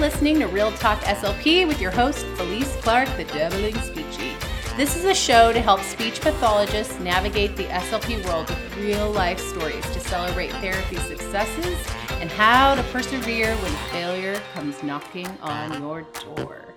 listening 0.00 0.38
to 0.40 0.46
Real 0.46 0.72
Talk 0.72 1.00
SLP 1.00 1.66
with 1.66 1.80
your 1.80 1.90
host, 1.90 2.24
Felice 2.36 2.74
Clark, 2.76 3.08
the 3.16 3.24
Dabbling 3.24 3.74
Speechie. 3.74 4.34
This 4.76 4.96
is 4.96 5.04
a 5.04 5.14
show 5.14 5.52
to 5.52 5.60
help 5.60 5.80
speech 5.80 6.20
pathologists 6.20 6.98
navigate 7.00 7.54
the 7.56 7.64
SLP 7.64 8.24
world 8.24 8.48
with 8.48 8.76
real 8.76 9.10
life 9.10 9.38
stories 9.38 9.84
to 9.92 10.00
celebrate 10.00 10.50
therapy 10.52 10.96
successes 10.96 11.76
and 12.20 12.30
how 12.30 12.74
to 12.74 12.82
persevere 12.84 13.54
when 13.56 13.72
failure 13.90 14.40
comes 14.52 14.82
knocking 14.82 15.28
on 15.40 15.80
your 15.80 16.06
door. 16.36 16.74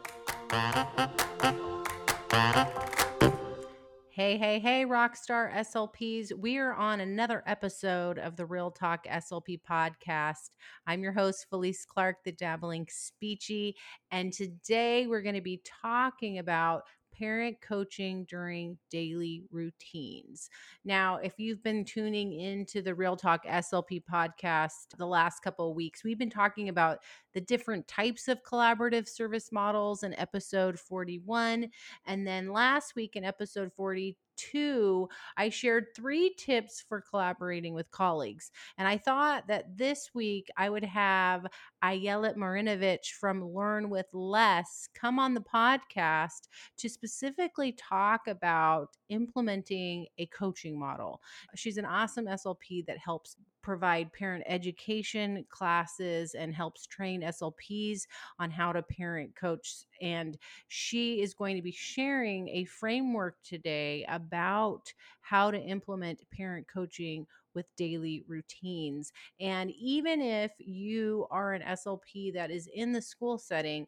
Hey, 4.17 4.35
hey, 4.35 4.57
hey, 4.57 4.83
Rockstar 4.83 5.53
SLPs. 5.53 6.35
We 6.35 6.57
are 6.57 6.73
on 6.73 7.01
another 7.01 7.43
episode 7.45 8.17
of 8.17 8.35
the 8.35 8.47
Real 8.47 8.71
Talk 8.71 9.05
SLP 9.05 9.59
podcast. 9.61 10.49
I'm 10.87 11.03
your 11.03 11.11
host, 11.11 11.45
Felice 11.51 11.85
Clark, 11.85 12.23
the 12.25 12.31
Dabbling 12.31 12.87
Speechie. 12.87 13.75
And 14.09 14.33
today 14.33 15.05
we're 15.05 15.21
going 15.21 15.35
to 15.35 15.41
be 15.41 15.61
talking 15.83 16.39
about 16.39 16.81
parent 17.17 17.57
coaching 17.61 18.25
during 18.25 18.77
daily 18.89 19.43
routines. 19.51 20.49
Now, 20.85 21.17
if 21.17 21.33
you've 21.37 21.63
been 21.63 21.85
tuning 21.85 22.33
into 22.33 22.81
the 22.81 22.93
Real 22.93 23.15
Talk 23.15 23.45
SLP 23.45 24.03
podcast 24.11 24.95
the 24.97 25.07
last 25.07 25.41
couple 25.41 25.69
of 25.69 25.75
weeks, 25.75 26.03
we've 26.03 26.19
been 26.19 26.29
talking 26.29 26.69
about 26.69 26.99
the 27.33 27.41
different 27.41 27.87
types 27.87 28.27
of 28.27 28.43
collaborative 28.43 29.07
service 29.07 29.51
models 29.51 30.03
in 30.03 30.13
episode 30.19 30.79
41. 30.79 31.69
And 32.05 32.27
then 32.27 32.51
last 32.51 32.95
week 32.95 33.15
in 33.15 33.23
episode 33.23 33.71
42, 33.73 34.17
two, 34.37 35.09
I 35.35 35.49
shared 35.49 35.87
three 35.95 36.33
tips 36.37 36.83
for 36.87 37.01
collaborating 37.01 37.73
with 37.73 37.91
colleagues. 37.91 38.51
And 38.77 38.87
I 38.87 38.97
thought 38.97 39.47
that 39.47 39.77
this 39.77 40.11
week 40.13 40.47
I 40.55 40.69
would 40.69 40.85
have 40.85 41.45
Ayelet 41.83 42.35
Marinovich 42.35 43.11
from 43.19 43.43
Learn 43.53 43.89
with 43.89 44.07
Less 44.13 44.87
come 44.93 45.19
on 45.19 45.33
the 45.33 45.41
podcast 45.41 46.47
to 46.77 46.89
specifically 46.89 47.73
talk 47.73 48.27
about 48.27 48.89
implementing 49.09 50.07
a 50.17 50.25
coaching 50.27 50.79
model. 50.79 51.21
She's 51.55 51.77
an 51.77 51.85
awesome 51.85 52.25
SLP 52.25 52.85
that 52.85 52.97
helps 52.97 53.35
provide 53.67 54.13
parent 54.13 54.45
education 54.47 55.43
classes 55.49 56.35
and 56.35 56.55
helps 56.55 56.87
train 56.87 57.21
SLPs 57.21 58.03
on 58.39 58.49
how 58.49 58.71
to 58.71 58.81
parent 58.81 59.35
coach. 59.35 59.83
And 60.01 60.37
she 60.69 61.21
is 61.21 61.33
going 61.33 61.57
to 61.57 61.61
be 61.61 61.73
sharing 61.73 62.47
a 62.47 62.63
framework 62.63 63.35
today 63.43 64.05
about 64.07 64.93
how 65.19 65.51
to 65.51 65.59
implement 65.59 66.23
parent 66.31 66.65
coaching 66.73 67.27
with 67.53 67.65
daily 67.75 68.23
routines. 68.25 69.11
And 69.41 69.73
even 69.77 70.21
if 70.21 70.53
you 70.59 71.27
are 71.29 71.51
an 71.51 71.61
SLP 71.63 72.33
that 72.35 72.49
is 72.49 72.69
in 72.73 72.93
the 72.93 73.01
school 73.01 73.37
setting, 73.37 73.85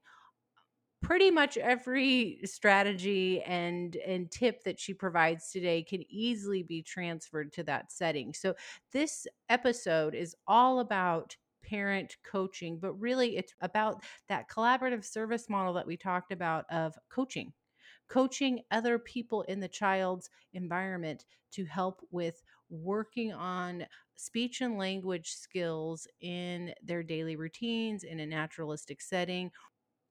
pretty 1.01 1.31
much 1.31 1.57
every 1.57 2.39
strategy 2.43 3.41
and 3.43 3.95
and 3.97 4.29
tip 4.31 4.63
that 4.63 4.79
she 4.79 4.93
provides 4.93 5.51
today 5.51 5.83
can 5.83 6.03
easily 6.09 6.63
be 6.63 6.81
transferred 6.81 7.51
to 7.53 7.63
that 7.63 7.91
setting. 7.91 8.33
So 8.33 8.55
this 8.91 9.25
episode 9.47 10.13
is 10.13 10.35
all 10.47 10.79
about 10.79 11.35
parent 11.63 12.17
coaching, 12.23 12.79
but 12.79 12.93
really 12.93 13.37
it's 13.37 13.53
about 13.61 14.03
that 14.27 14.49
collaborative 14.49 15.05
service 15.05 15.49
model 15.49 15.73
that 15.73 15.87
we 15.87 15.97
talked 15.97 16.31
about 16.31 16.65
of 16.71 16.97
coaching. 17.09 17.53
Coaching 18.09 18.61
other 18.71 18.97
people 18.97 19.43
in 19.43 19.59
the 19.59 19.67
child's 19.67 20.29
environment 20.53 21.25
to 21.51 21.65
help 21.65 22.01
with 22.11 22.41
working 22.69 23.31
on 23.31 23.85
speech 24.15 24.61
and 24.61 24.77
language 24.77 25.31
skills 25.31 26.07
in 26.21 26.73
their 26.83 27.03
daily 27.03 27.35
routines 27.35 28.03
in 28.03 28.19
a 28.19 28.25
naturalistic 28.25 29.01
setting 29.01 29.51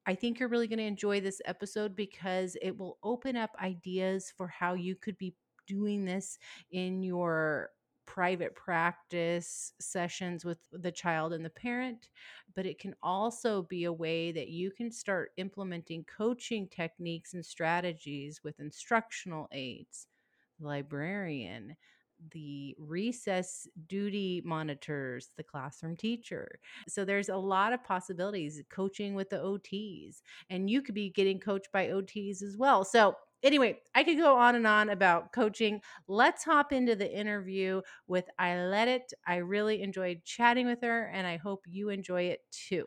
I 0.09 0.15
think 0.15 0.41
you're 0.41 0.49
really 0.49 0.69
going 0.69 0.79
to 0.79 0.85
enjoy 0.85 1.21
this 1.21 1.43
episode 1.45 1.95
because 1.95 2.57
it 2.63 2.79
will 2.79 2.97
open 3.03 3.37
up 3.37 3.51
ideas 3.63 4.33
for 4.35 4.49
how 4.49 4.73
you 4.73 4.97
could 4.97 5.19
be 5.19 5.35
doing 5.67 6.07
this 6.07 6.39
in 6.71 7.03
your 7.03 7.69
private 8.07 8.55
practice 8.55 9.75
sessions 9.79 10.47
with 10.47 10.57
the 10.73 10.91
child 10.91 11.35
and 11.35 11.45
the 11.45 11.51
parent, 11.51 12.09
but 12.57 12.65
it 12.65 12.79
can 12.79 12.95
also 13.03 13.65
be 13.65 13.85
a 13.85 13.93
way 13.93 14.33
that 14.33 14.49
you 14.49 14.71
can 14.71 14.91
start 14.91 15.33
implementing 15.37 16.07
coaching 16.07 16.67
techniques 16.69 17.35
and 17.35 17.45
strategies 17.45 18.41
with 18.43 18.61
instructional 18.61 19.47
aides, 19.53 20.07
librarian, 20.59 21.77
the 22.33 22.77
recess 22.79 23.67
duty 23.87 24.43
monitors, 24.45 25.31
the 25.37 25.43
classroom 25.43 25.97
teacher. 25.97 26.59
So 26.89 27.05
there's 27.05 27.29
a 27.29 27.37
lot 27.37 27.73
of 27.73 27.85
possibilities 27.85 28.63
coaching 28.71 29.15
with 29.15 29.31
the 29.31 29.39
OTs, 29.39 30.23
and 30.51 30.69
you 30.69 30.83
could 30.83 30.95
be 30.95 31.11
getting 31.11 31.39
coached 31.39 31.73
by 31.73 31.89
OTs 31.89 32.43
as 32.43 32.57
well. 32.57 32.85
So 32.85 33.15
anyway, 33.43 33.79
I 33.95 34.05
could 34.05 34.19
go 34.19 34.37
on 34.37 34.55
and 34.55 34.67
on 34.67 34.91
about 34.91 35.33
coaching. 35.33 35.81
Let's 36.07 36.45
hop 36.45 36.73
into 36.73 36.97
the 36.97 37.11
interview 37.11 37.83
with 38.07 38.25
Ayelet. 38.41 39.13
I 39.27 39.37
really 39.37 39.83
enjoyed 39.83 40.25
chatting 40.25 40.67
with 40.67 40.83
her, 40.83 41.11
and 41.13 41.27
I 41.27 41.37
hope 41.37 41.65
you 41.67 41.89
enjoy 41.89 42.25
it 42.25 42.41
too. 42.51 42.85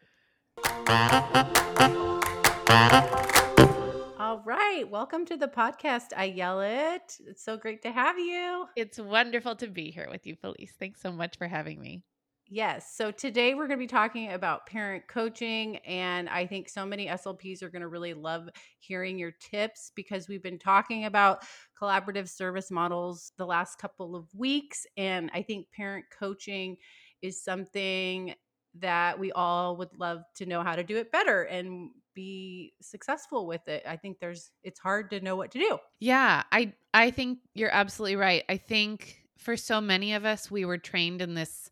All 4.31 4.41
right. 4.45 4.89
Welcome 4.89 5.25
to 5.25 5.35
the 5.35 5.49
podcast, 5.49 6.13
Ayelet. 6.13 7.19
It's 7.27 7.43
so 7.43 7.57
great 7.57 7.81
to 7.81 7.91
have 7.91 8.17
you. 8.17 8.65
It's 8.77 8.97
wonderful 8.97 9.57
to 9.57 9.67
be 9.67 9.91
here 9.91 10.07
with 10.09 10.25
you, 10.25 10.37
Felice. 10.37 10.71
Thanks 10.79 11.01
so 11.01 11.11
much 11.11 11.37
for 11.37 11.49
having 11.49 11.81
me. 11.81 12.05
Yes. 12.47 12.93
So 12.95 13.11
today 13.11 13.55
we're 13.55 13.67
going 13.67 13.77
to 13.77 13.83
be 13.83 13.87
talking 13.87 14.31
about 14.31 14.67
parent 14.67 15.03
coaching. 15.09 15.79
And 15.79 16.29
I 16.29 16.47
think 16.47 16.69
so 16.69 16.85
many 16.85 17.07
SLPs 17.07 17.61
are 17.61 17.67
going 17.67 17.81
to 17.81 17.89
really 17.89 18.13
love 18.13 18.47
hearing 18.79 19.19
your 19.19 19.31
tips 19.31 19.91
because 19.97 20.29
we've 20.29 20.41
been 20.41 20.59
talking 20.59 21.03
about 21.03 21.43
collaborative 21.77 22.29
service 22.29 22.71
models 22.71 23.33
the 23.37 23.45
last 23.45 23.79
couple 23.79 24.15
of 24.15 24.33
weeks. 24.33 24.87
And 24.95 25.29
I 25.33 25.41
think 25.41 25.71
parent 25.71 26.05
coaching 26.17 26.77
is 27.21 27.43
something 27.43 28.33
that 28.75 29.19
we 29.19 29.33
all 29.33 29.75
would 29.75 29.93
love 29.99 30.23
to 30.35 30.45
know 30.45 30.63
how 30.63 30.77
to 30.77 30.85
do 30.85 30.95
it 30.95 31.11
better 31.11 31.43
and 31.43 31.89
be 32.13 32.73
successful 32.81 33.45
with 33.47 33.67
it. 33.67 33.83
I 33.87 33.97
think 33.97 34.19
there's 34.19 34.51
it's 34.63 34.79
hard 34.79 35.09
to 35.11 35.21
know 35.21 35.35
what 35.35 35.51
to 35.51 35.59
do. 35.59 35.77
Yeah, 35.99 36.43
I 36.51 36.73
I 36.93 37.11
think 37.11 37.39
you're 37.53 37.73
absolutely 37.73 38.15
right. 38.15 38.43
I 38.49 38.57
think 38.57 39.17
for 39.37 39.57
so 39.57 39.81
many 39.81 40.13
of 40.13 40.25
us 40.25 40.51
we 40.51 40.65
were 40.65 40.77
trained 40.77 41.21
in 41.21 41.33
this 41.33 41.69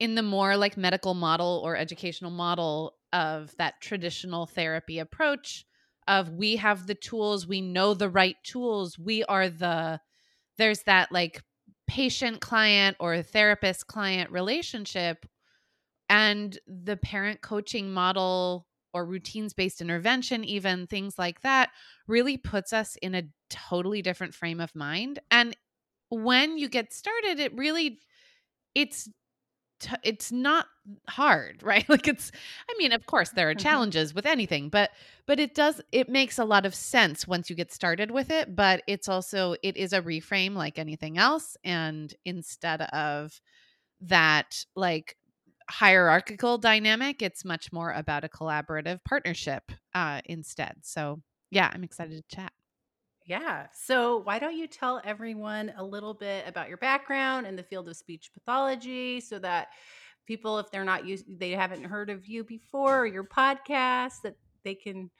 in 0.00 0.14
the 0.14 0.22
more 0.22 0.56
like 0.56 0.76
medical 0.76 1.14
model 1.14 1.62
or 1.64 1.76
educational 1.76 2.30
model 2.30 2.94
of 3.12 3.54
that 3.58 3.80
traditional 3.80 4.46
therapy 4.46 4.98
approach 4.98 5.64
of 6.06 6.30
we 6.30 6.56
have 6.56 6.86
the 6.86 6.94
tools, 6.94 7.46
we 7.46 7.60
know 7.60 7.94
the 7.94 8.10
right 8.10 8.36
tools, 8.42 8.98
we 8.98 9.24
are 9.24 9.48
the 9.48 10.00
there's 10.58 10.82
that 10.82 11.10
like 11.12 11.42
patient 11.86 12.40
client 12.40 12.96
or 13.00 13.22
therapist 13.22 13.86
client 13.86 14.30
relationship 14.30 15.26
and 16.08 16.58
the 16.66 16.96
parent 16.96 17.40
coaching 17.40 17.90
model 17.90 18.66
or 18.94 19.04
routines 19.04 19.52
based 19.52 19.80
intervention, 19.80 20.44
even 20.44 20.86
things 20.86 21.18
like 21.18 21.42
that, 21.42 21.70
really 22.06 22.36
puts 22.36 22.72
us 22.72 22.96
in 23.02 23.14
a 23.14 23.24
totally 23.50 24.00
different 24.00 24.34
frame 24.34 24.60
of 24.60 24.74
mind. 24.74 25.18
And 25.30 25.56
when 26.08 26.56
you 26.56 26.68
get 26.68 26.92
started, 26.92 27.40
it 27.40 27.54
really, 27.56 27.98
it's, 28.74 29.08
t- 29.80 29.96
it's 30.04 30.30
not 30.30 30.66
hard 31.08 31.62
right 31.64 31.88
like 31.88 32.06
it's 32.06 32.30
i 32.70 32.74
mean 32.78 32.92
of 32.92 33.06
course 33.06 33.30
there 33.30 33.48
are 33.48 33.52
mm-hmm. 33.52 33.62
challenges 33.62 34.14
with 34.14 34.26
anything 34.26 34.68
but 34.68 34.90
but 35.26 35.40
it 35.40 35.54
does 35.54 35.80
it 35.92 36.08
makes 36.08 36.38
a 36.38 36.44
lot 36.44 36.66
of 36.66 36.74
sense 36.74 37.26
once 37.26 37.48
you 37.48 37.56
get 37.56 37.72
started 37.72 38.10
with 38.10 38.30
it 38.30 38.54
but 38.54 38.82
it's 38.86 39.08
also 39.08 39.56
it 39.62 39.76
is 39.76 39.92
a 39.92 40.02
reframe 40.02 40.54
like 40.54 40.78
anything 40.78 41.16
else 41.16 41.56
and 41.64 42.14
instead 42.24 42.82
of 42.82 43.40
that 44.00 44.64
like 44.76 45.16
hierarchical 45.70 46.58
dynamic. 46.58 47.22
It's 47.22 47.44
much 47.44 47.72
more 47.72 47.92
about 47.92 48.24
a 48.24 48.28
collaborative 48.28 49.02
partnership 49.04 49.72
uh, 49.94 50.20
instead. 50.24 50.76
So, 50.82 51.22
yeah, 51.50 51.70
I'm 51.72 51.84
excited 51.84 52.16
to 52.16 52.36
chat. 52.36 52.52
Yeah. 53.26 53.66
So, 53.72 54.18
why 54.18 54.38
don't 54.38 54.56
you 54.56 54.66
tell 54.66 55.00
everyone 55.04 55.72
a 55.78 55.84
little 55.84 56.14
bit 56.14 56.46
about 56.46 56.68
your 56.68 56.78
background 56.78 57.46
in 57.46 57.56
the 57.56 57.62
field 57.62 57.88
of 57.88 57.96
speech 57.96 58.30
pathology 58.34 59.20
so 59.20 59.38
that 59.38 59.68
people, 60.26 60.58
if 60.58 60.70
they're 60.70 60.84
not 60.84 61.06
used, 61.06 61.24
they 61.38 61.52
haven't 61.52 61.84
heard 61.84 62.10
of 62.10 62.26
you 62.26 62.44
before 62.44 63.00
or 63.00 63.06
your 63.06 63.24
podcast, 63.24 64.22
that 64.22 64.36
they 64.62 64.74
can 64.74 65.10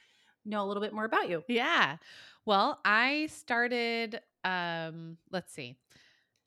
know 0.45 0.65
a 0.65 0.67
little 0.67 0.83
bit 0.83 0.93
more 0.93 1.05
about 1.05 1.29
you? 1.29 1.43
Yeah. 1.49 1.97
Well, 2.45 2.79
I 2.85 3.29
started, 3.31 4.21
um, 4.45 5.17
let's 5.31 5.55
see. 5.55 5.77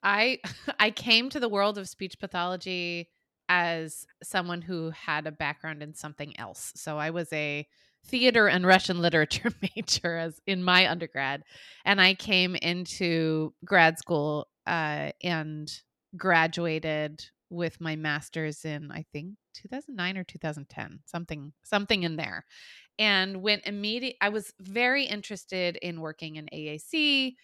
I 0.03 0.39
I 0.79 0.91
came 0.91 1.29
to 1.29 1.39
the 1.39 1.49
world 1.49 1.77
of 1.77 1.89
speech 1.89 2.19
pathology 2.19 3.09
as 3.49 4.05
someone 4.23 4.61
who 4.61 4.91
had 4.91 5.27
a 5.27 5.31
background 5.31 5.81
in 5.81 5.93
something 5.93 6.37
else. 6.39 6.73
So 6.75 6.97
I 6.97 7.11
was 7.11 7.31
a 7.31 7.67
theater 8.05 8.47
and 8.47 8.65
Russian 8.65 9.01
literature 9.01 9.51
major 9.75 10.17
as 10.17 10.39
in 10.45 10.63
my 10.63 10.89
undergrad, 10.89 11.43
and 11.85 12.01
I 12.01 12.13
came 12.13 12.55
into 12.55 13.53
grad 13.65 13.97
school 13.97 14.47
uh, 14.65 15.11
and 15.23 15.71
graduated 16.15 17.23
with 17.49 17.79
my 17.79 17.95
master's 17.95 18.65
in 18.65 18.91
I 18.91 19.05
think 19.13 19.35
2009 19.55 20.17
or 20.17 20.23
2010, 20.23 20.99
something 21.05 21.53
something 21.63 22.03
in 22.03 22.15
there. 22.15 22.45
And 22.99 23.41
went 23.41 23.65
immediate 23.65 24.15
I 24.21 24.29
was 24.29 24.53
very 24.59 25.05
interested 25.05 25.77
in 25.77 26.01
working 26.01 26.35
in 26.35 26.49
AAC. 26.51 27.35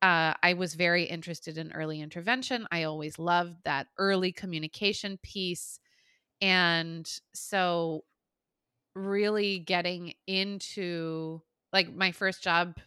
Uh, 0.00 0.34
I 0.42 0.54
was 0.54 0.74
very 0.74 1.04
interested 1.04 1.58
in 1.58 1.72
early 1.72 2.00
intervention. 2.00 2.66
I 2.70 2.84
always 2.84 3.18
loved 3.18 3.56
that 3.64 3.88
early 3.98 4.32
communication 4.32 5.18
piece. 5.22 5.80
And 6.40 7.10
so, 7.34 8.04
really 8.94 9.58
getting 9.60 10.14
into 10.26 11.40
like 11.72 11.92
my 11.94 12.12
first 12.12 12.42
job 12.42 12.78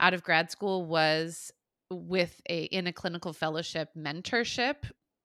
out 0.00 0.14
of 0.14 0.22
grad 0.22 0.50
school 0.50 0.86
was 0.86 1.52
with 1.90 2.40
a 2.48 2.64
in 2.64 2.86
a 2.86 2.92
clinical 2.92 3.32
fellowship 3.32 3.90
mentorship 3.96 4.76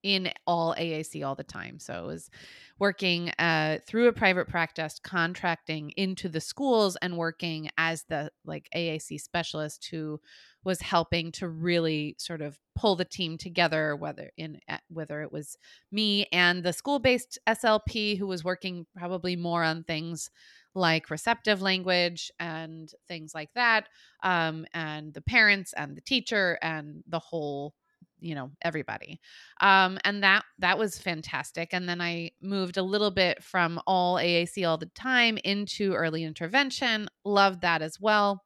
in 0.04 0.32
all 0.46 0.76
AAC 0.78 1.26
all 1.26 1.36
the 1.36 1.44
time. 1.44 1.80
So 1.80 2.04
it 2.04 2.08
was 2.08 2.30
working 2.78 3.32
uh, 3.40 3.80
through 3.88 4.08
a 4.08 4.14
private 4.14 4.50
practice, 4.50 5.00
contracting 5.02 5.92
into 5.92 6.28
the 6.28 6.42
schools, 6.42 6.98
and 7.02 7.18
working 7.18 7.70
as 7.78 8.04
the 8.04 8.30
like 8.46 8.68
AAC 8.76 9.20
specialist 9.22 9.88
who 9.90 10.20
was 10.66 10.82
helping 10.82 11.32
to 11.34 11.48
really 11.48 12.16
sort 12.18 12.42
of 12.42 12.58
pull 12.76 12.96
the 12.96 13.06
team 13.06 13.38
together. 13.38 13.96
Whether 13.96 14.32
in 14.38 14.60
uh, 14.68 14.78
whether 14.90 15.22
it 15.22 15.32
was 15.32 15.58
me 15.92 16.28
and 16.32 16.64
the 16.64 16.74
school 16.74 17.00
based 17.00 17.40
SLP 17.48 18.18
who 18.18 18.28
was 18.28 18.44
working 18.44 18.86
probably 18.96 19.36
more 19.36 19.64
on 19.64 19.84
things 19.84 20.30
like 20.76 21.12
receptive 21.12 21.62
language 21.62 22.32
and 22.40 22.92
things 23.08 23.34
like 23.34 23.50
that, 23.56 23.88
um, 24.24 24.66
and 24.74 25.14
the 25.14 25.22
parents 25.22 25.74
and 25.78 25.96
the 25.96 26.02
teacher 26.02 26.58
and 26.62 27.04
the 27.08 27.20
whole 27.20 27.76
you 28.24 28.36
know 28.36 28.52
everybody. 28.62 29.20
Um 29.62 30.00
and 30.04 30.24
that 30.24 30.44
that 30.60 30.78
was 30.78 30.98
fantastic 30.98 31.70
and 31.74 31.88
then 31.88 32.02
i 32.02 32.32
moved 32.42 32.78
a 32.78 32.84
little 32.84 33.12
bit 33.12 33.44
from 33.44 33.80
all 33.86 34.16
aac 34.16 34.68
all 34.68 34.78
the 34.78 34.86
time 34.96 35.38
into 35.44 35.94
early 35.94 36.24
intervention 36.24 37.10
loved 37.26 37.62
that 37.62 37.82
as 37.82 38.00
well 38.00 38.44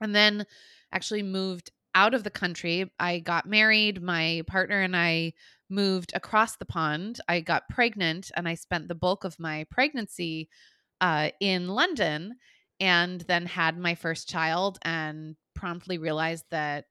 and 0.00 0.14
then 0.14 0.44
actually 0.92 1.22
moved 1.22 1.70
out 1.94 2.14
of 2.14 2.22
the 2.22 2.30
country. 2.30 2.90
I 3.00 3.18
got 3.18 3.46
married 3.46 4.02
my 4.02 4.42
partner 4.46 4.80
and 4.80 4.96
i 4.96 5.32
moved 5.70 6.12
across 6.14 6.56
the 6.56 6.64
pond 6.64 7.20
i 7.28 7.40
got 7.40 7.68
pregnant 7.68 8.30
and 8.36 8.48
i 8.48 8.54
spent 8.54 8.88
the 8.88 8.94
bulk 8.94 9.24
of 9.24 9.38
my 9.38 9.66
pregnancy 9.70 10.48
uh, 11.02 11.28
in 11.40 11.68
london 11.68 12.34
and 12.80 13.20
then 13.22 13.44
had 13.44 13.76
my 13.76 13.94
first 13.94 14.28
child 14.28 14.78
and 14.82 15.36
promptly 15.54 15.98
realized 15.98 16.46
that 16.50 16.86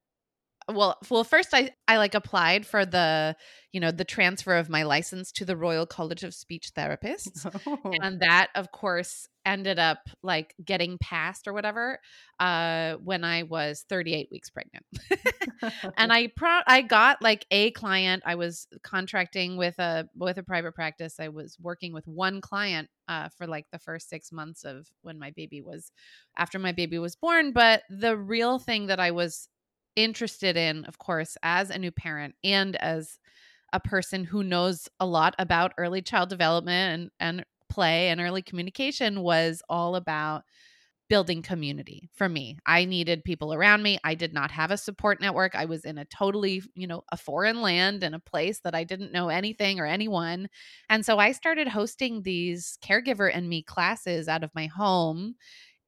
well 0.67 0.97
well 1.09 1.23
first 1.23 1.49
i 1.53 1.69
i 1.87 1.97
like 1.97 2.15
applied 2.15 2.65
for 2.65 2.85
the 2.85 3.35
you 3.71 3.79
know 3.79 3.91
the 3.91 4.03
transfer 4.03 4.55
of 4.55 4.69
my 4.69 4.83
license 4.83 5.31
to 5.31 5.45
the 5.45 5.55
royal 5.55 5.85
college 5.85 6.23
of 6.23 6.33
speech 6.33 6.71
therapists 6.75 7.45
oh. 7.67 7.93
and 8.01 8.19
that 8.19 8.49
of 8.55 8.71
course 8.71 9.27
ended 9.45 9.79
up 9.79 9.99
like 10.21 10.53
getting 10.63 10.97
passed 10.97 11.47
or 11.47 11.53
whatever 11.53 11.99
uh 12.39 12.95
when 12.95 13.23
i 13.23 13.43
was 13.43 13.85
38 13.87 14.27
weeks 14.31 14.49
pregnant. 14.49 14.85
And 15.97 16.11
i 16.11 16.27
pro 16.35 16.59
i 16.67 16.81
got 16.81 17.21
like 17.21 17.45
a 17.49 17.71
client. 17.71 18.23
I 18.25 18.35
was 18.35 18.67
contracting 18.83 19.57
with 19.57 19.79
a 19.79 20.07
with 20.15 20.37
a 20.37 20.43
private 20.43 20.75
practice. 20.75 21.19
I 21.19 21.29
was 21.29 21.57
working 21.59 21.93
with 21.93 22.07
one 22.07 22.41
client 22.41 22.89
uh 23.07 23.29
for 23.37 23.47
like 23.47 23.65
the 23.71 23.79
first 23.79 24.09
6 24.09 24.31
months 24.31 24.65
of 24.65 24.87
when 25.01 25.17
my 25.17 25.31
baby 25.31 25.61
was 25.61 25.91
after 26.37 26.59
my 26.59 26.73
baby 26.73 26.99
was 26.99 27.15
born 27.15 27.53
but 27.53 27.83
the 27.89 28.17
real 28.17 28.59
thing 28.59 28.87
that 28.87 28.99
i 28.99 29.11
was 29.11 29.47
interested 29.97 30.55
in, 30.55 30.85
of 30.85 30.99
course, 30.99 31.37
as 31.43 31.69
a 31.71 31.79
new 31.79 31.91
parent 31.91 32.35
and 32.45 32.77
as 32.77 33.19
a 33.73 33.81
person 33.81 34.23
who 34.23 34.43
knows 34.43 34.87
a 34.99 35.05
lot 35.05 35.35
about 35.39 35.73
early 35.77 36.01
child 36.01 36.29
development 36.29 37.11
and, 37.19 37.37
and 37.39 37.45
play 37.69 38.09
and 38.09 38.21
early 38.21 38.41
communication 38.41 39.21
was 39.21 39.61
all 39.69 39.95
about 39.95 40.43
building 41.09 41.41
community 41.41 42.09
for 42.15 42.27
me. 42.27 42.57
I 42.65 42.83
needed 42.83 43.23
people 43.23 43.53
around 43.53 43.81
me. 43.81 43.97
I 44.03 44.13
did 44.13 44.33
not 44.33 44.51
have 44.51 44.71
a 44.71 44.77
support 44.77 45.21
network. 45.21 45.55
I 45.55 45.65
was 45.65 45.85
in 45.85 45.97
a 45.97 46.05
totally, 46.05 46.61
you 46.75 46.85
know, 46.85 47.03
a 47.11 47.17
foreign 47.17 47.61
land 47.61 48.03
and 48.03 48.13
a 48.13 48.19
place 48.19 48.59
that 48.61 48.75
I 48.75 48.83
didn't 48.83 49.13
know 49.13 49.29
anything 49.29 49.79
or 49.79 49.85
anyone. 49.85 50.49
And 50.89 51.05
so 51.05 51.17
I 51.17 51.31
started 51.31 51.69
hosting 51.69 52.23
these 52.23 52.77
caregiver 52.83 53.31
and 53.33 53.47
me 53.47 53.63
classes 53.63 54.27
out 54.27 54.43
of 54.43 54.53
my 54.53 54.65
home 54.65 55.35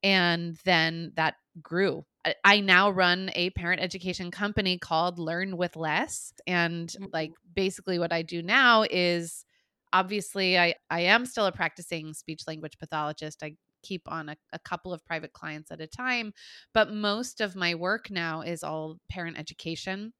and 0.03 0.57
then 0.65 1.13
that 1.15 1.35
grew. 1.61 2.05
I 2.43 2.59
now 2.61 2.89
run 2.89 3.31
a 3.35 3.49
parent 3.51 3.81
education 3.81 4.31
company 4.31 4.77
called 4.77 5.19
Learn 5.19 5.57
with 5.57 5.75
Less. 5.75 6.33
And 6.47 6.87
mm-hmm. 6.87 7.05
like 7.13 7.31
basically 7.53 7.99
what 7.99 8.13
I 8.13 8.21
do 8.21 8.41
now 8.41 8.85
is 8.89 9.45
obviously 9.93 10.57
I, 10.57 10.75
I 10.89 11.01
am 11.01 11.25
still 11.25 11.45
a 11.45 11.51
practicing 11.51 12.13
speech 12.13 12.43
language 12.47 12.77
pathologist. 12.79 13.43
I 13.43 13.55
keep 13.81 14.03
on 14.07 14.29
a, 14.29 14.35
a 14.53 14.59
couple 14.59 14.93
of 14.93 15.05
private 15.05 15.33
clients 15.33 15.71
at 15.71 15.81
a 15.81 15.87
time, 15.87 16.33
but 16.73 16.91
most 16.91 17.41
of 17.41 17.55
my 17.55 17.75
work 17.75 18.09
now 18.09 18.41
is 18.41 18.63
all 18.63 18.97
parent 19.09 19.37
education. 19.39 20.13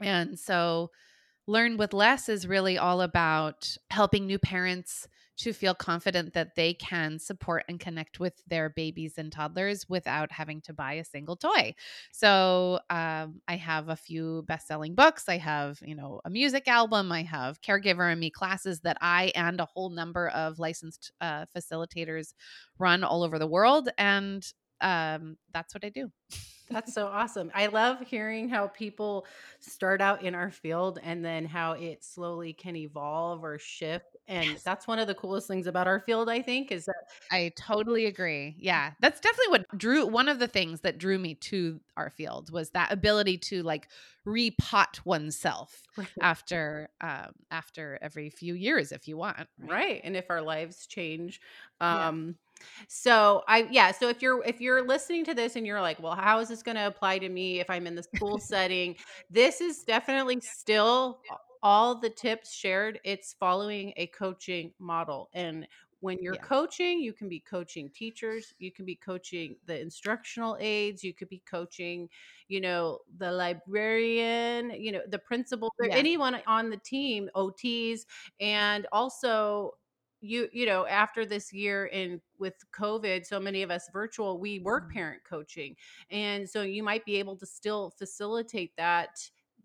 And 0.00 0.38
so 0.38 0.90
Learn 1.46 1.76
with 1.76 1.92
Less 1.92 2.28
is 2.28 2.46
really 2.46 2.78
all 2.78 3.02
about 3.02 3.76
helping 3.90 4.26
new 4.26 4.38
parents 4.38 5.06
to 5.36 5.52
feel 5.52 5.74
confident 5.74 6.32
that 6.32 6.54
they 6.54 6.74
can 6.74 7.18
support 7.18 7.64
and 7.68 7.80
connect 7.80 8.20
with 8.20 8.34
their 8.46 8.70
babies 8.70 9.14
and 9.18 9.32
toddlers 9.32 9.88
without 9.88 10.30
having 10.30 10.60
to 10.62 10.72
buy 10.72 10.94
a 10.94 11.04
single 11.04 11.36
toy. 11.36 11.74
So 12.12 12.78
um, 12.88 13.40
I 13.48 13.56
have 13.56 13.88
a 13.88 13.96
few 13.96 14.44
best-selling 14.46 14.94
books. 14.94 15.28
I 15.28 15.38
have, 15.38 15.80
you 15.84 15.96
know, 15.96 16.20
a 16.24 16.30
music 16.30 16.68
album. 16.68 17.10
I 17.10 17.24
have 17.24 17.60
caregiver 17.60 18.10
and 18.10 18.20
me 18.20 18.30
classes 18.30 18.80
that 18.82 18.96
I 19.00 19.32
and 19.34 19.60
a 19.60 19.66
whole 19.66 19.90
number 19.90 20.28
of 20.28 20.60
licensed 20.60 21.10
uh, 21.20 21.46
facilitators 21.54 22.32
run 22.78 23.02
all 23.02 23.24
over 23.24 23.38
the 23.38 23.46
world, 23.46 23.88
and 23.98 24.46
um, 24.80 25.36
that's 25.52 25.74
what 25.74 25.84
I 25.84 25.88
do. 25.88 26.12
That's 26.70 26.94
so 26.94 27.06
awesome. 27.06 27.50
I 27.54 27.66
love 27.66 28.00
hearing 28.06 28.48
how 28.48 28.68
people 28.68 29.26
start 29.60 30.00
out 30.00 30.22
in 30.22 30.34
our 30.34 30.50
field 30.50 30.98
and 31.02 31.24
then 31.24 31.44
how 31.44 31.72
it 31.72 32.02
slowly 32.02 32.52
can 32.52 32.74
evolve 32.74 33.44
or 33.44 33.58
shift. 33.58 34.16
And 34.28 34.46
yes. 34.46 34.62
that's 34.62 34.88
one 34.88 34.98
of 34.98 35.06
the 35.06 35.14
coolest 35.14 35.46
things 35.46 35.66
about 35.66 35.86
our 35.86 36.00
field, 36.00 36.30
I 36.30 36.40
think, 36.40 36.72
is 36.72 36.86
that 36.86 36.94
I 37.30 37.52
totally 37.56 38.06
agree. 38.06 38.56
Yeah. 38.58 38.92
That's 39.00 39.20
definitely 39.20 39.50
what 39.50 39.78
drew 39.78 40.06
one 40.06 40.28
of 40.28 40.38
the 40.38 40.48
things 40.48 40.80
that 40.80 40.98
drew 40.98 41.18
me 41.18 41.34
to 41.34 41.80
our 41.96 42.08
field 42.08 42.50
was 42.50 42.70
that 42.70 42.90
ability 42.90 43.38
to 43.38 43.62
like 43.62 43.88
repot 44.26 45.04
oneself 45.04 45.82
after 46.22 46.88
um 47.02 47.32
after 47.50 47.98
every 48.00 48.30
few 48.30 48.54
years 48.54 48.90
if 48.90 49.06
you 49.06 49.18
want. 49.18 49.36
Right. 49.58 49.70
right. 49.70 50.00
And 50.02 50.16
if 50.16 50.30
our 50.30 50.40
lives 50.40 50.86
change. 50.86 51.40
Um 51.80 52.36
so 52.88 53.42
I 53.48 53.68
yeah, 53.70 53.90
so 53.90 54.08
if 54.08 54.22
you're 54.22 54.44
if 54.44 54.60
you're 54.60 54.86
listening 54.86 55.24
to 55.26 55.34
this 55.34 55.56
and 55.56 55.66
you're 55.66 55.80
like, 55.80 56.00
well, 56.02 56.14
how 56.14 56.38
is 56.38 56.48
this 56.48 56.62
going 56.62 56.76
to 56.76 56.86
apply 56.86 57.18
to 57.18 57.28
me 57.28 57.60
if 57.60 57.70
I'm 57.70 57.86
in 57.86 57.94
the 57.94 58.02
school 58.02 58.38
setting? 58.38 58.96
This 59.30 59.60
is 59.60 59.84
definitely 59.84 60.40
still 60.40 61.20
all 61.62 61.94
the 61.94 62.10
tips 62.10 62.52
shared. 62.52 63.00
It's 63.04 63.34
following 63.38 63.92
a 63.96 64.06
coaching 64.08 64.72
model 64.78 65.30
and 65.32 65.66
when 66.04 66.18
you're 66.20 66.34
yeah. 66.34 66.40
coaching, 66.42 67.00
you 67.00 67.14
can 67.14 67.30
be 67.30 67.40
coaching 67.40 67.88
teachers, 67.88 68.52
you 68.58 68.70
can 68.70 68.84
be 68.84 68.94
coaching 68.94 69.56
the 69.64 69.80
instructional 69.80 70.54
aides, 70.60 71.02
you 71.02 71.14
could 71.14 71.30
be 71.30 71.42
coaching, 71.50 72.10
you 72.48 72.60
know, 72.60 72.98
the 73.16 73.32
librarian, 73.32 74.70
you 74.78 74.92
know, 74.92 75.00
the 75.08 75.18
principal, 75.18 75.72
yeah. 75.80 75.94
anyone 75.94 76.38
on 76.46 76.68
the 76.68 76.76
team, 76.76 77.30
OTs, 77.34 78.00
and 78.38 78.86
also 78.92 79.78
you 80.24 80.48
you 80.52 80.64
know 80.64 80.86
after 80.86 81.26
this 81.26 81.52
year 81.52 81.86
in 81.86 82.20
with 82.38 82.54
covid 82.72 83.24
so 83.26 83.38
many 83.38 83.62
of 83.62 83.70
us 83.70 83.88
virtual 83.92 84.38
we 84.38 84.58
work 84.60 84.84
mm-hmm. 84.84 84.94
parent 84.94 85.22
coaching 85.28 85.76
and 86.10 86.48
so 86.48 86.62
you 86.62 86.82
might 86.82 87.04
be 87.04 87.16
able 87.16 87.36
to 87.36 87.46
still 87.46 87.92
facilitate 87.98 88.72
that 88.76 89.10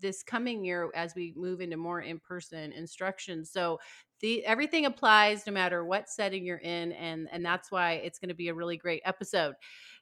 this 0.02 0.22
coming 0.22 0.64
year 0.64 0.90
as 0.96 1.16
we 1.16 1.34
move 1.36 1.62
into 1.62 1.78
more 1.78 2.02
in-person 2.02 2.74
instruction 2.74 3.46
so 3.46 3.80
the 4.20 4.46
everything 4.46 4.86
applies 4.86 5.48
no 5.48 5.54
matter 5.54 5.86
what 5.86 6.10
setting 6.10 6.46
you're 6.46 6.58
in 6.58 6.92
and 6.94 7.30
and 7.32 7.44
that's 7.44 7.72
why 7.72 7.94
it's 7.94 8.20
going 8.20 8.30
to 8.30 8.36
be 8.36 8.50
a 8.50 8.54
really 8.54 8.78
great 8.78 9.02
episode 9.06 9.56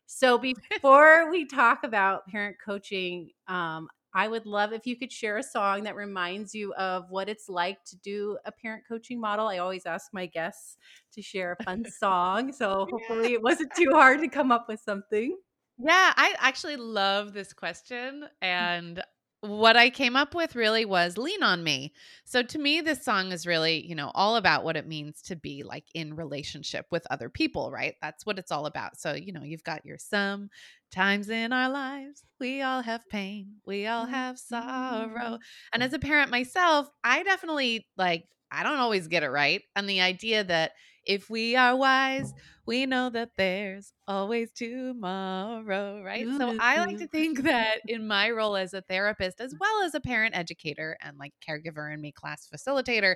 so 0.08 0.38
before 0.72 1.30
we 1.30 1.46
talk 1.46 1.84
about 1.84 2.28
parent 2.28 2.56
coaching 2.64 3.30
um, 3.48 3.88
I 4.18 4.28
would 4.28 4.48
love 4.48 4.74
if 4.74 4.88
you 4.88 4.96
could 4.96 5.12
share 5.12 5.38
a 5.38 5.44
song 5.44 5.84
that 5.84 5.96
reminds 5.96 6.56
you 6.56 6.74
of 6.74 7.12
what 7.12 7.30
it's 7.30 7.48
like 7.48 7.84
to 7.84 7.96
do 7.98 8.36
a 8.46 8.52
parent 8.52 8.84
coaching 8.88 9.22
model. 9.22 9.48
I 9.48 9.60
always 9.60 9.86
ask 9.86 10.12
my 10.12 10.26
guests 10.26 10.76
to 11.14 11.22
share 11.22 11.56
a 11.60 11.64
fun 11.64 11.86
song. 12.00 12.52
So 12.52 12.88
hopefully 12.90 13.34
it 13.34 13.44
wasn't 13.44 13.76
too 13.76 13.92
hard 13.92 14.22
to 14.22 14.28
come 14.28 14.52
up 14.52 14.68
with 14.68 14.80
something. 14.80 15.38
Yeah, 15.78 16.14
I 16.18 16.34
actually 16.40 16.78
love 16.78 17.34
this 17.34 17.54
question. 17.54 18.24
Mm. 18.24 18.28
And 18.42 19.04
what 19.42 19.78
I 19.78 19.92
came 19.92 20.16
up 20.16 20.34
with 20.34 20.56
really 20.56 20.84
was 20.84 21.20
Lean 21.20 21.44
on 21.44 21.64
Me. 21.64 21.94
So 22.26 22.42
to 22.42 22.58
me, 22.58 22.82
this 22.82 23.06
song 23.06 23.32
is 23.32 23.46
really, 23.46 23.86
you 23.86 23.94
know, 23.94 24.12
all 24.16 24.36
about 24.36 24.64
what 24.64 24.76
it 24.76 24.88
means 24.88 25.22
to 25.24 25.36
be 25.36 25.62
like 25.62 25.86
in 25.94 26.16
relationship 26.16 26.88
with 26.90 27.06
other 27.12 27.30
people, 27.30 27.70
right? 27.72 27.94
That's 28.02 28.26
what 28.26 28.40
it's 28.40 28.52
all 28.52 28.66
about. 28.66 28.98
So, 28.98 29.14
you 29.14 29.32
know, 29.32 29.44
you've 29.44 29.64
got 29.64 29.86
your 29.86 30.00
some 30.00 30.50
times 30.92 31.30
in 31.30 31.54
our 31.54 31.70
lives, 31.70 32.24
we 32.40 32.62
all 32.62 32.82
have 32.82 33.08
pain, 33.10 33.56
we 33.66 33.88
all 33.88 34.06
mm-hmm. 34.06 34.14
have 34.14 34.36
mm-hmm. 34.36 35.16
sorrow. 35.16 35.40
And 35.74 35.84
as 35.84 35.94
a 35.94 36.00
parent 36.00 36.32
myself, 36.32 36.88
I 37.04 37.24
definitely 37.24 37.88
like 37.98 38.26
I 38.52 38.64
don't 38.64 38.80
always 38.80 39.08
get 39.08 39.24
it 39.24 39.30
right. 39.30 39.62
And 39.76 39.90
the 39.90 40.02
idea 40.02 40.44
that 40.44 40.72
if 41.06 41.30
we 41.30 41.56
are 41.56 41.76
wise, 41.76 42.34
we 42.66 42.86
know 42.86 43.10
that 43.10 43.30
there's 43.38 43.94
always 44.08 44.52
tomorrow, 44.52 46.02
right? 46.04 46.28
So 46.38 46.58
I 46.60 46.78
like 46.80 46.98
to 46.98 47.08
think 47.08 47.44
that 47.44 47.78
in 47.88 48.08
my 48.08 48.30
role 48.30 48.58
as 48.58 48.74
a 48.74 48.82
therapist, 48.82 49.40
as 49.40 49.56
well 49.58 49.84
as 49.84 49.96
a 49.96 50.02
parent 50.02 50.36
educator 50.36 50.98
and 51.02 51.18
like 51.18 51.34
caregiver 51.48 51.92
and 51.92 52.02
me 52.02 52.12
class 52.12 52.48
facilitator, 52.54 53.16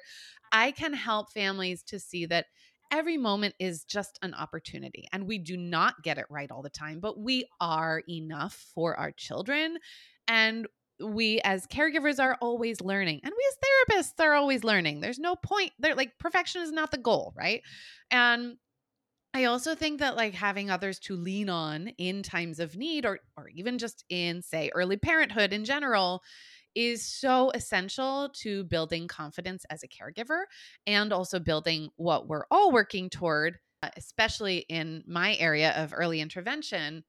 I 0.54 0.72
can 0.72 0.94
help 0.94 1.34
families 1.34 1.84
to 1.88 2.00
see 2.00 2.26
that 2.28 2.46
every 2.92 3.18
moment 3.18 3.56
is 3.60 3.84
just 3.86 4.20
an 4.22 4.34
opportunity 4.34 5.08
and 5.12 5.26
we 5.26 5.38
do 5.38 5.58
not 5.58 6.04
get 6.04 6.18
it 6.18 6.26
right 6.30 6.52
all 6.52 6.62
the 6.62 6.70
time, 6.70 7.00
but 7.00 7.20
we 7.20 7.46
are 7.60 8.04
enough 8.10 8.66
for 8.76 8.96
our 8.98 9.12
children. 9.12 9.78
And 10.28 10.68
we 11.04 11.42
as 11.44 11.66
caregivers 11.68 12.20
are 12.20 12.38
always 12.42 12.82
learning 12.82 13.20
and 13.24 13.34
we 13.36 13.50
as 13.50 13.98
therapists 13.98 14.24
are 14.24 14.34
always 14.34 14.64
learning 14.64 15.02
there's 15.02 15.18
no 15.18 15.36
point 15.36 15.72
they're 15.80 15.96
like 15.96 16.18
perfection 16.20 16.62
is 16.62 16.72
not 16.72 16.92
the 16.92 16.98
goal 16.98 17.34
right 17.36 17.64
and 18.12 18.58
i 19.34 19.46
also 19.46 19.74
think 19.74 20.00
that 20.00 20.16
like 20.16 20.34
having 20.34 20.70
others 20.70 21.00
to 21.00 21.16
lean 21.16 21.50
on 21.50 21.88
in 21.98 22.22
times 22.22 22.60
of 22.60 22.76
need 22.78 23.04
or 23.06 23.20
or 23.36 23.50
even 23.50 23.80
just 23.80 24.06
in 24.10 24.42
say 24.42 24.70
early 24.76 24.98
parenthood 24.98 25.54
in 25.54 25.66
general 25.66 26.22
is 26.76 27.06
so 27.06 27.52
essential 27.52 28.30
to 28.42 28.64
building 28.66 29.08
confidence 29.08 29.66
as 29.70 29.84
a 29.84 29.88
caregiver 29.88 30.44
and 30.88 31.12
also 31.12 31.40
building 31.40 31.90
what 31.98 32.28
we're 32.28 32.46
all 32.50 32.72
working 32.72 33.10
toward, 33.10 33.58
uh, 33.84 33.90
especially 33.98 34.60
in 34.70 35.04
my 35.08 35.36
area 35.36 35.72
of 35.72 35.94
early 35.96 36.22
intervention, 36.22 37.04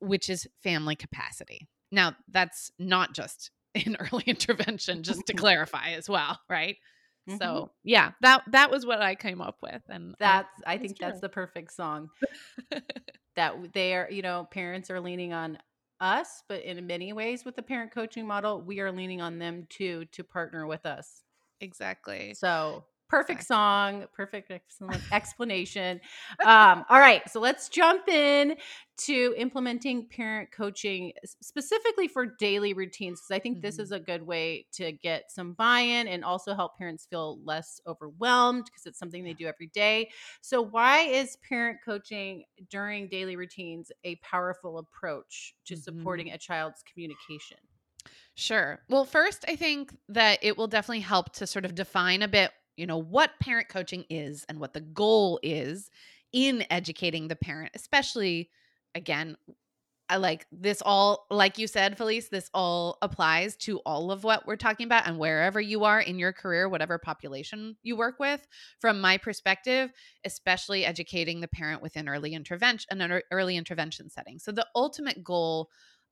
which 0.00 0.28
is 0.28 0.46
family 0.62 0.96
capacity. 0.96 1.68
Now, 1.90 2.14
that's 2.28 2.70
not 2.78 3.14
just 3.14 3.50
in 3.74 3.96
early 3.96 4.24
intervention, 4.26 5.02
just 5.02 5.26
to 5.26 5.32
clarify 5.34 5.90
as 5.90 6.08
well, 6.08 6.38
right? 6.48 6.76
Mm-hmm. 7.28 7.38
So 7.38 7.70
yeah, 7.84 8.12
that 8.22 8.42
that 8.52 8.70
was 8.70 8.86
what 8.86 9.02
I 9.02 9.14
came 9.14 9.42
up 9.42 9.58
with, 9.62 9.82
and 9.88 10.14
that's 10.18 10.48
I 10.66 10.78
think 10.78 10.98
that's 10.98 11.20
the 11.20 11.28
perfect 11.28 11.74
song. 11.74 12.08
that 13.36 13.54
they 13.74 13.94
are, 13.94 14.08
you 14.10 14.22
know, 14.22 14.48
parents 14.50 14.90
are 14.90 15.00
leaning 15.00 15.34
on 15.34 15.58
us, 16.00 16.42
but 16.48 16.62
in 16.62 16.86
many 16.86 17.12
ways 17.12 17.44
with 17.44 17.56
the 17.56 17.62
parent 17.62 17.92
coaching 17.92 18.26
model, 18.26 18.60
we 18.62 18.80
are 18.80 18.92
leaning 18.92 19.20
on 19.20 19.38
them 19.38 19.66
too 19.68 20.04
to 20.06 20.24
partner 20.24 20.66
with 20.66 20.86
us. 20.86 21.24
Exactly. 21.60 22.34
So 22.34 22.86
perfect 23.08 23.44
song 23.44 24.04
perfect 24.14 24.50
explanation 25.12 26.00
um, 26.44 26.84
all 26.88 26.98
right 26.98 27.22
so 27.30 27.40
let's 27.40 27.68
jump 27.68 28.08
in 28.08 28.54
to 28.96 29.34
implementing 29.38 30.06
parent 30.08 30.50
coaching 30.50 31.12
specifically 31.40 32.08
for 32.08 32.26
daily 32.38 32.74
routines 32.74 33.20
because 33.20 33.34
i 33.34 33.38
think 33.38 33.56
mm-hmm. 33.56 33.62
this 33.62 33.78
is 33.78 33.92
a 33.92 34.00
good 34.00 34.26
way 34.26 34.66
to 34.72 34.92
get 34.92 35.30
some 35.30 35.52
buy-in 35.54 36.08
and 36.08 36.24
also 36.24 36.54
help 36.54 36.76
parents 36.76 37.06
feel 37.08 37.38
less 37.44 37.80
overwhelmed 37.86 38.64
because 38.66 38.86
it's 38.86 38.98
something 38.98 39.24
they 39.24 39.32
do 39.32 39.46
every 39.46 39.68
day 39.68 40.08
so 40.40 40.60
why 40.60 41.00
is 41.00 41.38
parent 41.48 41.78
coaching 41.84 42.44
during 42.70 43.08
daily 43.08 43.36
routines 43.36 43.90
a 44.04 44.16
powerful 44.16 44.78
approach 44.78 45.54
to 45.64 45.74
mm-hmm. 45.74 45.82
supporting 45.82 46.30
a 46.30 46.38
child's 46.38 46.82
communication 46.90 47.58
Sure. 48.34 48.78
Well, 48.88 49.04
first, 49.04 49.44
I 49.48 49.56
think 49.56 49.96
that 50.10 50.38
it 50.42 50.56
will 50.56 50.68
definitely 50.68 51.00
help 51.00 51.32
to 51.34 51.46
sort 51.46 51.64
of 51.64 51.74
define 51.74 52.22
a 52.22 52.28
bit 52.28 52.52
you 52.78 52.86
know, 52.86 52.98
what 52.98 53.32
parent 53.40 53.68
coaching 53.68 54.04
is 54.08 54.46
and 54.48 54.60
what 54.60 54.72
the 54.72 54.80
goal 54.80 55.40
is 55.42 55.90
in 56.32 56.64
educating 56.70 57.28
the 57.28 57.36
parent, 57.36 57.72
especially 57.74 58.50
again, 58.94 59.36
I 60.10 60.16
like 60.16 60.46
this 60.50 60.80
all, 60.80 61.26
like 61.30 61.58
you 61.58 61.66
said, 61.66 61.98
Felice, 61.98 62.28
this 62.28 62.48
all 62.54 62.96
applies 63.02 63.56
to 63.56 63.78
all 63.80 64.10
of 64.10 64.24
what 64.24 64.46
we're 64.46 64.56
talking 64.56 64.86
about 64.86 65.06
and 65.06 65.18
wherever 65.18 65.60
you 65.60 65.84
are 65.84 66.00
in 66.00 66.18
your 66.18 66.32
career, 66.32 66.68
whatever 66.68 66.98
population 66.98 67.76
you 67.82 67.94
work 67.94 68.18
with. 68.18 68.46
From 68.80 69.02
my 69.02 69.18
perspective, 69.18 69.92
especially 70.24 70.86
educating 70.86 71.40
the 71.40 71.48
parent 71.48 71.82
within 71.82 72.08
early 72.08 72.32
intervention, 72.32 73.02
an 73.02 73.20
early 73.30 73.56
intervention 73.58 74.08
setting. 74.08 74.38
So 74.38 74.50
the 74.50 74.66
ultimate 74.74 75.22
goal 75.22 75.68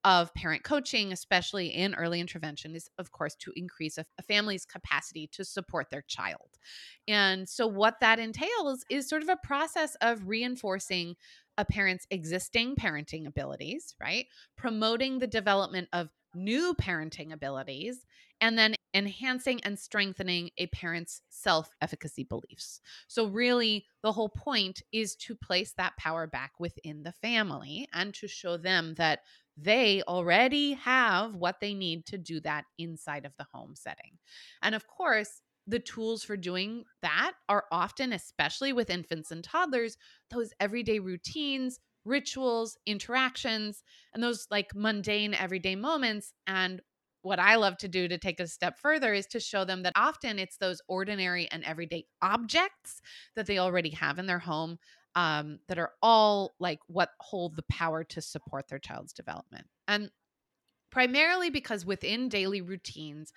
of 0.06 0.32
parent 0.34 0.62
coaching, 0.62 1.12
especially 1.12 1.66
in 1.66 1.92
early 1.96 2.20
intervention, 2.20 2.76
is 2.76 2.88
of 2.96 3.10
course 3.10 3.34
to 3.34 3.52
increase 3.56 3.98
a, 3.98 4.06
a, 4.18 4.22
family's 4.22 4.64
capacity 4.64 5.26
to 5.32 5.44
support 5.44 5.90
their 5.90 6.04
child. 6.06 6.58
And 7.08 7.48
so, 7.48 7.66
what 7.66 7.98
that 8.00 8.20
entails 8.20 8.84
is 8.88 9.08
sort 9.08 9.24
of 9.24 9.28
a 9.28 9.36
process 9.36 9.96
of 10.00 10.28
reinforcing 10.28 11.16
a 11.58 11.64
parent's 11.64 12.06
existing 12.12 12.76
parenting 12.76 13.26
abilities, 13.26 13.96
right? 14.00 14.26
Promoting 14.56 15.18
the 15.18 15.26
development 15.26 15.88
of 15.92 16.10
new 16.36 16.74
parenting 16.74 17.32
abilities, 17.32 18.06
and 18.40 18.56
then 18.56 18.74
enhancing 18.94 19.60
and 19.64 19.78
strengthening 19.78 20.50
a 20.58 20.66
parent's 20.68 21.20
self 21.30 21.70
efficacy 21.82 22.22
beliefs. 22.22 22.80
So, 23.08 23.26
really, 23.26 23.86
the 24.04 24.12
whole 24.12 24.28
point 24.28 24.82
is 24.92 25.16
to 25.16 25.34
place 25.34 25.72
that 25.76 25.96
power 25.96 26.28
back 26.28 26.52
within 26.60 27.02
the 27.02 27.12
family 27.12 27.88
and 27.92 28.14
to 28.14 28.28
show 28.28 28.56
them 28.56 28.94
that 28.98 29.20
they 29.56 30.02
already 30.02 30.74
have 30.74 31.34
what 31.34 31.60
they 31.60 31.74
need 31.74 32.06
to 32.06 32.18
do 32.18 32.40
that 32.40 32.64
inside 32.78 33.24
of 33.24 33.32
the 33.38 33.46
home 33.52 33.74
setting. 33.74 34.18
And 34.62 34.74
of 34.74 34.86
course, 34.86 35.40
the 35.66 35.78
tools 35.78 36.22
for 36.22 36.36
doing 36.36 36.84
that 37.02 37.32
are 37.48 37.64
often, 37.72 38.12
especially 38.12 38.72
with 38.72 38.90
infants 38.90 39.30
and 39.30 39.42
toddlers, 39.42 39.96
those 40.30 40.52
everyday 40.60 40.98
routines, 40.98 41.80
rituals, 42.04 42.76
interactions, 42.86 43.82
and 44.14 44.22
those 44.22 44.46
like 44.50 44.74
mundane 44.74 45.34
everyday 45.34 45.74
moments. 45.74 46.32
And 46.46 46.80
what 47.22 47.40
I 47.40 47.56
love 47.56 47.76
to 47.78 47.88
do 47.88 48.06
to 48.06 48.18
take 48.18 48.38
a 48.38 48.46
step 48.46 48.78
further 48.78 49.12
is 49.12 49.26
to 49.28 49.40
show 49.40 49.64
them 49.64 49.82
that 49.82 49.94
often 49.96 50.38
it's 50.38 50.58
those 50.58 50.80
ordinary 50.86 51.48
and 51.50 51.64
everyday 51.64 52.06
objects 52.22 53.00
that 53.34 53.46
they 53.46 53.58
already 53.58 53.90
have 53.90 54.20
in 54.20 54.26
their 54.26 54.38
home 54.38 54.78
um, 55.16 55.58
that 55.66 55.78
are 55.78 55.92
all 56.02 56.54
like 56.60 56.78
what 56.86 57.10
hold 57.18 57.56
the 57.56 57.64
power 57.70 58.04
to 58.04 58.20
support 58.20 58.68
their 58.68 58.78
child's 58.78 59.14
development. 59.14 59.66
And 59.88 60.10
primarily 60.92 61.50
because 61.50 61.84
within 61.84 62.28
daily 62.28 62.60
routines, 62.60 63.32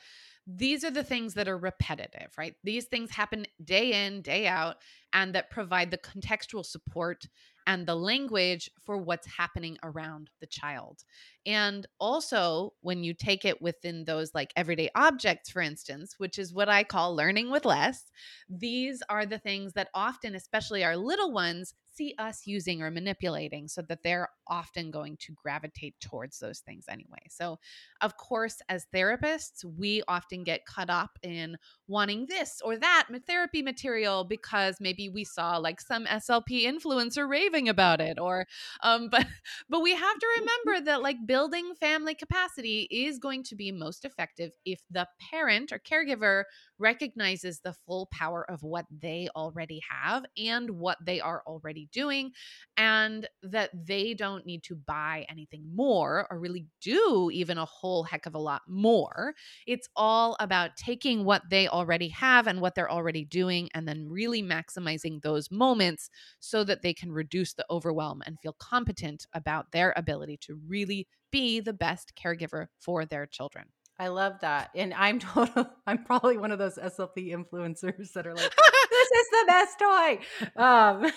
these 0.45 0.83
are 0.83 0.91
the 0.91 1.03
things 1.03 1.35
that 1.35 1.47
are 1.47 1.57
repetitive, 1.57 2.31
right? 2.37 2.55
These 2.63 2.85
things 2.85 3.11
happen 3.11 3.45
day 3.63 4.05
in, 4.05 4.21
day 4.21 4.45
out, 4.45 4.77
and 5.13 5.33
that 5.35 5.51
provide 5.51 5.91
the 5.91 5.97
contextual 5.97 6.65
support 6.65 7.27
and 7.67 7.85
the 7.85 7.95
language 7.95 8.69
for 8.85 8.97
what's 8.97 9.27
happening 9.27 9.77
around 9.83 10.29
the 10.39 10.47
child. 10.47 11.03
And 11.45 11.85
also, 11.99 12.73
when 12.81 13.03
you 13.03 13.13
take 13.13 13.45
it 13.45 13.61
within 13.61 14.05
those 14.05 14.33
like 14.33 14.51
everyday 14.55 14.89
objects, 14.95 15.49
for 15.49 15.61
instance, 15.61 16.15
which 16.17 16.37
is 16.39 16.53
what 16.53 16.69
I 16.69 16.83
call 16.83 17.15
learning 17.15 17.51
with 17.51 17.65
less, 17.65 18.11
these 18.49 19.01
are 19.09 19.25
the 19.25 19.39
things 19.39 19.73
that 19.73 19.89
often, 19.93 20.35
especially 20.35 20.83
our 20.83 20.97
little 20.97 21.31
ones, 21.31 21.73
see 21.99 22.15
us 22.17 22.43
using 22.45 22.81
or 22.81 22.89
manipulating 22.89 23.67
so 23.67 23.81
that 23.81 23.99
they're 24.03 24.29
often 24.47 24.89
going 24.89 25.17
to 25.17 25.33
gravitate 25.33 25.95
towards 25.99 26.39
those 26.39 26.59
things 26.59 26.85
anyway. 26.89 27.19
So, 27.29 27.59
of 28.01 28.15
course, 28.17 28.57
as 28.69 28.87
therapists, 28.95 29.65
we 29.65 30.01
often 30.07 30.43
get 30.43 30.65
caught 30.65 30.89
up 30.89 31.19
in 31.23 31.57
wanting 31.87 32.27
this 32.27 32.61
or 32.63 32.77
that 32.77 33.07
therapy 33.27 33.61
material 33.61 34.23
because 34.23 34.77
maybe 34.79 35.09
we 35.09 35.25
saw 35.25 35.57
like 35.57 35.81
some 35.81 36.05
SLP 36.05 36.63
influencer 36.63 37.27
raving 37.27 37.67
about 37.67 37.99
it 37.99 38.17
or 38.19 38.45
um 38.83 39.09
but 39.11 39.25
but 39.69 39.81
we 39.81 39.93
have 39.93 40.19
to 40.19 40.27
remember 40.39 40.85
that 40.85 41.01
like 41.01 41.17
building 41.25 41.73
family 41.79 42.15
capacity 42.15 42.87
is 42.91 43.17
going 43.17 43.43
to 43.43 43.55
be 43.55 43.71
most 43.71 44.05
effective 44.05 44.51
if 44.65 44.79
the 44.89 45.07
parent 45.31 45.71
or 45.71 45.79
caregiver 45.79 46.43
recognizes 46.79 47.59
the 47.59 47.73
full 47.85 48.07
power 48.11 48.49
of 48.49 48.63
what 48.63 48.85
they 48.91 49.27
already 49.35 49.81
have 49.89 50.25
and 50.37 50.69
what 50.71 50.97
they 51.05 51.19
are 51.21 51.43
already 51.45 51.87
doing, 51.91 52.31
and 52.77 53.27
that 53.43 53.69
they 53.73 54.13
don't 54.13 54.45
need 54.45 54.63
to 54.63 54.75
buy 54.75 55.25
anything 55.29 55.63
more 55.75 56.27
or 56.31 56.39
really 56.39 56.65
do 56.81 57.29
even 57.33 57.57
a 57.57 57.65
whole 57.65 58.03
heck 58.03 58.25
of 58.25 58.35
a 58.35 58.39
lot 58.39 58.61
more. 58.67 59.33
It's 59.67 59.89
all 59.95 60.35
about 60.39 60.75
taking 60.77 61.25
what 61.25 61.43
they 61.49 61.67
already 61.67 62.09
have 62.09 62.47
and 62.47 62.61
what 62.61 62.75
they're 62.75 62.91
already 62.91 63.25
doing, 63.25 63.69
and 63.73 63.87
then 63.87 64.07
really 64.09 64.41
maximizing 64.43 65.21
those 65.21 65.51
moments 65.51 66.09
so 66.39 66.63
that 66.63 66.81
they 66.81 66.93
can 66.93 67.11
reduce 67.11 67.53
the 67.53 67.65
overwhelm 67.69 68.21
and 68.25 68.39
feel 68.39 68.55
competent 68.59 69.25
about 69.33 69.71
their 69.71 69.93
ability 69.95 70.37
to 70.41 70.59
really 70.67 71.07
be 71.31 71.59
the 71.59 71.73
best 71.73 72.13
caregiver 72.15 72.67
for 72.79 73.05
their 73.05 73.25
children. 73.25 73.65
I 73.99 74.07
love 74.07 74.39
that. 74.41 74.69
And 74.73 74.93
I'm 74.93 75.19
total 75.19 75.69
I'm 75.85 76.03
probably 76.03 76.37
one 76.37 76.51
of 76.51 76.59
those 76.59 76.77
SLP 76.77 77.33
influencers 77.33 78.13
that 78.13 78.25
are 78.25 78.33
like, 78.33 78.55
this 78.89 79.11
is 79.11 79.27
the 79.29 79.43
best 79.47 79.79
toy. 79.79 80.19
Um, 80.55 81.11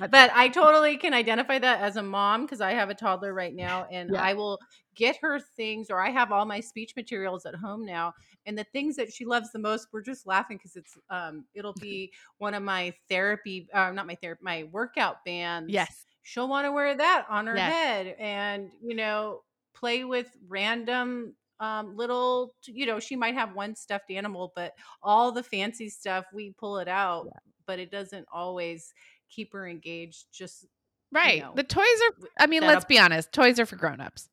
but 0.10 0.30
I 0.32 0.48
totally 0.48 0.96
can 0.96 1.12
identify 1.12 1.58
that 1.58 1.80
as 1.80 1.96
a 1.96 2.02
mom 2.02 2.42
because 2.42 2.60
I 2.60 2.72
have 2.72 2.88
a 2.88 2.94
toddler 2.94 3.34
right 3.34 3.54
now 3.54 3.86
and 3.90 4.10
yeah. 4.12 4.22
I 4.22 4.34
will 4.34 4.58
get 4.94 5.16
her 5.20 5.40
things 5.40 5.90
or 5.90 6.00
I 6.00 6.10
have 6.10 6.32
all 6.32 6.44
my 6.44 6.60
speech 6.60 6.94
materials 6.96 7.44
at 7.44 7.56
home 7.56 7.84
now. 7.84 8.14
And 8.46 8.56
the 8.56 8.64
things 8.72 8.96
that 8.96 9.12
she 9.12 9.24
loves 9.24 9.50
the 9.52 9.58
most, 9.58 9.88
we're 9.92 10.02
just 10.02 10.26
laughing 10.26 10.56
because 10.56 10.76
it's 10.76 10.96
um 11.10 11.44
it'll 11.54 11.74
be 11.74 12.12
one 12.38 12.54
of 12.54 12.62
my 12.62 12.92
therapy, 13.08 13.68
uh, 13.74 13.90
not 13.90 14.06
my 14.06 14.14
therapy, 14.14 14.40
my 14.42 14.64
workout 14.70 15.24
bands. 15.24 15.72
Yes. 15.72 16.04
She'll 16.22 16.48
want 16.48 16.66
to 16.66 16.72
wear 16.72 16.96
that 16.96 17.26
on 17.28 17.46
her 17.46 17.56
yes. 17.56 17.72
head 17.72 18.16
and, 18.18 18.70
you 18.82 18.94
know, 18.94 19.40
play 19.74 20.04
with 20.04 20.28
random 20.46 21.34
um, 21.60 21.96
little, 21.96 22.54
you 22.66 22.86
know, 22.86 23.00
she 23.00 23.16
might 23.16 23.34
have 23.34 23.54
one 23.54 23.74
stuffed 23.74 24.10
animal, 24.10 24.52
but 24.54 24.72
all 25.02 25.32
the 25.32 25.42
fancy 25.42 25.88
stuff, 25.88 26.24
we 26.32 26.54
pull 26.58 26.78
it 26.78 26.88
out, 26.88 27.26
yeah. 27.26 27.38
but 27.66 27.78
it 27.78 27.90
doesn't 27.90 28.26
always 28.32 28.92
keep 29.28 29.52
her 29.52 29.66
engaged. 29.66 30.26
Just 30.32 30.66
right. 31.12 31.36
You 31.36 31.42
know, 31.42 31.52
the 31.54 31.64
toys 31.64 31.84
are, 31.84 32.26
I 32.38 32.46
mean, 32.46 32.62
let's 32.62 32.84
be 32.84 32.98
honest, 32.98 33.32
toys 33.32 33.58
are 33.58 33.66
for 33.66 33.76
grown-ups. 33.76 34.28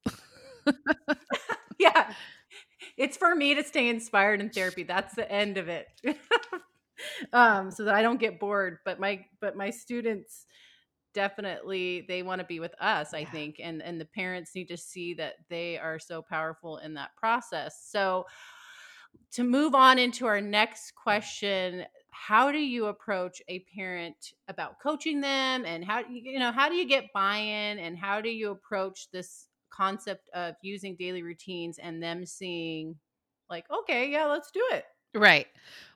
yeah. 1.79 2.13
It's 2.97 3.17
for 3.17 3.35
me 3.35 3.55
to 3.55 3.63
stay 3.63 3.89
inspired 3.89 4.39
in 4.39 4.49
therapy. 4.49 4.83
That's 4.83 5.15
the 5.15 5.29
end 5.29 5.57
of 5.57 5.67
it. 5.67 5.87
um, 7.33 7.71
so 7.71 7.85
that 7.85 7.95
I 7.95 8.01
don't 8.01 8.19
get 8.19 8.39
bored. 8.39 8.79
But 8.85 8.99
my 8.99 9.25
but 9.41 9.55
my 9.55 9.69
students 9.69 10.45
definitely 11.15 12.05
they 12.07 12.21
want 12.21 12.39
to 12.39 12.45
be 12.45 12.59
with 12.59 12.75
us 12.79 13.13
i 13.13 13.23
think 13.25 13.55
and 13.63 13.81
and 13.81 13.99
the 13.99 14.05
parents 14.05 14.53
need 14.53 14.67
to 14.67 14.77
see 14.77 15.13
that 15.13 15.35
they 15.49 15.77
are 15.79 15.97
so 15.97 16.21
powerful 16.21 16.77
in 16.77 16.93
that 16.93 17.15
process. 17.15 17.87
So 17.89 18.25
to 19.31 19.43
move 19.43 19.73
on 19.73 19.97
into 19.97 20.25
our 20.25 20.41
next 20.41 20.93
question 20.95 21.85
how 22.11 22.51
do 22.51 22.59
you 22.59 22.85
approach 22.85 23.41
a 23.47 23.59
parent 23.75 24.33
about 24.47 24.79
coaching 24.81 25.21
them 25.21 25.65
and 25.65 25.83
how 25.83 26.01
you 26.09 26.39
know 26.39 26.51
how 26.51 26.69
do 26.69 26.75
you 26.75 26.87
get 26.87 27.11
buy-in 27.13 27.79
and 27.79 27.97
how 27.97 28.21
do 28.21 28.29
you 28.29 28.51
approach 28.51 29.07
this 29.11 29.47
concept 29.69 30.29
of 30.33 30.55
using 30.61 30.95
daily 30.97 31.23
routines 31.23 31.77
and 31.79 32.01
them 32.01 32.25
seeing 32.25 32.95
like 33.49 33.65
okay 33.71 34.09
yeah 34.09 34.25
let's 34.25 34.51
do 34.51 34.63
it. 34.71 34.85
Right. 35.13 35.47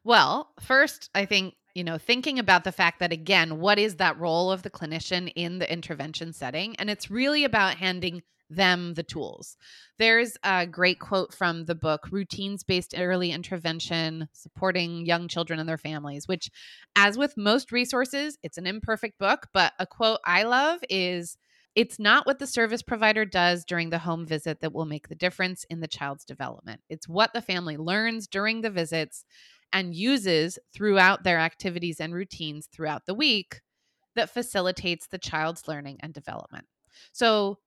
Well 0.03 0.49
first 0.61 1.09
i 1.13 1.25
think 1.25 1.55
you 1.75 1.83
know, 1.83 1.97
thinking 1.97 2.39
about 2.39 2.63
the 2.63 2.71
fact 2.71 2.99
that, 2.99 3.11
again, 3.11 3.59
what 3.59 3.79
is 3.79 3.95
that 3.97 4.19
role 4.19 4.51
of 4.51 4.63
the 4.63 4.69
clinician 4.69 5.31
in 5.35 5.59
the 5.59 5.71
intervention 5.71 6.33
setting? 6.33 6.75
And 6.77 6.89
it's 6.89 7.11
really 7.11 7.43
about 7.43 7.75
handing 7.75 8.23
them 8.49 8.95
the 8.95 9.03
tools. 9.03 9.55
There's 9.99 10.35
a 10.43 10.65
great 10.65 10.99
quote 10.99 11.33
from 11.33 11.65
the 11.65 11.75
book, 11.75 12.07
Routines 12.11 12.63
Based 12.63 12.95
Early 12.97 13.31
Intervention 13.31 14.27
Supporting 14.33 15.05
Young 15.05 15.27
Children 15.27 15.59
and 15.59 15.69
Their 15.69 15.77
Families, 15.77 16.27
which, 16.27 16.49
as 16.95 17.15
with 17.15 17.37
most 17.37 17.71
resources, 17.71 18.39
it's 18.41 18.57
an 18.57 18.65
imperfect 18.65 19.19
book. 19.19 19.47
But 19.53 19.73
a 19.77 19.85
quote 19.85 20.19
I 20.25 20.43
love 20.43 20.79
is 20.89 21.37
It's 21.75 21.99
not 21.99 22.25
what 22.25 22.39
the 22.39 22.47
service 22.47 22.81
provider 22.81 23.25
does 23.25 23.63
during 23.63 23.89
the 23.89 23.99
home 23.99 24.25
visit 24.25 24.61
that 24.61 24.73
will 24.73 24.85
make 24.85 25.07
the 25.07 25.15
difference 25.15 25.65
in 25.69 25.79
the 25.79 25.87
child's 25.87 26.25
development. 26.25 26.81
It's 26.89 27.07
what 27.07 27.33
the 27.33 27.41
family 27.41 27.77
learns 27.77 28.27
during 28.27 28.61
the 28.61 28.71
visits 28.71 29.23
and 29.73 29.95
uses 29.95 30.59
throughout 30.73 31.23
their 31.23 31.39
activities 31.39 31.99
and 31.99 32.13
routines 32.13 32.67
throughout 32.71 33.05
the 33.05 33.13
week 33.13 33.61
that 34.15 34.29
facilitates 34.29 35.07
the 35.07 35.17
child's 35.17 35.67
learning 35.67 35.97
and 36.01 36.13
development. 36.13 36.65
So, 37.11 37.59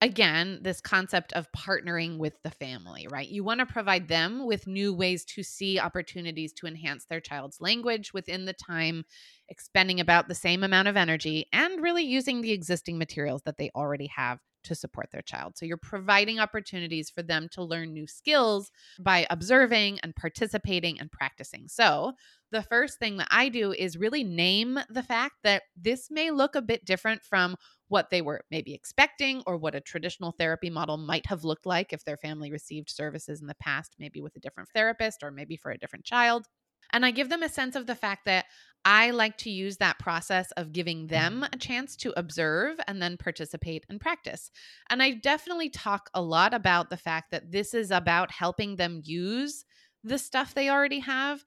again, 0.00 0.58
this 0.62 0.80
concept 0.80 1.32
of 1.34 1.46
partnering 1.56 2.18
with 2.18 2.34
the 2.42 2.50
family, 2.50 3.06
right? 3.08 3.28
You 3.28 3.44
want 3.44 3.60
to 3.60 3.66
provide 3.66 4.08
them 4.08 4.44
with 4.46 4.66
new 4.66 4.92
ways 4.92 5.24
to 5.26 5.44
see 5.44 5.78
opportunities 5.78 6.52
to 6.54 6.66
enhance 6.66 7.04
their 7.04 7.20
child's 7.20 7.60
language 7.60 8.12
within 8.12 8.44
the 8.44 8.52
time, 8.52 9.04
expending 9.48 10.00
about 10.00 10.26
the 10.26 10.34
same 10.34 10.64
amount 10.64 10.88
of 10.88 10.96
energy, 10.96 11.46
and 11.52 11.80
really 11.80 12.02
using 12.02 12.40
the 12.40 12.50
existing 12.50 12.98
materials 12.98 13.42
that 13.44 13.58
they 13.58 13.70
already 13.76 14.10
have 14.16 14.40
to 14.64 14.74
support 14.74 15.10
their 15.10 15.22
child. 15.22 15.56
So 15.56 15.66
you're 15.66 15.76
providing 15.76 16.38
opportunities 16.38 17.10
for 17.10 17.22
them 17.22 17.48
to 17.52 17.62
learn 17.62 17.92
new 17.92 18.06
skills 18.06 18.70
by 19.00 19.26
observing 19.30 20.00
and 20.02 20.14
participating 20.14 21.00
and 21.00 21.10
practicing. 21.10 21.68
So 21.68 22.12
the 22.50 22.62
first 22.62 22.98
thing 22.98 23.16
that 23.16 23.28
I 23.30 23.48
do 23.48 23.72
is 23.72 23.96
really 23.96 24.24
name 24.24 24.78
the 24.90 25.02
fact 25.02 25.36
that 25.42 25.62
this 25.76 26.10
may 26.10 26.30
look 26.30 26.54
a 26.54 26.62
bit 26.62 26.84
different 26.84 27.24
from 27.24 27.56
what 27.88 28.10
they 28.10 28.22
were 28.22 28.42
maybe 28.50 28.74
expecting 28.74 29.42
or 29.46 29.56
what 29.56 29.74
a 29.74 29.80
traditional 29.80 30.32
therapy 30.32 30.70
model 30.70 30.96
might 30.96 31.26
have 31.26 31.44
looked 31.44 31.66
like 31.66 31.92
if 31.92 32.04
their 32.04 32.16
family 32.16 32.50
received 32.50 32.90
services 32.90 33.40
in 33.40 33.46
the 33.46 33.54
past, 33.56 33.96
maybe 33.98 34.20
with 34.20 34.36
a 34.36 34.40
different 34.40 34.68
therapist 34.74 35.22
or 35.22 35.30
maybe 35.30 35.56
for 35.56 35.70
a 35.70 35.78
different 35.78 36.04
child. 36.04 36.46
And 36.92 37.04
I 37.06 37.10
give 37.10 37.28
them 37.28 37.42
a 37.42 37.48
sense 37.48 37.76
of 37.76 37.86
the 37.86 37.94
fact 37.94 38.24
that 38.26 38.46
I 38.84 39.10
like 39.10 39.38
to 39.38 39.50
use 39.50 39.76
that 39.76 39.98
process 39.98 40.50
of 40.52 40.72
giving 40.72 41.06
them 41.06 41.46
a 41.52 41.56
chance 41.56 41.94
to 41.98 42.18
observe 42.18 42.78
and 42.88 43.00
then 43.00 43.16
participate 43.16 43.86
and 43.88 44.00
practice. 44.00 44.50
And 44.90 45.02
I 45.02 45.12
definitely 45.12 45.70
talk 45.70 46.10
a 46.14 46.22
lot 46.22 46.52
about 46.52 46.90
the 46.90 46.96
fact 46.96 47.30
that 47.30 47.52
this 47.52 47.74
is 47.74 47.90
about 47.90 48.32
helping 48.32 48.76
them 48.76 49.00
use 49.04 49.64
the 50.02 50.18
stuff 50.18 50.52
they 50.52 50.68
already 50.68 50.98
have 50.98 51.44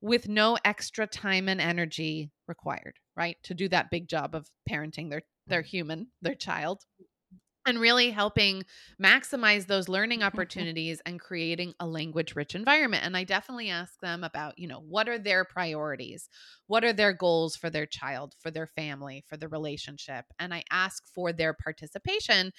with 0.00 0.28
no 0.28 0.58
extra 0.64 1.06
time 1.06 1.48
and 1.48 1.60
energy 1.60 2.30
required, 2.46 2.98
right? 3.16 3.36
To 3.44 3.54
do 3.54 3.68
that 3.70 3.90
big 3.90 4.08
job 4.08 4.34
of 4.34 4.48
parenting 4.70 5.10
their 5.10 5.22
their 5.48 5.62
human, 5.62 6.08
their 6.22 6.34
child 6.34 6.82
and 7.66 7.80
really 7.80 8.10
helping 8.10 8.62
maximize 9.02 9.66
those 9.66 9.88
learning 9.88 10.20
mm-hmm. 10.20 10.26
opportunities 10.26 11.02
and 11.04 11.20
creating 11.20 11.74
a 11.80 11.86
language 11.86 12.34
rich 12.36 12.54
environment 12.54 13.04
and 13.04 13.16
i 13.16 13.24
definitely 13.24 13.68
ask 13.68 13.98
them 14.00 14.24
about 14.24 14.58
you 14.58 14.68
know 14.68 14.80
what 14.80 15.08
are 15.08 15.18
their 15.18 15.44
priorities? 15.44 16.28
What 16.68 16.84
are 16.84 16.92
their 16.92 17.12
goals 17.12 17.56
for 17.56 17.70
their 17.70 17.86
child 17.86 18.34
for 18.40 18.50
their 18.50 18.66
family 18.66 19.24
for 19.28 19.36
the 19.36 19.48
relationship? 19.48 20.24
And 20.38 20.54
i 20.54 20.62
ask 20.70 21.02
for 21.14 21.32
their 21.32 21.52
participation 21.54 22.52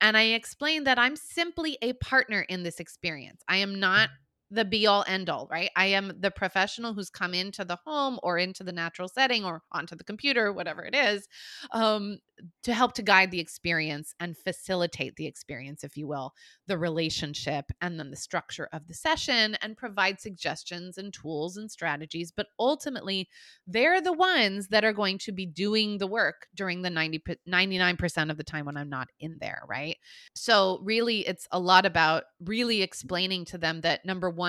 and 0.00 0.16
i 0.16 0.22
explain 0.22 0.84
that 0.84 0.98
i'm 0.98 1.16
simply 1.16 1.78
a 1.82 1.92
partner 1.94 2.42
in 2.48 2.62
this 2.62 2.80
experience. 2.80 3.42
I 3.48 3.58
am 3.58 3.80
not 3.80 4.08
mm-hmm. 4.08 4.29
The 4.50 4.64
be 4.64 4.86
all 4.86 5.04
end 5.06 5.30
all, 5.30 5.46
right? 5.50 5.70
I 5.76 5.86
am 5.86 6.12
the 6.18 6.30
professional 6.30 6.92
who's 6.92 7.10
come 7.10 7.34
into 7.34 7.64
the 7.64 7.78
home 7.84 8.18
or 8.22 8.38
into 8.38 8.64
the 8.64 8.72
natural 8.72 9.08
setting 9.08 9.44
or 9.44 9.62
onto 9.70 9.94
the 9.94 10.04
computer, 10.04 10.52
whatever 10.52 10.84
it 10.84 10.94
is, 10.94 11.28
um, 11.70 12.18
to 12.62 12.74
help 12.74 12.94
to 12.94 13.02
guide 13.02 13.30
the 13.30 13.40
experience 13.40 14.14
and 14.18 14.36
facilitate 14.36 15.16
the 15.16 15.26
experience, 15.26 15.84
if 15.84 15.96
you 15.96 16.06
will, 16.08 16.32
the 16.66 16.78
relationship 16.78 17.66
and 17.80 17.98
then 17.98 18.10
the 18.10 18.16
structure 18.16 18.68
of 18.72 18.86
the 18.86 18.94
session 18.94 19.56
and 19.62 19.76
provide 19.76 20.20
suggestions 20.20 20.98
and 20.98 21.12
tools 21.12 21.56
and 21.56 21.70
strategies. 21.70 22.32
But 22.34 22.46
ultimately, 22.58 23.28
they're 23.66 24.00
the 24.00 24.12
ones 24.12 24.68
that 24.68 24.84
are 24.84 24.92
going 24.92 25.18
to 25.18 25.32
be 25.32 25.46
doing 25.46 25.98
the 25.98 26.06
work 26.06 26.46
during 26.54 26.82
the 26.82 26.90
90, 26.90 27.22
99% 27.48 28.30
of 28.30 28.36
the 28.36 28.44
time 28.44 28.66
when 28.66 28.76
I'm 28.76 28.90
not 28.90 29.08
in 29.20 29.36
there, 29.40 29.62
right? 29.68 29.96
So, 30.34 30.80
really, 30.82 31.26
it's 31.26 31.46
a 31.52 31.60
lot 31.60 31.86
about 31.86 32.24
really 32.44 32.82
explaining 32.82 33.44
to 33.46 33.58
them 33.58 33.82
that 33.82 34.04
number 34.04 34.30
one, 34.30 34.39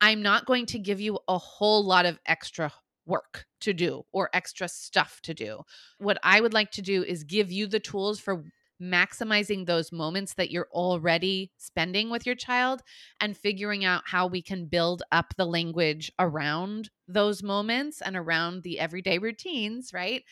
I'm 0.00 0.22
not 0.22 0.46
going 0.46 0.66
to 0.66 0.78
give 0.78 1.00
you 1.00 1.18
a 1.28 1.38
whole 1.38 1.84
lot 1.84 2.06
of 2.06 2.18
extra 2.26 2.72
work 3.06 3.46
to 3.60 3.72
do 3.72 4.04
or 4.12 4.30
extra 4.32 4.68
stuff 4.68 5.20
to 5.22 5.34
do. 5.34 5.62
What 5.98 6.18
I 6.22 6.40
would 6.40 6.52
like 6.52 6.70
to 6.72 6.82
do 6.82 7.02
is 7.04 7.24
give 7.24 7.52
you 7.52 7.66
the 7.66 7.80
tools 7.80 8.18
for 8.20 8.44
maximizing 8.82 9.64
those 9.64 9.90
moments 9.90 10.34
that 10.34 10.50
you're 10.50 10.68
already 10.72 11.50
spending 11.56 12.10
with 12.10 12.26
your 12.26 12.34
child 12.34 12.82
and 13.20 13.36
figuring 13.36 13.84
out 13.84 14.02
how 14.06 14.26
we 14.26 14.42
can 14.42 14.66
build 14.66 15.02
up 15.12 15.34
the 15.36 15.46
language 15.46 16.12
around 16.18 16.90
those 17.08 17.42
moments 17.42 18.02
and 18.02 18.16
around 18.16 18.62
the 18.62 18.78
everyday 18.78 19.18
routines, 19.18 19.92
right? 19.94 20.24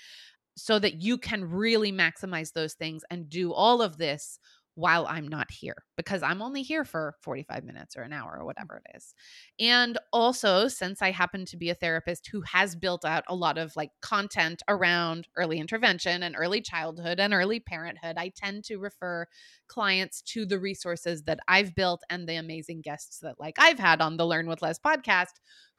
So 0.57 0.79
that 0.79 1.01
you 1.01 1.17
can 1.17 1.51
really 1.51 1.91
maximize 1.91 2.53
those 2.53 2.75
things 2.75 3.03
and 3.11 3.29
do 3.29 3.53
all 3.53 3.81
of 3.81 3.97
this 3.97 4.39
while 4.75 5.07
I'm 5.09 5.29
not 5.29 5.51
here 5.51 5.85
because 5.97 6.23
I'm 6.23 6.43
only 6.43 6.63
here 6.63 6.85
for 6.85 7.15
45 7.23 7.65
minutes 7.65 7.97
or 7.97 8.03
an 8.03 8.13
hour 8.13 8.37
or 8.39 8.43
mm. 8.43 8.47
whatever 8.47 8.83
it 8.85 8.97
is. 8.97 9.15
And 9.61 9.99
also, 10.13 10.69
since 10.69 11.01
I 11.01 11.11
happen 11.11 11.45
to 11.47 11.57
be 11.57 11.71
a 11.71 11.75
therapist 11.75 12.29
who 12.33 12.43
has 12.43 12.75
built 12.75 13.05
out 13.05 13.25
a 13.29 13.35
lot 13.35 13.59
of 13.59 13.75
like 13.77 13.91
content 14.03 14.63
around 14.69 15.29
early 15.37 15.59
intervention 15.59 16.23
and 16.23 16.35
early 16.37 16.61
childhood 16.61 17.21
and 17.21 17.33
early 17.33 17.61
parenthood, 17.61 18.17
I 18.19 18.33
tend 18.35 18.65
to 18.65 18.79
refer 18.79 19.27
clients 19.69 20.23
to 20.23 20.47
the 20.47 20.59
resources 20.59 21.23
that 21.25 21.41
I've 21.49 21.75
built 21.75 22.03
and 22.11 22.29
the 22.29 22.37
amazing 22.37 22.83
guests 22.83 23.19
that 23.21 23.41
like 23.41 23.57
I've 23.59 23.79
had 23.79 24.01
on 24.01 24.17
the 24.17 24.27
Learn 24.27 24.47
with 24.47 24.63
Less 24.63 24.79
podcast 24.79 25.33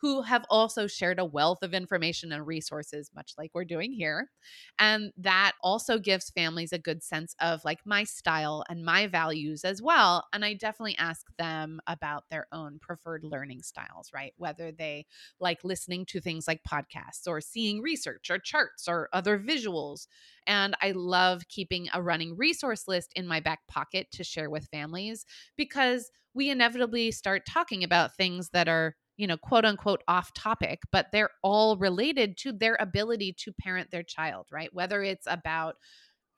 who 0.05 0.21
have 0.21 0.45
also 0.49 0.87
shared 0.87 1.19
a 1.19 1.25
wealth 1.25 1.59
of 1.63 1.73
information 1.73 2.31
and 2.31 2.45
resources, 2.45 3.09
much 3.15 3.33
like 3.37 3.51
we're 3.53 3.65
doing 3.65 3.93
here. 3.93 4.29
And 4.77 5.11
that 5.17 5.53
also 5.63 5.97
gives 5.97 6.29
families 6.29 6.73
a 6.73 6.77
good 6.77 7.01
sense 7.01 7.33
of 7.39 7.63
like 7.63 7.79
my 7.85 8.03
style 8.03 8.63
and 8.69 8.83
my 8.83 9.07
values 9.07 9.63
as 9.63 9.81
well. 9.81 10.25
And 10.33 10.43
I 10.43 10.53
definitely 10.53 10.97
ask 10.97 11.25
them 11.37 11.79
about 11.87 12.25
their 12.29 12.47
own 12.51 12.77
preferred 12.79 13.23
learning 13.23 13.63
styles, 13.63 14.11
right? 14.13 14.33
Whether 14.37 14.71
they 14.71 15.05
like 15.39 15.63
listening 15.63 16.05
to 16.07 16.19
things 16.21 16.47
like 16.47 16.61
podcasts 16.69 17.27
or 17.27 17.39
seeing 17.41 17.81
research 17.81 18.29
or 18.29 18.37
charts 18.37 18.87
or 18.87 19.09
other 19.13 19.39
visuals. 19.39 20.07
And 20.47 20.75
I 20.81 20.91
love 20.91 21.47
keeping 21.49 21.87
a 21.93 22.01
running 22.01 22.35
resource 22.37 22.87
list 22.87 23.11
in 23.15 23.27
my 23.27 23.39
back 23.39 23.59
pocket 23.67 24.07
to 24.13 24.23
share 24.23 24.49
with 24.49 24.67
families 24.71 25.25
because 25.57 26.09
we 26.33 26.49
inevitably 26.49 27.11
start 27.11 27.43
talking 27.47 27.83
about 27.83 28.15
things 28.15 28.49
that 28.49 28.67
are 28.67 28.95
you 29.17 29.27
know, 29.27 29.37
quote 29.37 29.63
unquote 29.63 30.03
off 30.09 30.33
topic, 30.33 30.81
but 30.91 31.07
they're 31.13 31.29
all 31.41 31.77
related 31.77 32.37
to 32.37 32.51
their 32.51 32.75
ability 32.81 33.33
to 33.39 33.53
parent 33.53 33.89
their 33.89 34.03
child, 34.03 34.47
right? 34.51 34.73
Whether 34.73 35.03
it's 35.03 35.25
about 35.25 35.75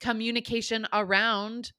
communication 0.00 0.86
around 0.92 1.72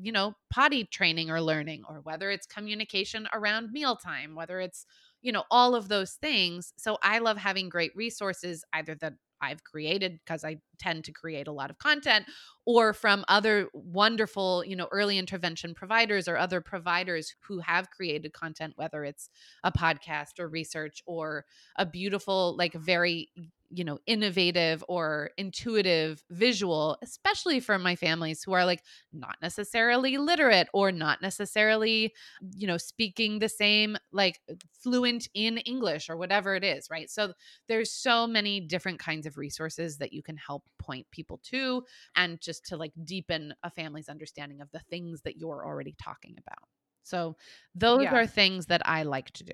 you 0.00 0.10
know 0.10 0.34
potty 0.52 0.84
training 0.84 1.30
or 1.30 1.40
learning 1.40 1.82
or 1.88 2.00
whether 2.02 2.30
it's 2.30 2.46
communication 2.46 3.28
around 3.32 3.70
mealtime 3.70 4.34
whether 4.34 4.58
it's 4.58 4.84
you 5.22 5.30
know 5.30 5.44
all 5.50 5.76
of 5.76 5.86
those 5.88 6.12
things 6.14 6.72
so 6.76 6.96
i 7.02 7.18
love 7.18 7.36
having 7.36 7.68
great 7.68 7.92
resources 7.94 8.64
either 8.72 8.96
that 8.96 9.12
I've 9.40 9.64
created 9.64 10.18
because 10.24 10.44
I 10.44 10.56
tend 10.78 11.04
to 11.04 11.12
create 11.12 11.46
a 11.46 11.52
lot 11.52 11.70
of 11.70 11.78
content 11.78 12.26
or 12.64 12.92
from 12.92 13.24
other 13.28 13.68
wonderful 13.72 14.64
you 14.64 14.76
know 14.76 14.88
early 14.90 15.18
intervention 15.18 15.74
providers 15.74 16.28
or 16.28 16.36
other 16.36 16.60
providers 16.60 17.34
who 17.46 17.60
have 17.60 17.90
created 17.90 18.32
content 18.32 18.74
whether 18.76 19.04
it's 19.04 19.28
a 19.64 19.72
podcast 19.72 20.38
or 20.38 20.48
research 20.48 21.02
or 21.06 21.44
a 21.76 21.86
beautiful 21.86 22.56
like 22.56 22.74
very 22.74 23.28
you 23.70 23.84
know 23.84 23.98
innovative 24.06 24.84
or 24.88 25.30
intuitive 25.36 26.22
visual 26.30 26.96
especially 27.02 27.60
for 27.60 27.78
my 27.78 27.96
families 27.96 28.42
who 28.42 28.52
are 28.52 28.64
like 28.64 28.82
not 29.12 29.36
necessarily 29.42 30.16
literate 30.18 30.68
or 30.72 30.92
not 30.92 31.20
necessarily 31.22 32.12
you 32.54 32.66
know 32.66 32.76
speaking 32.76 33.38
the 33.38 33.48
same 33.48 33.96
like 34.12 34.40
fluent 34.82 35.28
in 35.34 35.58
english 35.58 36.08
or 36.08 36.16
whatever 36.16 36.54
it 36.54 36.64
is 36.64 36.88
right 36.90 37.10
so 37.10 37.32
there's 37.68 37.92
so 37.92 38.26
many 38.26 38.60
different 38.60 38.98
kinds 38.98 39.26
of 39.26 39.36
resources 39.36 39.98
that 39.98 40.12
you 40.12 40.22
can 40.22 40.36
help 40.36 40.64
point 40.78 41.06
people 41.10 41.40
to 41.42 41.82
and 42.14 42.40
just 42.40 42.64
to 42.66 42.76
like 42.76 42.92
deepen 43.04 43.54
a 43.62 43.70
family's 43.70 44.08
understanding 44.08 44.60
of 44.60 44.70
the 44.72 44.80
things 44.90 45.22
that 45.22 45.36
you're 45.36 45.64
already 45.64 45.94
talking 46.02 46.36
about 46.38 46.68
so 47.02 47.36
those 47.74 48.02
Yeah. 48.04 48.14
are 48.14 48.26
things 48.26 48.66
that 48.66 48.82
i 48.84 49.02
like 49.02 49.30
to 49.32 49.44
do 49.44 49.52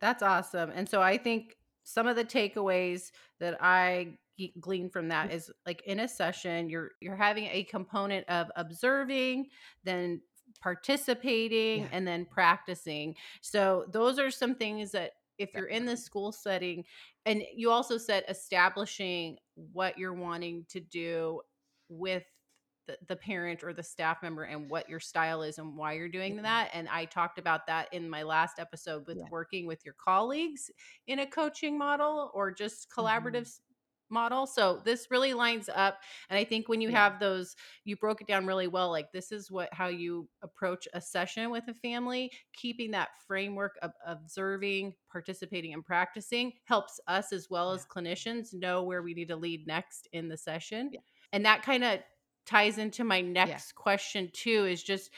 That's 0.00 0.22
awesome. 0.22 0.70
And 0.74 0.86
so 0.88 1.00
I 1.00 1.16
think 1.16 1.56
some 1.84 2.06
of 2.06 2.16
the 2.16 2.24
takeaways 2.24 3.10
that 3.40 3.56
I 3.62 4.18
glean 4.60 4.90
from 4.90 5.08
that 5.08 5.28
mm-hmm. 5.28 5.36
is 5.36 5.50
like 5.64 5.82
in 5.86 6.00
a 6.00 6.08
session 6.08 6.68
you're 6.68 6.90
you're 7.00 7.14
having 7.14 7.44
a 7.44 7.64
component 7.64 8.28
of 8.28 8.48
observing, 8.56 9.46
then 9.84 10.20
participating 10.60 11.82
Yeah. 11.82 11.88
and 11.92 12.06
then 12.06 12.26
practicing. 12.26 13.14
So 13.42 13.86
those 13.92 14.18
are 14.18 14.30
some 14.30 14.54
things 14.54 14.92
that 14.92 15.12
if 15.38 15.52
you're 15.54 15.66
in 15.66 15.84
the 15.84 15.96
school 15.96 16.32
setting 16.32 16.84
and 17.26 17.42
you 17.54 17.70
also 17.70 17.98
said 17.98 18.24
establishing 18.28 19.36
what 19.72 19.98
you're 19.98 20.14
wanting 20.14 20.64
to 20.70 20.80
do 20.80 21.40
with 21.88 22.24
the, 22.86 22.96
the 23.08 23.16
parent 23.16 23.62
or 23.64 23.72
the 23.72 23.82
staff 23.82 24.22
member 24.22 24.42
and 24.44 24.68
what 24.70 24.88
your 24.88 25.00
style 25.00 25.42
is 25.42 25.58
and 25.58 25.76
why 25.76 25.92
you're 25.94 26.08
doing 26.08 26.36
that 26.42 26.70
and 26.74 26.88
i 26.88 27.04
talked 27.04 27.38
about 27.38 27.66
that 27.66 27.92
in 27.92 28.08
my 28.08 28.22
last 28.22 28.58
episode 28.58 29.06
with 29.06 29.16
Yeah. 29.18 29.24
working 29.30 29.66
with 29.66 29.84
your 29.84 29.94
colleagues 29.94 30.70
in 31.06 31.20
a 31.20 31.26
coaching 31.26 31.78
model 31.78 32.30
or 32.34 32.50
just 32.52 32.88
Mm-hmm. 32.90 33.00
collaborative 33.06 33.50
model 34.10 34.46
so 34.46 34.80
this 34.84 35.06
really 35.10 35.32
lines 35.32 35.68
up 35.74 35.98
and 36.28 36.38
i 36.38 36.44
think 36.44 36.68
when 36.68 36.80
you 36.80 36.90
Yeah. 36.90 37.02
have 37.10 37.18
those 37.18 37.56
you 37.84 37.96
broke 37.96 38.20
it 38.20 38.26
down 38.26 38.46
really 38.46 38.68
well 38.68 38.90
like 38.90 39.10
this 39.12 39.32
is 39.32 39.50
what 39.50 39.72
how 39.72 39.88
you 39.88 40.28
approach 40.42 40.86
a 40.92 41.00
session 41.00 41.50
with 41.50 41.64
a 41.68 41.74
family 41.74 42.30
keeping 42.52 42.90
that 42.92 43.08
framework 43.26 43.72
of 43.82 43.92
observing 44.06 44.94
participating 45.10 45.72
and 45.72 45.84
practicing 45.84 46.52
helps 46.66 47.00
us 47.08 47.32
as 47.32 47.48
well 47.50 47.70
Yeah. 47.70 47.76
as 47.76 47.86
clinicians 47.86 48.52
know 48.52 48.82
where 48.82 49.02
we 49.02 49.14
need 49.14 49.28
to 49.28 49.36
lead 49.36 49.66
next 49.66 50.06
in 50.12 50.28
the 50.28 50.36
session 50.36 50.90
Yeah. 50.92 51.00
and 51.32 51.44
that 51.46 51.62
kind 51.62 51.82
of 51.82 52.00
ties 52.46 52.78
into 52.78 53.04
my 53.04 53.20
next 53.20 53.74
question 53.74 54.30
too 54.32 54.66
is 54.66 54.82
just 54.82 55.10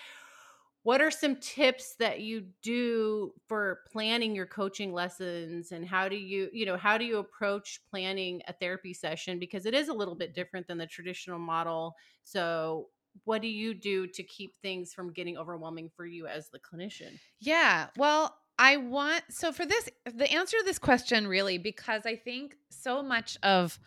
what 0.87 1.03
are 1.03 1.11
some 1.11 1.35
tips 1.41 1.97
that 1.97 2.21
you 2.21 2.45
do 2.63 3.33
for 3.49 3.81
planning 3.91 4.37
your 4.37 4.47
coaching 4.47 4.93
lessons 4.93 5.73
and 5.73 5.85
how 5.85 6.09
do 6.09 6.15
you 6.15 6.49
you 6.53 6.65
know 6.65 6.77
how 6.77 6.97
do 6.97 7.05
you 7.05 7.19
approach 7.19 7.81
planning 7.91 8.41
a 8.47 8.53
therapy 8.53 8.95
session? 8.95 9.41
Because 9.41 9.67
it 9.67 9.75
is 9.75 9.89
a 9.89 9.93
little 9.93 10.15
bit 10.15 10.33
different 10.33 10.69
than 10.69 10.79
the 10.79 10.87
traditional 10.87 11.41
model. 11.41 11.97
So 12.23 12.91
what 13.25 13.43
do 13.43 13.49
you 13.49 13.75
do 13.75 14.07
to 14.07 14.23
keep 14.23 14.55
things 14.63 14.95
from 14.95 15.13
getting 15.13 15.37
overwhelming 15.37 15.91
for 15.97 16.07
you 16.07 16.29
as 16.29 16.51
the 16.51 16.61
clinician? 16.61 17.19
Yeah. 17.41 17.89
Well, 17.97 18.37
I 18.57 18.77
want 18.77 19.25
so 19.29 19.51
for 19.51 19.67
this 19.67 19.89
the 20.05 20.31
answer 20.33 20.57
to 20.57 20.65
this 20.65 20.79
question 20.79 21.27
really 21.27 21.59
because 21.59 22.07
I 22.07 22.15
think 22.15 22.55
so 22.71 23.03
much 23.03 23.37
of 23.43 23.81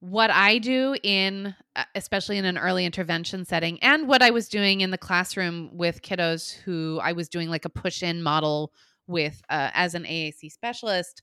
what 0.00 0.30
I 0.30 0.58
do 0.58 0.96
in 1.02 1.54
uh, 1.74 1.84
especially 1.94 2.38
in 2.38 2.44
an 2.44 2.56
early 2.58 2.84
intervention 2.86 3.44
setting 3.44 3.82
and 3.82 4.06
what 4.06 4.22
I 4.22 4.30
was 4.30 4.48
doing 4.48 4.80
in 4.80 4.90
the 4.90 4.98
classroom 4.98 5.70
with 5.72 6.02
kiddos 6.02 6.52
who 6.52 7.00
I 7.02 7.12
was 7.12 7.28
doing 7.28 7.48
like 7.48 7.64
a 7.64 7.70
push 7.70 8.02
in 8.02 8.22
model 8.22 8.72
with 9.06 9.42
uh, 9.50 9.70
as 9.74 9.94
an 9.94 10.04
AAC 10.04 10.52
specialist 10.52 11.22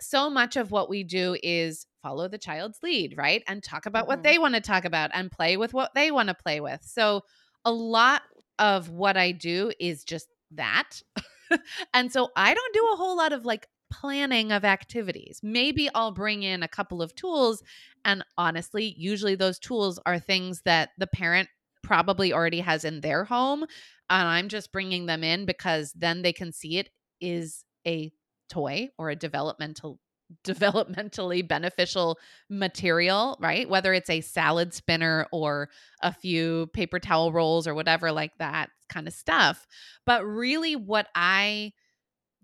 so 0.00 0.28
much 0.28 0.56
of 0.56 0.72
what 0.72 0.90
we 0.90 1.04
do 1.04 1.36
is 1.42 1.86
follow 2.02 2.26
the 2.26 2.38
child's 2.38 2.78
lead, 2.82 3.14
right? 3.16 3.44
And 3.46 3.62
talk 3.62 3.86
about 3.86 4.04
Mhm. 4.04 4.08
what 4.08 4.22
they 4.24 4.36
want 4.36 4.54
to 4.56 4.60
talk 4.60 4.84
about 4.84 5.12
and 5.14 5.30
play 5.30 5.56
with 5.56 5.72
what 5.72 5.94
they 5.94 6.10
want 6.10 6.28
to 6.28 6.34
play 6.34 6.60
with. 6.60 6.82
So 6.82 7.22
a 7.64 7.70
lot 7.72 8.22
of 8.58 8.90
what 8.90 9.16
I 9.16 9.30
do 9.30 9.72
is 9.78 10.02
just 10.02 10.26
that. 10.52 11.00
and 11.94 12.10
so 12.12 12.30
I 12.34 12.52
don't 12.52 12.74
do 12.74 12.90
a 12.92 12.96
whole 12.96 13.16
lot 13.16 13.32
of 13.32 13.44
like 13.44 13.68
planning 13.92 14.50
of 14.50 14.64
activities. 14.64 15.40
Maybe 15.42 15.88
I'll 15.94 16.12
bring 16.12 16.42
in 16.42 16.62
a 16.62 16.68
couple 16.68 17.02
of 17.02 17.14
tools. 17.14 17.62
And 18.04 18.24
honestly, 18.38 18.94
usually 18.96 19.34
those 19.34 19.58
tools 19.58 20.00
are 20.06 20.18
things 20.18 20.62
that 20.64 20.90
the 20.96 21.06
parent 21.06 21.48
probably 21.82 22.32
already 22.32 22.60
has 22.60 22.84
in 22.84 23.02
their 23.02 23.24
home. 23.24 23.62
And 24.08 24.28
I'm 24.28 24.48
just 24.48 24.72
bringing 24.72 25.06
them 25.06 25.22
in 25.22 25.44
because 25.44 25.92
then 25.92 26.22
they 26.22 26.32
can 26.32 26.52
see 26.52 26.78
it 26.78 26.88
is 27.20 27.64
a 27.86 28.12
toy 28.48 28.88
or 28.98 29.10
a 29.10 29.16
developmental 29.16 29.98
developmentally 30.44 31.46
beneficial 31.46 32.18
material, 32.48 33.36
right? 33.40 33.68
Whether 33.68 33.92
it's 33.92 34.08
a 34.08 34.22
salad 34.22 34.72
spinner 34.72 35.26
or 35.30 35.68
a 36.00 36.12
few 36.12 36.68
paper 36.72 36.98
towel 36.98 37.32
rolls 37.32 37.66
or 37.66 37.74
whatever 37.74 38.12
like 38.12 38.32
that 38.38 38.70
kind 38.88 39.06
of 39.06 39.12
stuff. 39.12 39.66
But 40.06 40.24
really 40.24 40.74
what 40.74 41.08
I 41.14 41.72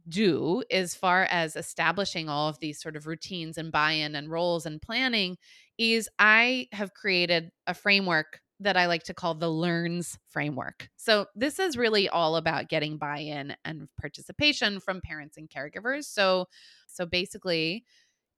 do 0.09 0.63
as 0.71 0.95
far 0.95 1.25
as 1.31 1.57
establishing 1.57 2.29
all 2.29 2.49
of 2.49 2.59
these 2.61 2.81
sort 2.81 2.97
of 2.97 3.07
routines 3.07 3.59
and 3.59 3.73
buy-in 3.73 4.15
and 4.15 4.31
roles 4.31 4.67
and 4.67 4.81
planning 4.81 5.37
is 5.77 6.09
I 6.19 6.69
have 6.73 6.95
created 6.95 7.51
a 7.67 7.75
framework 7.75 8.41
that 8.61 8.77
I 8.77 8.87
like 8.87 9.05
to 9.05 9.15
call 9.15 9.35
the 9.35 9.51
LEARNS 9.51 10.19
framework. 10.29 10.89
So 10.97 11.27
this 11.37 11.59
is 11.61 11.77
really 11.77 12.09
all 12.09 12.37
about 12.37 12.69
getting 12.69 12.99
buy-in 12.99 13.55
and 13.65 13.89
participation 14.01 14.81
from 14.81 15.01
parents 15.01 15.37
and 15.37 15.49
caregivers. 15.49 16.05
So 16.05 16.47
so 16.89 17.07
basically 17.07 17.85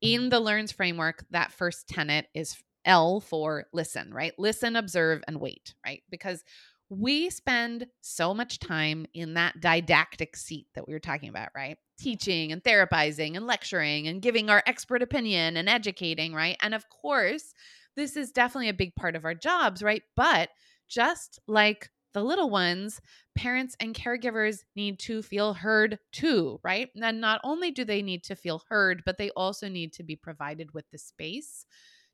in 0.00 0.28
the 0.28 0.40
LEARNS 0.40 0.72
framework, 0.72 1.24
that 1.30 1.52
first 1.52 1.87
tenet 1.88 2.26
is 2.35 2.56
L 2.85 3.20
for 3.20 3.64
listen, 3.72 4.12
right? 4.12 4.33
Listen, 4.38 4.76
observe, 4.76 5.22
and 5.28 5.40
wait, 5.40 5.74
right? 5.85 6.02
Because 6.11 6.42
we 6.90 7.31
spend 7.31 7.87
so 8.00 8.35
much 8.35 8.59
time 8.59 9.07
in 9.14 9.35
that 9.35 9.61
didactic 9.61 10.37
seat 10.37 10.66
that 10.74 10.87
we 10.88 10.92
were 10.92 10.98
talking 10.98 11.29
about, 11.29 11.50
right? 11.55 11.79
Teaching 11.98 12.50
and 12.50 12.62
therapizing 12.62 13.37
and 13.37 13.46
lecturing 13.46 14.09
and 14.09 14.20
giving 14.20 14.50
our 14.50 14.62
expert 14.66 15.00
opinion 15.00 15.57
and 15.57 15.68
educating, 15.68 16.35
right? 16.35 16.57
And 16.61 16.74
of 16.74 16.88
course, 16.90 17.55
this 17.94 18.16
is 18.16 18.33
definitely 18.33 18.70
a 18.70 18.74
big 18.74 18.94
part 18.96 19.14
of 19.14 19.24
our 19.24 19.35
jobs, 19.35 19.83
right? 19.85 20.03
But 20.16 20.48
just 20.88 21.38
like 21.46 21.88
the 22.12 22.24
little 22.24 22.50
ones, 22.50 23.00
parents 23.37 23.76
and 23.79 23.94
caregivers 23.94 24.59
need 24.74 24.98
to 25.00 25.22
feel 25.22 25.55
heard 25.55 25.98
too, 26.11 26.59
right? 26.64 26.88
And 27.00 27.20
not 27.20 27.40
only 27.44 27.70
do 27.70 27.85
they 27.85 28.03
need 28.03 28.24
to 28.24 28.35
feel 28.35 28.64
heard, 28.68 29.03
but 29.07 29.16
they 29.16 29.31
also 29.31 29.68
need 29.68 29.92
to 29.92 30.03
be 30.03 30.16
provided 30.16 30.74
with 30.74 30.87
the 30.90 30.98
space 30.98 31.64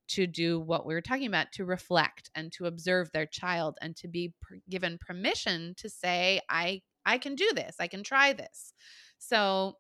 to 0.09 0.27
do 0.27 0.61
what 0.61 0.87
we 0.87 0.95
were 0.95 1.01
talking 1.01 1.27
about 1.27 1.53
to 1.53 1.65
reflect 1.65 2.31
and 2.35 2.53
to 2.53 2.67
observe 2.67 3.11
their 3.13 3.27
child 3.27 3.77
and 3.81 3.97
to 3.97 4.09
be 4.09 4.33
per- 4.41 4.59
given 4.69 4.99
permission 4.99 5.75
to 5.77 5.89
say 5.89 6.41
i 6.49 6.81
i 7.05 7.19
can 7.19 7.35
do 7.35 7.51
this 7.55 7.77
i 7.81 7.87
can 7.87 8.03
try 8.03 8.33
this. 8.33 8.73
So 9.19 9.77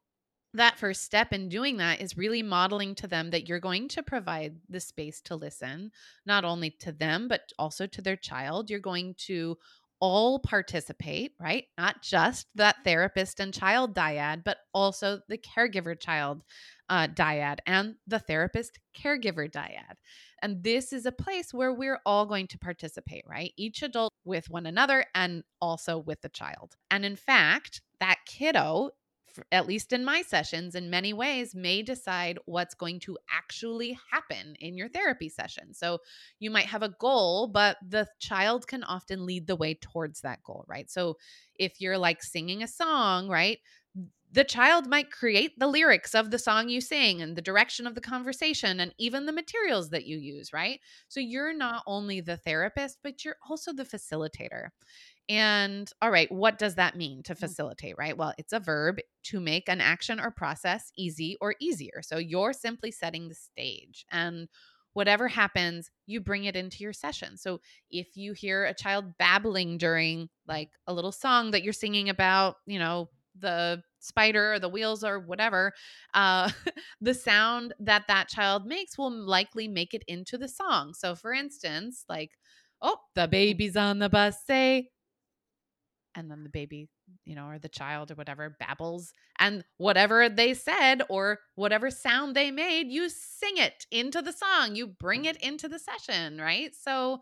that 0.56 0.78
first 0.78 1.02
step 1.02 1.32
in 1.32 1.48
doing 1.48 1.76
that 1.76 2.00
is 2.00 2.16
really 2.16 2.42
modeling 2.42 2.94
to 2.96 3.06
them 3.06 3.30
that 3.30 3.46
you're 3.46 3.60
going 3.60 3.88
to 3.88 4.02
provide 4.02 4.56
the 4.68 4.80
space 4.80 5.20
to 5.22 5.36
listen 5.36 5.90
not 6.24 6.44
only 6.44 6.70
to 6.80 6.92
them 6.92 7.28
but 7.28 7.42
also 7.58 7.86
to 7.86 8.02
their 8.02 8.16
child. 8.16 8.70
You're 8.70 8.80
going 8.80 9.14
to 9.26 9.58
all 10.00 10.38
participate 10.38 11.32
right? 11.40 11.64
Not 11.78 12.02
just 12.02 12.46
that 12.54 12.76
therapist 12.84 13.40
and 13.40 13.52
child 13.52 13.94
dyad 13.94 14.44
but 14.44 14.58
also 14.72 15.20
the 15.28 15.38
caregiver 15.38 15.98
child 15.98 16.42
uh, 16.88 17.08
dyad 17.08 17.58
and 17.66 17.96
the 18.06 18.18
therapist 18.18 18.78
caregiver 18.96 19.50
dyad 19.50 19.96
and 20.42 20.62
this 20.62 20.92
is 20.92 21.06
a 21.06 21.12
place 21.12 21.52
where 21.52 21.72
we're 21.72 22.00
all 22.04 22.26
going 22.26 22.46
to 22.48 22.58
participate, 22.58 23.24
right? 23.26 23.52
Each 23.56 23.82
adult 23.82 24.12
with 24.24 24.50
one 24.50 24.66
another 24.66 25.04
and 25.14 25.42
also 25.60 25.98
with 25.98 26.20
the 26.20 26.28
child. 26.28 26.76
And 26.90 27.04
in 27.04 27.16
fact, 27.16 27.80
that 28.00 28.18
kiddo, 28.26 28.90
at 29.50 29.66
least 29.66 29.92
in 29.92 30.04
my 30.04 30.22
sessions, 30.22 30.74
in 30.74 30.90
many 30.90 31.12
ways, 31.12 31.54
may 31.54 31.82
decide 31.82 32.38
what's 32.44 32.74
going 32.74 33.00
to 33.00 33.18
actually 33.30 33.98
happen 34.10 34.54
in 34.60 34.76
your 34.76 34.88
therapy 34.88 35.28
session. 35.28 35.72
So 35.72 35.98
you 36.38 36.50
might 36.50 36.66
have 36.66 36.82
a 36.82 36.94
goal, 37.00 37.48
but 37.48 37.78
the 37.86 38.06
child 38.18 38.66
can 38.66 38.84
often 38.84 39.26
lead 39.26 39.46
the 39.46 39.56
way 39.56 39.74
towards 39.74 40.20
that 40.20 40.42
goal, 40.44 40.64
right? 40.68 40.90
So 40.90 41.16
if 41.54 41.80
you're 41.80 41.98
like 41.98 42.22
singing 42.22 42.62
a 42.62 42.68
song, 42.68 43.28
right? 43.28 43.58
The 44.32 44.44
child 44.44 44.86
might 44.86 45.10
create 45.10 45.58
the 45.58 45.66
lyrics 45.66 46.14
of 46.14 46.30
the 46.30 46.38
song 46.38 46.68
you 46.68 46.80
sing 46.80 47.22
and 47.22 47.36
the 47.36 47.42
direction 47.42 47.86
of 47.86 47.94
the 47.94 48.00
conversation 48.00 48.80
and 48.80 48.94
even 48.98 49.26
the 49.26 49.32
materials 49.32 49.90
that 49.90 50.04
you 50.04 50.18
use, 50.18 50.52
right? 50.52 50.80
So 51.08 51.20
you're 51.20 51.54
not 51.54 51.82
only 51.86 52.20
the 52.20 52.36
therapist, 52.36 52.98
but 53.02 53.24
you're 53.24 53.36
also 53.48 53.72
the 53.72 53.84
facilitator. 53.84 54.68
And 55.28 55.90
all 56.00 56.10
right, 56.10 56.30
what 56.30 56.58
does 56.58 56.76
that 56.76 56.96
mean 56.96 57.22
to 57.24 57.34
mm. 57.34 57.38
facilitate, 57.38 57.96
right? 57.98 58.16
Well, 58.16 58.32
it's 58.38 58.52
a 58.52 58.60
verb 58.60 58.98
to 59.24 59.40
make 59.40 59.68
an 59.68 59.80
action 59.80 60.20
or 60.20 60.30
process 60.30 60.92
easy 60.96 61.36
or 61.40 61.54
easier. 61.60 62.00
So 62.02 62.18
you're 62.18 62.52
simply 62.52 62.90
setting 62.90 63.28
the 63.28 63.34
stage. 63.34 64.04
And 64.10 64.48
whatever 64.92 65.28
happens, 65.28 65.90
you 66.06 66.20
bring 66.20 66.44
it 66.44 66.56
into 66.56 66.82
your 66.82 66.92
session. 66.92 67.36
So 67.36 67.60
if 67.90 68.16
you 68.16 68.32
hear 68.32 68.64
a 68.64 68.74
child 68.74 69.18
babbling 69.18 69.78
during 69.78 70.28
like 70.46 70.70
a 70.86 70.94
little 70.94 71.12
song 71.12 71.50
that 71.50 71.62
you're 71.62 71.72
singing 71.72 72.08
about, 72.08 72.56
you 72.66 72.78
know, 72.78 73.10
the 73.38 73.82
spider 74.00 74.54
or 74.54 74.58
the 74.58 74.68
wheels 74.68 75.04
or 75.04 75.18
whatever, 75.20 75.72
uh, 76.14 76.50
the 77.00 77.14
sound 77.14 77.74
that 77.80 78.04
that 78.08 78.28
child 78.28 78.66
makes 78.66 78.96
will 78.98 79.10
likely 79.10 79.68
make 79.68 79.94
it 79.94 80.04
into 80.08 80.38
the 80.38 80.48
song. 80.48 80.94
So, 80.94 81.14
for 81.14 81.32
instance, 81.32 82.04
like, 82.08 82.32
oh, 82.82 82.98
the 83.14 83.28
baby's 83.28 83.76
on 83.76 83.98
the 83.98 84.08
bus, 84.08 84.44
say, 84.46 84.90
and 86.14 86.30
then 86.30 86.42
the 86.42 86.48
baby, 86.48 86.88
you 87.26 87.34
know, 87.34 87.46
or 87.46 87.58
the 87.58 87.68
child 87.68 88.10
or 88.10 88.14
whatever 88.14 88.56
babbles, 88.58 89.12
and 89.38 89.62
whatever 89.76 90.28
they 90.30 90.54
said 90.54 91.02
or 91.10 91.40
whatever 91.56 91.90
sound 91.90 92.34
they 92.34 92.50
made, 92.50 92.86
you 92.88 93.08
sing 93.10 93.58
it 93.58 93.84
into 93.90 94.22
the 94.22 94.32
song, 94.32 94.74
you 94.74 94.86
bring 94.86 95.26
it 95.26 95.36
into 95.36 95.68
the 95.68 95.78
session, 95.78 96.40
right? 96.40 96.74
So, 96.74 97.20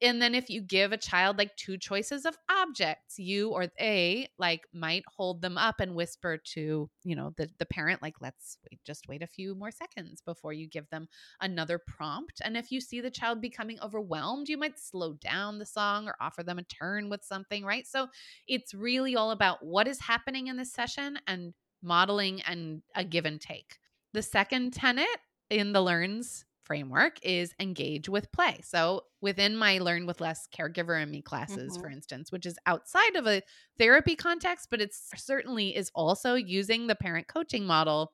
and 0.00 0.22
then 0.22 0.34
if 0.34 0.48
you 0.48 0.60
give 0.60 0.92
a 0.92 0.96
child 0.96 1.38
like 1.38 1.54
two 1.56 1.76
choices 1.76 2.24
of 2.24 2.36
objects 2.50 3.18
you 3.18 3.50
or 3.50 3.66
they 3.78 4.28
like 4.38 4.62
might 4.72 5.02
hold 5.16 5.42
them 5.42 5.58
up 5.58 5.80
and 5.80 5.94
whisper 5.94 6.36
to 6.36 6.88
you 7.04 7.16
know 7.16 7.32
the, 7.36 7.48
the 7.58 7.66
parent 7.66 8.02
like 8.02 8.14
let's 8.20 8.58
wait, 8.64 8.80
just 8.84 9.08
wait 9.08 9.22
a 9.22 9.26
few 9.26 9.54
more 9.54 9.70
seconds 9.70 10.20
before 10.20 10.52
you 10.52 10.68
give 10.68 10.88
them 10.90 11.08
another 11.40 11.78
prompt. 11.78 12.40
And 12.44 12.56
if 12.56 12.70
you 12.70 12.80
see 12.80 13.00
the 13.00 13.10
child 13.10 13.40
becoming 13.40 13.78
overwhelmed 13.82 14.48
you 14.48 14.56
might 14.56 14.78
slow 14.78 15.14
down 15.14 15.58
the 15.58 15.66
song 15.66 16.08
or 16.08 16.14
offer 16.20 16.42
them 16.42 16.58
a 16.58 16.62
turn 16.62 17.08
with 17.08 17.24
something 17.24 17.64
right? 17.64 17.86
So 17.86 18.08
it's 18.46 18.74
really 18.74 19.16
all 19.16 19.30
about 19.30 19.64
what 19.64 19.88
is 19.88 20.00
happening 20.00 20.46
in 20.46 20.56
this 20.56 20.72
session 20.72 21.18
and 21.26 21.54
modeling 21.82 22.42
and 22.42 22.82
a 22.94 23.04
give 23.04 23.24
and 23.24 23.40
take. 23.40 23.78
The 24.12 24.22
second 24.22 24.72
tenet 24.72 25.06
in 25.50 25.72
the 25.72 25.82
learns 25.82 26.44
framework 26.68 27.18
is 27.22 27.52
engage 27.58 28.08
with 28.08 28.30
play. 28.30 28.60
So 28.62 29.02
within 29.20 29.56
my 29.56 29.78
Learn 29.78 30.06
with 30.06 30.20
Less 30.20 30.46
caregiver 30.56 31.02
and 31.02 31.10
me 31.10 31.22
classes, 31.22 31.72
mm-hmm. 31.72 31.82
for 31.82 31.88
instance, 31.88 32.30
which 32.30 32.46
is 32.46 32.58
outside 32.66 33.16
of 33.16 33.26
a 33.26 33.42
therapy 33.78 34.14
context, 34.14 34.68
but 34.70 34.80
it 34.80 34.94
certainly 34.94 35.74
is 35.74 35.90
also 35.94 36.34
using 36.34 36.86
the 36.86 36.94
parent 36.94 37.26
coaching 37.26 37.64
model. 37.64 38.12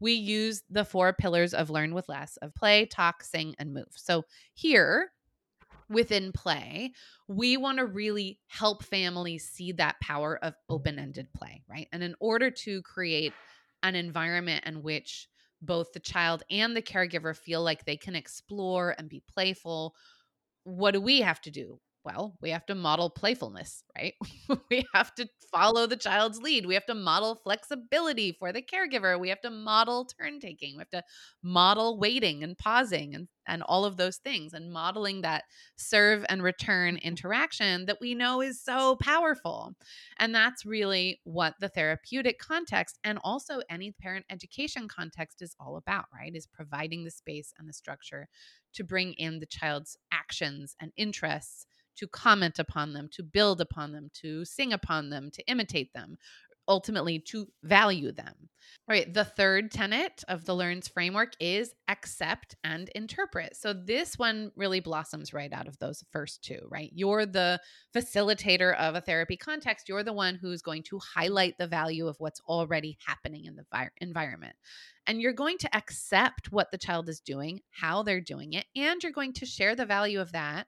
We 0.00 0.12
use 0.12 0.62
the 0.70 0.84
four 0.84 1.12
pillars 1.12 1.52
of 1.52 1.68
Learn 1.68 1.92
with 1.92 2.08
Less 2.08 2.38
of 2.38 2.54
play, 2.54 2.86
talk, 2.86 3.22
sing, 3.22 3.54
and 3.58 3.74
move. 3.74 3.92
So 3.94 4.24
here, 4.54 5.10
within 5.88 6.32
play, 6.32 6.92
we 7.28 7.56
want 7.56 7.78
to 7.78 7.86
really 7.86 8.38
help 8.46 8.84
families 8.84 9.48
see 9.48 9.72
that 9.72 10.00
power 10.00 10.38
of 10.42 10.54
open 10.68 10.98
ended 10.98 11.28
play, 11.36 11.62
right? 11.68 11.88
And 11.92 12.02
in 12.02 12.14
order 12.20 12.50
to 12.50 12.82
create 12.82 13.32
an 13.82 13.94
environment 13.94 14.64
in 14.66 14.82
which 14.82 15.28
both 15.62 15.92
the 15.92 16.00
child 16.00 16.42
and 16.50 16.76
the 16.76 16.82
caregiver 16.82 17.36
feel 17.36 17.62
like 17.62 17.84
they 17.84 17.96
can 17.96 18.14
explore 18.16 18.94
and 18.98 19.08
be 19.08 19.22
playful. 19.28 19.94
What 20.64 20.92
do 20.92 21.00
we 21.00 21.20
have 21.22 21.40
to 21.42 21.50
do? 21.50 21.80
Well, 22.06 22.36
we 22.40 22.50
have 22.50 22.64
to 22.66 22.76
model 22.76 23.10
playfulness, 23.10 23.82
right? 23.98 24.14
we 24.70 24.86
have 24.94 25.12
to 25.16 25.28
follow 25.52 25.88
the 25.88 25.96
child's 25.96 26.40
lead. 26.40 26.64
We 26.64 26.74
have 26.74 26.86
to 26.86 26.94
model 26.94 27.40
flexibility 27.42 28.30
for 28.30 28.52
the 28.52 28.62
caregiver. 28.62 29.18
We 29.18 29.28
have 29.30 29.40
to 29.40 29.50
model 29.50 30.04
turn 30.04 30.38
taking. 30.38 30.76
We 30.76 30.82
have 30.82 30.90
to 30.90 31.02
model 31.42 31.98
waiting 31.98 32.44
and 32.44 32.56
pausing 32.56 33.16
and, 33.16 33.26
and 33.48 33.60
all 33.64 33.84
of 33.84 33.96
those 33.96 34.18
things 34.18 34.54
and 34.54 34.72
modeling 34.72 35.22
that 35.22 35.46
serve 35.74 36.24
and 36.28 36.44
return 36.44 36.98
interaction 36.98 37.86
that 37.86 37.98
we 38.00 38.14
know 38.14 38.40
is 38.40 38.62
so 38.62 38.94
powerful. 39.02 39.74
And 40.20 40.32
that's 40.32 40.64
really 40.64 41.20
what 41.24 41.54
the 41.58 41.68
therapeutic 41.68 42.38
context 42.38 43.00
and 43.02 43.18
also 43.24 43.62
any 43.68 43.90
parent 43.90 44.26
education 44.30 44.86
context 44.86 45.42
is 45.42 45.56
all 45.58 45.76
about, 45.76 46.04
right? 46.14 46.36
Is 46.36 46.46
providing 46.46 47.02
the 47.02 47.10
space 47.10 47.52
and 47.58 47.68
the 47.68 47.72
structure 47.72 48.28
to 48.74 48.84
bring 48.84 49.14
in 49.14 49.40
the 49.40 49.46
child's 49.46 49.96
actions 50.12 50.76
and 50.80 50.92
interests 50.96 51.66
to 51.96 52.06
comment 52.08 52.58
upon 52.58 52.92
them, 52.92 53.08
to 53.12 53.22
build 53.22 53.60
upon 53.60 53.92
them, 53.92 54.10
to 54.14 54.44
sing 54.44 54.72
upon 54.72 55.10
them, 55.10 55.30
to 55.32 55.46
imitate 55.48 55.92
them, 55.92 56.16
ultimately 56.68 57.18
to 57.18 57.48
value 57.62 58.12
them. 58.12 58.34
All 58.88 58.94
right, 58.94 59.12
the 59.12 59.24
third 59.24 59.70
tenet 59.70 60.22
of 60.28 60.44
the 60.44 60.54
Learns 60.54 60.88
framework 60.88 61.32
is 61.40 61.72
accept 61.88 62.56
and 62.64 62.88
interpret. 62.90 63.56
So 63.56 63.72
this 63.72 64.18
one 64.18 64.52
really 64.56 64.80
blossoms 64.80 65.32
right 65.32 65.52
out 65.52 65.68
of 65.68 65.78
those 65.78 66.04
first 66.12 66.42
two, 66.42 66.60
right? 66.68 66.90
You're 66.94 67.26
the 67.26 67.60
facilitator 67.94 68.76
of 68.76 68.94
a 68.94 69.00
therapy 69.00 69.36
context. 69.36 69.88
You're 69.88 70.04
the 70.04 70.12
one 70.12 70.36
who's 70.36 70.62
going 70.62 70.82
to 70.84 70.98
highlight 70.98 71.58
the 71.58 71.66
value 71.66 72.06
of 72.06 72.16
what's 72.18 72.40
already 72.48 72.96
happening 73.04 73.44
in 73.44 73.56
the 73.56 73.66
vi- 73.72 73.90
environment. 73.98 74.54
And 75.06 75.20
you're 75.20 75.32
going 75.32 75.58
to 75.58 75.76
accept 75.76 76.50
what 76.50 76.70
the 76.70 76.78
child 76.78 77.08
is 77.08 77.20
doing, 77.20 77.60
how 77.70 78.02
they're 78.02 78.20
doing 78.20 78.54
it, 78.54 78.66
and 78.74 79.02
you're 79.02 79.12
going 79.12 79.32
to 79.34 79.46
share 79.46 79.76
the 79.76 79.86
value 79.86 80.20
of 80.20 80.32
that 80.32 80.66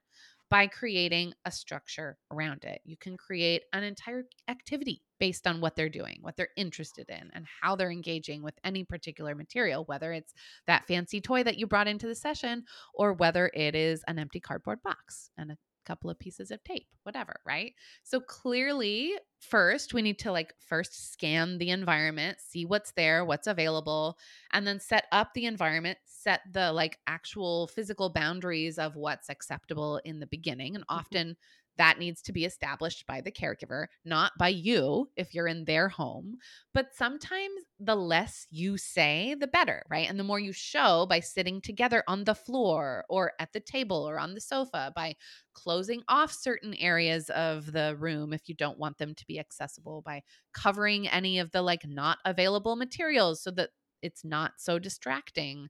by 0.51 0.67
creating 0.67 1.35
a 1.45 1.51
structure 1.51 2.17
around 2.31 2.65
it. 2.65 2.81
You 2.85 2.97
can 2.97 3.17
create 3.17 3.63
an 3.73 3.85
entire 3.85 4.25
activity 4.49 5.03
based 5.21 5.47
on 5.47 5.61
what 5.61 5.77
they're 5.77 5.89
doing, 5.89 6.19
what 6.23 6.37
they're 6.37 6.49
interested 6.57 7.09
in, 7.11 7.31
and 7.35 7.45
how 7.61 7.77
they're 7.77 7.91
engaging 7.91 8.43
with 8.43 8.55
any 8.65 8.85
particular 8.85 9.35
material, 9.35 9.85
whether 9.85 10.13
it's 10.13 10.33
that 10.67 10.87
fancy 10.87 11.21
toy 11.21 11.43
that 11.43 11.59
you 11.59 11.67
brought 11.67 11.89
into 11.89 12.07
the 12.07 12.15
session 12.15 12.65
or 12.95 13.13
whether 13.13 13.51
it 13.53 13.75
is 13.75 14.03
an 14.09 14.19
empty 14.19 14.41
cardboard 14.41 14.83
box 14.83 15.31
and 15.37 15.53
a 15.53 15.57
couple 15.89 16.11
of 16.11 16.19
pieces 16.19 16.51
of 16.51 16.63
tape, 16.63 16.87
whatever, 17.03 17.41
right? 17.47 17.73
So 18.05 18.21
clearly, 18.21 19.15
first, 19.41 19.95
we 19.95 20.03
need 20.03 20.19
to 20.21 20.31
like 20.31 20.55
first 20.61 21.13
scan 21.13 21.59
the 21.59 21.71
environment, 21.71 22.39
see 22.41 22.67
what's 22.67 22.93
there, 22.93 23.25
what's 23.25 23.47
available, 23.47 24.19
and 24.53 24.67
then 24.67 24.79
set 24.79 25.07
up 25.11 25.33
the 25.35 25.47
environment, 25.47 25.99
set 26.05 26.43
the 26.53 26.73
like 26.73 26.99
actual 27.07 27.69
physical 27.69 28.11
boundaries 28.11 28.79
of 28.79 28.95
what's 28.95 29.31
acceptable 29.31 30.01
in 30.05 30.21
the 30.21 30.27
beginning. 30.27 30.75
And 30.77 30.85
mm-hmm. 30.87 30.99
often 30.99 31.37
that 31.79 31.99
needs 31.99 32.21
to 32.23 32.33
be 32.33 32.45
established 32.45 33.07
by 33.07 33.21
the 33.21 33.33
caregiver, 33.33 33.87
not 34.05 34.33
by 34.39 34.49
you 34.49 35.09
if 35.17 35.35
you're 35.35 35.47
in 35.47 35.65
their 35.65 35.89
home. 35.89 36.37
But 36.75 36.95
sometimes 36.95 37.63
the 37.81 37.95
less 37.95 38.47
you 38.51 38.77
say, 38.77 39.35
the 39.39 39.47
better, 39.47 39.85
right? 39.89 40.09
And 40.09 40.19
the 40.19 40.25
more 40.25 40.41
you 40.41 40.53
show 40.53 41.07
by 41.09 41.21
sitting 41.21 41.61
together 41.61 42.03
on 42.09 42.25
the 42.25 42.35
floor 42.35 43.05
or 43.09 43.33
at 43.39 43.53
the 43.53 43.61
table 43.61 44.09
or 44.09 44.19
on 44.19 44.35
the 44.35 44.41
sofa, 44.41 44.93
by 44.97 45.15
closing 45.55 46.03
off 46.09 46.33
certain 46.33 46.75
areas 46.75 47.31
of 47.31 47.73
the 47.73 47.97
room 47.97 48.33
if 48.33 48.49
you 48.49 48.55
don't 48.57 48.79
want 48.79 48.99
them 48.99 49.15
to 49.15 49.27
be 49.27 49.39
accessible, 49.39 50.03
by 50.03 50.23
covering 50.53 51.09
any 51.09 51.39
of 51.39 51.53
the 51.53 51.63
like 51.63 51.87
not 51.87 52.19
available 52.25 52.77
materials 52.77 53.43
so 53.43 53.51
that 53.53 53.71
it's 54.03 54.25
not 54.25 54.53
so 54.59 54.79
distracting. 54.79 55.69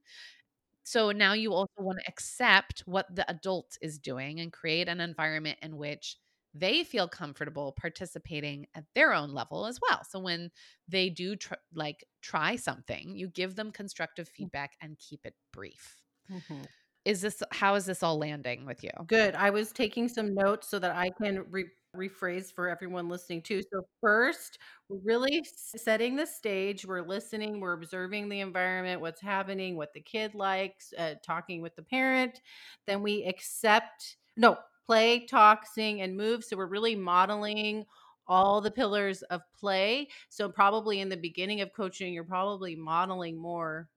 So 0.83 1.11
now 1.11 1.33
you 1.33 1.53
also 1.53 1.73
want 1.79 1.99
to 1.99 2.09
accept 2.09 2.81
what 2.85 3.13
the 3.15 3.29
adult 3.29 3.77
is 3.81 3.99
doing 3.99 4.39
and 4.39 4.51
create 4.51 4.87
an 4.87 5.01
environment 5.01 5.59
in 5.61 5.77
which 5.77 6.17
they 6.53 6.83
feel 6.83 7.07
comfortable 7.07 7.73
participating 7.79 8.65
at 8.75 8.85
their 8.95 9.13
own 9.13 9.33
level 9.33 9.65
as 9.65 9.79
well. 9.81 10.01
So 10.09 10.19
when 10.19 10.49
they 10.87 11.09
do 11.09 11.35
tr- 11.35 11.53
like 11.73 12.03
try 12.21 12.55
something, 12.55 13.15
you 13.15 13.27
give 13.27 13.55
them 13.55 13.71
constructive 13.71 14.27
mm. 14.29 14.33
feedback 14.33 14.71
and 14.81 14.97
keep 14.97 15.21
it 15.25 15.35
brief. 15.53 16.01
Mm-hmm. 16.31 16.63
Is 17.05 17.21
this 17.21 17.41
how 17.51 17.75
is 17.75 17.85
this 17.85 18.03
all 18.03 18.17
landing 18.17 18.65
with 18.65 18.83
you? 18.83 18.91
Good. 19.07 19.35
I 19.35 19.49
was 19.49 19.71
taking 19.71 20.07
some 20.09 20.33
notes 20.33 20.67
so 20.67 20.79
that 20.79 20.95
I 20.95 21.11
can 21.21 21.45
re- 21.49 21.65
rephrase 21.95 22.53
for 22.53 22.69
everyone 22.69 23.09
listening 23.09 23.41
too. 23.41 23.61
So 23.71 23.81
first, 24.01 24.59
we're 24.89 24.99
really 25.03 25.43
setting 25.43 26.15
the 26.15 26.25
stage. 26.25 26.85
We're 26.85 27.01
listening. 27.01 27.59
We're 27.59 27.73
observing 27.73 28.29
the 28.29 28.41
environment, 28.41 29.01
what's 29.01 29.21
happening, 29.21 29.75
what 29.75 29.93
the 29.93 30.01
kid 30.01 30.35
likes, 30.35 30.93
uh, 30.97 31.15
talking 31.25 31.61
with 31.61 31.75
the 31.75 31.83
parent. 31.83 32.41
Then 32.85 33.01
we 33.01 33.23
accept. 33.23 34.17
No, 34.37 34.57
play, 34.89 35.23
talk, 35.27 35.67
sing, 35.67 36.01
and 36.01 36.17
move. 36.17 36.43
So 36.43 36.57
we're 36.57 36.65
really 36.65 36.95
modeling 36.95 37.85
all 38.27 38.59
the 38.59 38.71
pillars 38.71 39.21
of 39.23 39.41
play. 39.55 40.07
So 40.29 40.49
probably 40.49 40.99
in 40.99 41.09
the 41.09 41.15
beginning 41.15 41.61
of 41.61 41.71
coaching, 41.73 42.11
you're 42.11 42.23
probably 42.23 42.75
modeling 42.75 43.39
more 43.39 43.87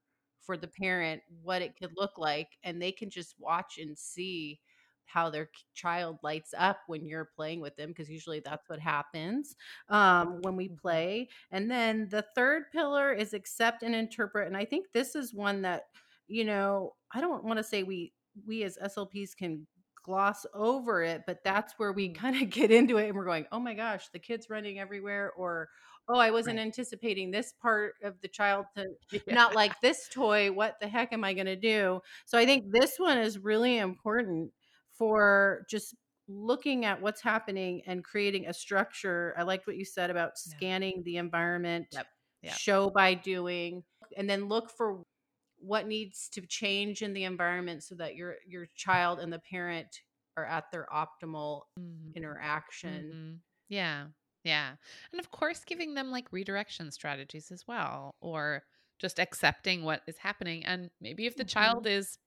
for 0.43 0.59
the 0.59 0.69
parent 0.69 1.23
what 1.43 1.63
it 1.63 1.79
could 1.79 1.93
look 1.97 2.19
like, 2.19 2.59
and 2.63 2.81
they 2.81 2.93
can 2.93 3.09
just 3.09 3.37
watch 3.39 3.79
and 3.79 3.97
see 3.97 4.61
how 5.07 5.31
their 5.31 5.49
child 5.73 6.19
lights 6.23 6.53
up 6.59 6.81
when 6.89 7.07
you're 7.07 7.31
playing 7.37 7.63
with 7.63 7.75
them 7.77 7.89
because 7.89 8.11
usually 8.11 8.41
that's 8.45 8.69
what 8.69 8.79
happens 8.79 9.57
um, 9.89 10.41
when 10.43 10.57
we 10.57 10.67
mm-hmm. 10.67 10.77
play 10.77 11.29
and 11.51 11.71
then 11.71 12.09
the 12.11 12.25
third 12.35 12.63
pillar 12.73 13.13
is 13.13 13.35
accept 13.35 13.83
and 13.83 13.95
interpret 13.95 14.47
and 14.47 14.57
i 14.57 14.65
think 14.65 14.87
this 14.95 15.15
is 15.15 15.35
one 15.35 15.61
that 15.61 15.83
you 16.29 16.45
know 16.47 16.95
i 17.13 17.21
don't 17.21 17.45
want 17.45 17.59
to 17.59 17.63
say 17.63 17.83
we 17.83 18.11
we 18.47 18.63
as 18.63 18.79
slps 18.79 19.37
can 19.37 19.67
gloss 20.03 20.45
over 20.55 21.03
it 21.03 21.23
but 21.27 21.43
that's 21.45 21.75
where 21.79 21.93
we 21.93 22.09
kind 22.13 22.41
of 22.41 22.51
get 22.51 22.71
into 22.71 22.99
it 22.99 23.09
and 23.09 23.17
we're 23.17 23.25
going 23.25 23.47
oh 23.53 23.61
my 23.61 23.75
gosh 23.75 24.09
the 24.13 24.19
kid's 24.19 24.51
running 24.51 24.79
everywhere 24.79 25.33
or 25.37 25.69
oh 26.09 26.19
i 26.19 26.31
wasn't 26.31 26.57
right. 26.57 26.65
anticipating 26.65 27.31
this 27.31 27.55
part 27.61 27.95
of 28.03 28.21
the 28.21 28.29
child 28.29 28.67
to 28.77 28.87
yeah. 29.13 29.35
not 29.35 29.55
like 29.55 29.81
this 29.81 30.09
toy 30.13 30.51
what 30.51 30.77
the 30.81 30.89
heck 30.89 31.13
am 31.13 31.25
i 31.25 31.33
going 31.33 31.47
to 31.47 31.57
do 31.57 32.01
so 32.25 32.39
i 32.39 32.45
think 32.45 32.65
this 32.71 32.95
one 32.99 33.19
is 33.19 33.39
really 33.39 33.79
important 33.79 34.51
for 34.93 35.65
just 35.69 35.95
looking 36.29 36.85
at 36.85 37.01
what's 37.01 37.21
happening 37.21 37.83
and 37.87 38.05
creating 38.05 38.47
a 38.47 38.55
structure. 38.55 39.35
I 39.39 39.43
liked 39.43 39.67
what 39.67 39.77
you 39.77 39.85
said 39.85 40.11
about 40.11 40.39
scanning 40.39 40.95
yeah. 40.99 41.03
the 41.05 41.17
environment, 41.19 41.89
yep. 41.93 42.07
Yep. 42.43 42.55
show 42.55 42.91
by 42.91 43.15
doing, 43.15 43.83
and 44.17 44.29
then 44.29 44.49
look 44.49 44.71
for 44.71 45.03
what 45.63 45.87
needs 45.87 46.29
to 46.31 46.43
change 46.43 47.03
in 47.03 47.13
the 47.15 47.25
environment 47.25 47.83
so 47.85 47.95
that 47.97 48.17
your 48.17 48.37
your 48.47 48.67
child 48.77 49.21
and 49.21 49.33
the 49.33 49.39
parent 49.41 50.03
are 50.37 50.45
at 50.47 50.71
their 50.73 50.87
optimal 50.93 51.63
Mhm. 51.77 52.17
interaction. 52.17 53.05
Mhm. 53.05 53.41
Yeah. 53.69 54.09
Yeah. 54.45 54.77
And 55.13 55.21
of 55.21 55.31
course, 55.31 55.65
giving 55.65 55.95
them 55.95 56.11
like 56.11 56.33
redirection 56.33 56.91
strategies 56.91 57.51
as 57.53 57.67
well, 57.67 58.17
or 58.21 58.65
just 58.99 59.19
accepting 59.21 59.85
what 59.85 60.03
is 60.07 60.19
happening. 60.19 60.65
And 60.65 60.91
maybe 61.01 61.27
if 61.27 61.37
the 61.37 61.45
Mhm. 61.45 61.45
child 61.45 61.87
is 61.87 62.19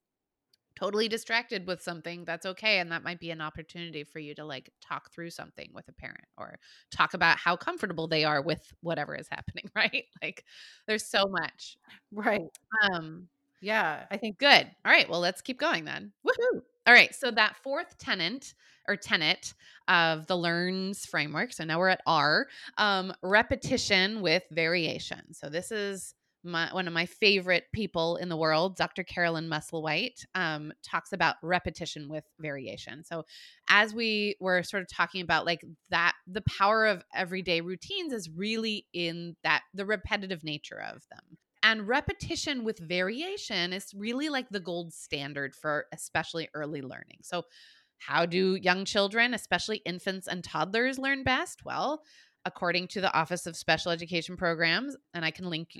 totally 0.75 1.07
distracted 1.07 1.65
with 1.65 1.81
something, 1.81 2.25
that's 2.25 2.45
okay. 2.45 2.79
And 2.79 2.91
that 2.91 3.03
might 3.03 3.19
be 3.19 3.31
an 3.31 3.41
opportunity 3.41 4.03
for 4.03 4.19
you 4.19 4.35
to 4.35 4.45
like 4.45 4.69
talk 4.81 5.11
through 5.11 5.29
something 5.29 5.69
with 5.73 5.87
a 5.87 5.93
parent 5.93 6.25
or 6.37 6.59
talk 6.91 7.13
about 7.13 7.37
how 7.37 7.55
comfortable 7.55 8.07
they 8.07 8.25
are 8.25 8.41
with 8.41 8.73
whatever 8.81 9.15
is 9.15 9.27
happening, 9.29 9.69
right? 9.75 10.05
Like 10.21 10.43
there's 10.87 11.05
so 11.05 11.25
much. 11.27 11.77
Right. 12.11 12.41
Um, 12.91 13.27
Yeah, 13.61 14.03
I 14.11 14.17
think 14.17 14.37
Good. 14.37 14.69
All 14.85 14.91
right. 14.91 15.09
Well, 15.09 15.19
let's 15.21 15.41
keep 15.41 15.59
going 15.59 15.85
then. 15.85 16.11
Woohoo. 16.25 16.61
All 16.87 16.93
right. 16.93 17.13
So 17.15 17.31
that 17.31 17.55
fourth 17.63 17.97
tenant 17.97 18.53
or 18.87 18.95
tenet 18.95 19.53
of 19.87 20.27
the 20.27 20.37
LEARNS 20.37 21.05
framework. 21.07 21.53
So 21.53 21.63
now 21.63 21.79
we're 21.79 21.89
at 21.89 22.01
R. 22.05 22.47
Um, 22.77 23.13
repetition 23.23 24.21
with 24.21 24.43
variation. 24.51 25.33
So 25.33 25.49
this 25.49 25.71
is 25.71 26.13
my, 26.45 26.73
one 26.73 26.87
of 26.87 26.93
my 26.93 27.05
favorite 27.05 27.65
people 27.73 28.17
in 28.17 28.29
the 28.29 28.37
world, 28.37 28.75
Dr. 28.75 29.03
Carolyn 29.03 29.49
Musselwhite, 29.49 30.25
um, 30.35 30.71
talks 30.83 31.11
about 31.11 31.35
repetition 31.41 32.07
with 32.07 32.23
variation. 32.39 33.03
So 33.03 33.25
as 33.69 33.93
we 33.93 34.35
were 34.39 34.63
sort 34.63 34.83
of 34.83 34.89
talking 34.89 35.21
about 35.21 35.45
like 35.45 35.63
that, 35.89 36.13
the 36.27 36.41
power 36.41 36.85
of 36.85 37.03
everyday 37.13 37.61
routines 37.61 38.13
is 38.13 38.29
really 38.29 38.85
in 38.93 39.35
that 39.43 39.63
the 39.73 39.85
repetitive 39.85 40.43
nature 40.43 40.81
of 40.81 41.03
them. 41.09 41.37
And 41.63 41.87
repetition 41.87 42.63
with 42.63 42.77
variation 42.77 43.73
is 43.73 43.91
really 43.95 44.29
like 44.29 44.49
the 44.49 44.59
gold 44.59 44.93
standard 44.93 45.55
for 45.55 45.85
especially 45.91 46.47
early 46.53 46.83
learning. 46.83 47.19
So, 47.23 47.45
how 47.97 48.25
do 48.25 48.55
young 48.55 48.85
children, 48.85 49.33
especially 49.33 49.77
infants 49.77 50.27
and 50.27 50.43
toddlers, 50.43 50.99
learn 50.99 51.23
best? 51.23 51.65
Well, 51.65 52.03
according 52.45 52.87
to 52.89 53.01
the 53.01 53.13
Office 53.13 53.47
of 53.47 53.55
Special 53.57 53.91
Education 53.91 54.37
Programs, 54.37 54.95
and 55.13 55.25
I 55.25 55.31
can 55.31 55.49
link 55.49 55.77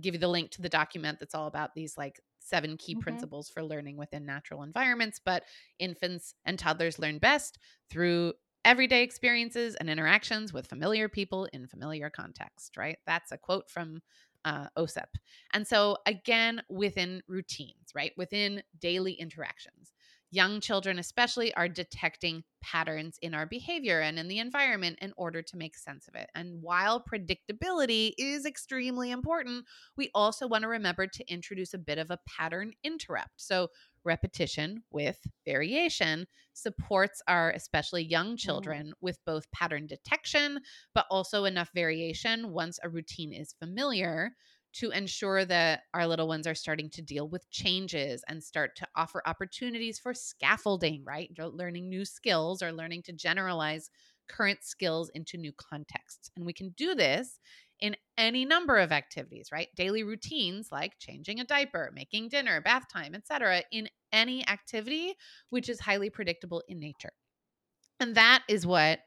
give 0.00 0.14
you 0.14 0.18
the 0.20 0.28
link 0.28 0.50
to 0.50 0.62
the 0.62 0.68
document 0.68 1.20
that's 1.20 1.34
all 1.34 1.46
about 1.46 1.74
these 1.74 1.96
like 1.96 2.20
seven 2.40 2.76
key 2.76 2.94
Mhm. 2.94 2.96
principles 2.96 3.48
for 3.48 3.62
learning 3.62 3.96
within 3.96 4.26
natural 4.26 4.62
environments, 4.64 5.20
but 5.24 5.44
infants 5.78 6.34
and 6.44 6.58
toddlers 6.58 6.98
learn 6.98 7.18
best 7.18 7.58
through 7.88 8.34
everyday 8.64 9.04
experiences 9.04 9.76
and 9.76 9.88
interactions 9.88 10.52
with 10.52 10.66
familiar 10.66 11.08
people 11.08 11.44
in 11.52 11.68
familiar 11.68 12.10
context, 12.10 12.76
right? 12.76 12.98
That's 13.06 13.30
a 13.30 13.38
quote 13.38 13.70
from 13.70 14.00
uh, 14.44 14.68
OSEP. 14.76 15.06
And 15.52 15.66
so, 15.66 15.98
again, 16.06 16.62
within 16.68 17.22
routines, 17.28 17.92
right? 17.94 18.12
Within 18.16 18.62
daily 18.78 19.12
interactions, 19.14 19.92
young 20.30 20.60
children, 20.60 20.98
especially, 20.98 21.54
are 21.54 21.68
detecting 21.68 22.44
patterns 22.60 23.18
in 23.22 23.34
our 23.34 23.46
behavior 23.46 24.00
and 24.00 24.18
in 24.18 24.28
the 24.28 24.38
environment 24.38 24.98
in 25.00 25.12
order 25.16 25.40
to 25.40 25.56
make 25.56 25.76
sense 25.76 26.08
of 26.08 26.14
it. 26.14 26.28
And 26.34 26.62
while 26.62 27.02
predictability 27.02 28.12
is 28.18 28.44
extremely 28.44 29.10
important, 29.10 29.64
we 29.96 30.10
also 30.14 30.46
want 30.46 30.62
to 30.62 30.68
remember 30.68 31.06
to 31.06 31.32
introduce 31.32 31.74
a 31.74 31.78
bit 31.78 31.98
of 31.98 32.10
a 32.10 32.18
pattern 32.26 32.72
interrupt. 32.82 33.32
So, 33.36 33.68
repetition 34.04 34.84
with 34.92 35.18
variation 35.44 36.26
supports 36.52 37.20
our 37.26 37.50
especially 37.50 38.04
young 38.04 38.34
mm. 38.34 38.38
children 38.38 38.92
with 39.00 39.18
both 39.26 39.50
pattern 39.50 39.86
detection, 39.86 40.60
but 40.94 41.06
also 41.10 41.44
enough 41.44 41.70
variation 41.74 42.52
once 42.52 42.78
a 42.82 42.88
routine 42.88 43.32
is 43.32 43.54
familiar 43.58 44.36
to 44.76 44.90
ensure 44.90 45.44
that 45.44 45.82
our 45.94 46.06
little 46.06 46.28
ones 46.28 46.46
are 46.46 46.54
starting 46.54 46.90
to 46.90 47.02
deal 47.02 47.28
with 47.28 47.48
changes 47.50 48.22
and 48.28 48.42
start 48.42 48.76
to 48.76 48.86
offer 48.94 49.22
opportunities 49.26 49.98
for 49.98 50.12
scaffolding, 50.12 51.02
right? 51.04 51.30
Learning 51.38 51.88
new 51.88 52.04
skills 52.04 52.62
or 52.62 52.72
learning 52.72 53.02
to 53.04 53.12
generalize 53.12 53.90
current 54.28 54.62
skills 54.62 55.10
into 55.14 55.38
new 55.38 55.52
contexts. 55.52 56.30
And 56.36 56.44
we 56.44 56.52
can 56.52 56.70
do 56.76 56.94
this 56.94 57.38
in 57.80 57.96
any 58.18 58.44
number 58.44 58.78
of 58.78 58.92
activities, 58.92 59.48
right? 59.52 59.68
Daily 59.76 60.02
routines 60.02 60.68
like 60.72 60.98
changing 60.98 61.40
a 61.40 61.44
diaper, 61.44 61.90
making 61.94 62.28
dinner, 62.28 62.60
bath 62.60 62.84
time, 62.92 63.14
etc. 63.14 63.62
in 63.72 63.88
any 64.12 64.46
activity 64.48 65.14
which 65.50 65.68
is 65.68 65.80
highly 65.80 66.10
predictable 66.10 66.62
in 66.68 66.78
nature. 66.78 67.12
And 68.00 68.14
that 68.16 68.44
is 68.48 68.66
what 68.66 69.00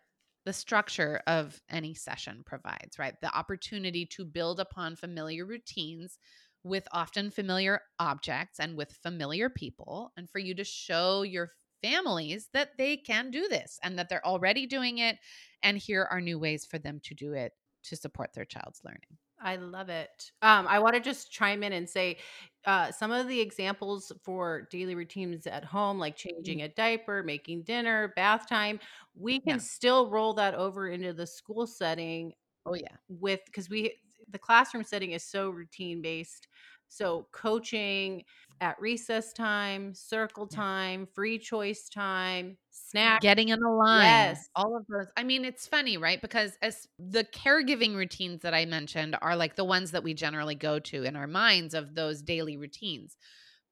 the 0.50 0.54
structure 0.54 1.22
of 1.28 1.62
any 1.70 1.94
session 1.94 2.42
provides, 2.44 2.98
right? 2.98 3.14
The 3.22 3.32
opportunity 3.38 4.08
to 4.08 4.26
build 4.26 4.60
upon 4.60 4.96
familiar 4.96 5.46
routines 5.46 6.18
with 6.64 6.88
often 6.92 7.30
familiar 7.30 7.82
objects 8.00 8.60
and 8.60 8.76
with 8.76 8.98
familiar 9.04 9.52
people, 9.52 10.12
and 10.18 10.28
for 10.28 10.40
you 10.40 10.56
to 10.56 10.64
show 10.64 11.22
your 11.22 11.52
families 11.84 12.50
that 12.54 12.72
they 12.80 12.98
can 12.98 13.30
do 13.30 13.48
this 13.48 13.78
and 13.84 14.00
that 14.00 14.10
they're 14.10 14.26
already 14.26 14.66
doing 14.66 14.98
it. 14.98 15.18
And 15.62 15.78
here 15.78 16.08
are 16.10 16.20
new 16.20 16.40
ways 16.40 16.66
for 16.66 16.80
them 16.80 17.00
to 17.04 17.14
do 17.14 17.34
it 17.34 17.52
to 17.84 17.96
support 17.96 18.32
their 18.34 18.46
child's 18.46 18.82
learning. 18.84 19.20
I 19.40 19.58
love 19.58 19.90
it. 19.90 20.32
Um, 20.42 20.66
I 20.68 20.80
want 20.80 20.96
to 20.96 21.00
just 21.00 21.32
chime 21.32 21.62
in 21.62 21.74
and 21.74 21.88
say 21.88 22.18
uh, 22.66 22.92
some 22.92 23.12
of 23.12 23.28
the 23.28 23.40
examples 23.40 24.12
for 24.24 24.68
daily 24.72 24.96
routines 24.96 25.48
at 25.48 25.64
home, 25.66 25.98
like 26.00 26.16
changing 26.16 26.62
a 26.62 26.68
diaper, 26.70 27.24
making 27.24 27.64
dinner, 27.64 28.14
bath 28.16 28.48
time, 28.50 28.80
we 29.16 29.40
can 29.42 29.60
Yeah. 29.60 29.60
still 29.60 30.10
roll 30.10 30.34
that 30.36 30.54
over 30.56 30.88
into 30.90 31.14
the 31.14 31.28
school 31.28 31.66
setting 31.68 32.34
Oh, 32.66 32.74
yeah. 32.76 32.98
with 33.08 33.42
because 33.46 33.70
we 33.70 33.98
the 34.28 34.40
classroom 34.40 34.84
setting 34.84 35.12
is 35.12 35.24
so 35.24 35.50
routine 35.50 36.02
based. 36.02 36.48
So 36.88 37.28
coaching 37.32 38.24
at 38.62 38.80
recess 38.80 39.34
time, 39.34 39.94
circle 39.94 40.48
time, 40.48 41.08
free 41.14 41.40
choice 41.40 41.90
time, 41.90 42.58
snack. 42.72 43.22
Getting 43.22 43.50
in 43.50 43.62
a 43.62 43.76
line. 43.76 44.04
Yes. 44.06 44.50
All 44.56 44.76
of 44.76 44.86
those. 44.88 45.08
I 45.18 45.24
mean, 45.24 45.46
it's 45.46 45.68
funny, 45.68 45.98
right? 45.98 46.22
Because 46.22 46.58
as 46.62 46.88
the 46.98 47.24
caregiving 47.24 47.96
routines 47.96 48.42
that 48.42 48.54
I 48.54 48.66
mentioned 48.66 49.16
are 49.22 49.36
like 49.36 49.56
the 49.56 49.64
ones 49.64 49.92
that 49.92 50.04
we 50.04 50.14
generally 50.14 50.56
go 50.56 50.80
to 50.80 51.04
in 51.04 51.16
our 51.16 51.28
minds 51.28 51.74
of 51.74 51.96
those 51.96 52.22
daily 52.22 52.58
routines. 52.58 53.18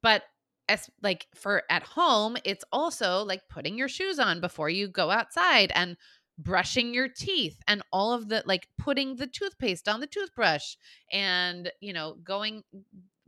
But 0.02 0.22
as 0.68 0.88
like 1.02 1.26
for 1.34 1.62
at 1.70 1.82
home, 1.82 2.36
it's 2.44 2.64
also 2.72 3.24
like 3.24 3.42
putting 3.48 3.78
your 3.78 3.88
shoes 3.88 4.18
on 4.18 4.40
before 4.40 4.70
you 4.70 4.88
go 4.88 5.10
outside 5.10 5.72
and 5.74 5.96
brushing 6.38 6.94
your 6.94 7.08
teeth 7.08 7.60
and 7.66 7.82
all 7.92 8.12
of 8.12 8.28
the 8.28 8.42
like 8.46 8.68
putting 8.78 9.16
the 9.16 9.26
toothpaste 9.26 9.88
on 9.88 9.98
the 9.98 10.06
toothbrush 10.06 10.76
and 11.10 11.72
you 11.80 11.92
know 11.92 12.16
going 12.22 12.62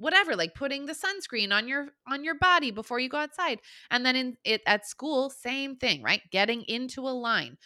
whatever 0.00 0.34
like 0.34 0.54
putting 0.54 0.86
the 0.86 0.94
sunscreen 0.94 1.52
on 1.52 1.68
your 1.68 1.88
on 2.08 2.24
your 2.24 2.34
body 2.34 2.70
before 2.70 2.98
you 2.98 3.08
go 3.08 3.18
outside 3.18 3.58
and 3.90 4.04
then 4.04 4.16
in 4.16 4.36
it 4.44 4.60
at 4.66 4.86
school 4.86 5.30
same 5.30 5.76
thing 5.76 6.02
right 6.02 6.22
getting 6.32 6.62
into 6.62 7.02
a 7.02 7.10
line 7.10 7.56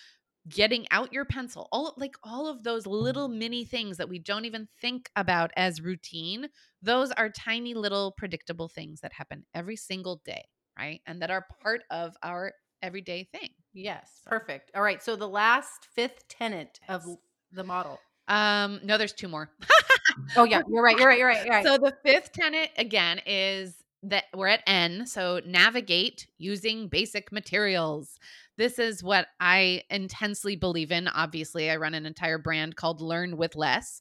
getting 0.49 0.87
out 0.91 1.13
your 1.13 1.25
pencil 1.25 1.69
all 1.73 1.95
like 1.97 2.17
all 2.23 2.47
of 2.47 2.63
those 2.65 2.87
little 2.87 3.29
mm. 3.29 3.39
mini 3.39 3.65
things 3.65 3.97
that 3.97 4.09
we 4.09 4.19
don't 4.19 4.45
even 4.45 4.69
think 4.81 5.09
about 5.17 5.51
as 5.57 5.81
routine 5.81 6.47
those 6.83 7.11
are 7.13 7.31
tiny 7.31 7.73
little 7.73 8.13
predictable 8.19 8.69
things 8.69 9.01
that 9.01 9.13
happen 9.15 9.45
every 9.55 9.77
single 9.77 10.21
day 10.25 10.45
right 10.79 11.01
and 11.07 11.23
that 11.23 11.31
are 11.31 11.47
part 11.63 11.81
of 11.91 12.15
our 12.23 12.53
everyday 12.83 13.25
thing 13.25 13.49
Yes, 13.75 14.21
So- 14.23 14.31
perfect. 14.31 14.71
All 14.75 14.83
right. 14.83 15.03
So 15.03 15.17
the 15.17 15.29
last 15.29 15.89
fifth 15.95 16.29
tenet 16.29 16.79
of 16.89 17.05
the 17.53 17.65
model. 17.65 17.99
Um 18.29 18.81
no 18.85 18.97
there's 18.97 19.13
two 19.13 19.29
more 19.29 19.51
Oh 20.37 20.45
yeah, 20.45 20.63
you're 20.69 20.83
right. 20.83 20.97
You're 20.99 21.09
right. 21.09 21.19
You're 21.19 21.29
right. 21.29 21.45
You're 21.45 21.55
right. 21.55 21.67
So 21.67 21.79
the 21.79 21.95
fifth 22.05 22.33
tenet 22.33 22.71
again 22.77 23.21
is 23.27 23.83
that 24.05 24.25
we're 24.35 24.49
at 24.49 24.63
N. 24.67 25.07
So 25.07 25.41
navigate 25.47 26.27
using 26.39 26.89
basic 26.89 27.33
materials. 27.33 28.19
This 28.57 28.79
is 28.79 29.03
what 29.03 29.27
I 29.41 29.83
intensely 29.91 30.57
believe 30.57 30.93
in. 30.93 31.09
Obviously, 31.09 31.71
I 31.71 31.77
run 31.77 31.95
an 31.95 32.07
entire 32.07 32.39
brand 32.39 32.77
called 32.77 33.01
Learn 33.01 33.37
with 33.37 33.57
Less. 33.57 34.01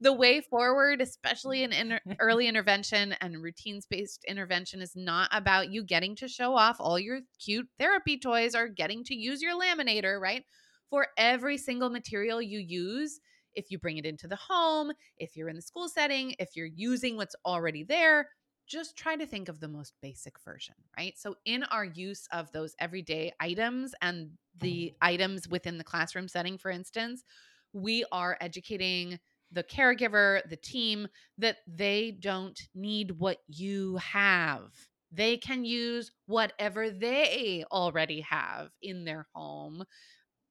The 0.00 0.12
way 0.12 0.40
forward, 0.40 1.00
especially 1.00 1.64
in 1.64 1.72
inter- 1.72 2.00
early 2.20 2.46
intervention 2.46 3.14
and 3.20 3.42
routines 3.42 3.86
based 3.86 4.24
intervention, 4.26 4.80
is 4.80 4.92
not 4.94 5.28
about 5.32 5.70
you 5.70 5.84
getting 5.84 6.16
to 6.16 6.28
show 6.28 6.54
off 6.54 6.76
all 6.78 6.98
your 6.98 7.20
cute 7.44 7.68
therapy 7.78 8.18
toys 8.18 8.54
or 8.54 8.68
getting 8.68 9.04
to 9.04 9.14
use 9.14 9.42
your 9.42 9.60
laminator, 9.60 10.18
right? 10.20 10.44
For 10.88 11.08
every 11.18 11.58
single 11.58 11.90
material 11.90 12.40
you 12.40 12.58
use, 12.58 13.20
if 13.54 13.70
you 13.70 13.78
bring 13.78 13.98
it 13.98 14.06
into 14.06 14.28
the 14.28 14.36
home, 14.36 14.92
if 15.18 15.36
you're 15.36 15.48
in 15.48 15.56
the 15.56 15.62
school 15.62 15.88
setting, 15.88 16.34
if 16.38 16.56
you're 16.56 16.66
using 16.66 17.16
what's 17.16 17.36
already 17.44 17.82
there, 17.84 18.28
just 18.70 18.96
try 18.96 19.16
to 19.16 19.26
think 19.26 19.48
of 19.48 19.58
the 19.58 19.68
most 19.68 19.94
basic 20.00 20.34
version, 20.44 20.76
right? 20.96 21.18
So, 21.18 21.34
in 21.44 21.64
our 21.64 21.84
use 21.84 22.28
of 22.32 22.50
those 22.52 22.74
everyday 22.78 23.32
items 23.40 23.94
and 24.00 24.26
mm-hmm. 24.26 24.58
the 24.60 24.94
items 25.02 25.48
within 25.48 25.76
the 25.76 25.84
classroom 25.84 26.28
setting, 26.28 26.56
for 26.56 26.70
instance, 26.70 27.24
we 27.72 28.04
are 28.12 28.38
educating 28.40 29.18
the 29.52 29.64
caregiver, 29.64 30.48
the 30.48 30.56
team, 30.56 31.08
that 31.38 31.56
they 31.66 32.12
don't 32.12 32.58
need 32.74 33.10
what 33.10 33.38
you 33.48 33.96
have. 33.96 34.70
They 35.10 35.36
can 35.36 35.64
use 35.64 36.12
whatever 36.26 36.90
they 36.90 37.64
already 37.72 38.20
have 38.20 38.70
in 38.80 39.04
their 39.04 39.26
home 39.34 39.84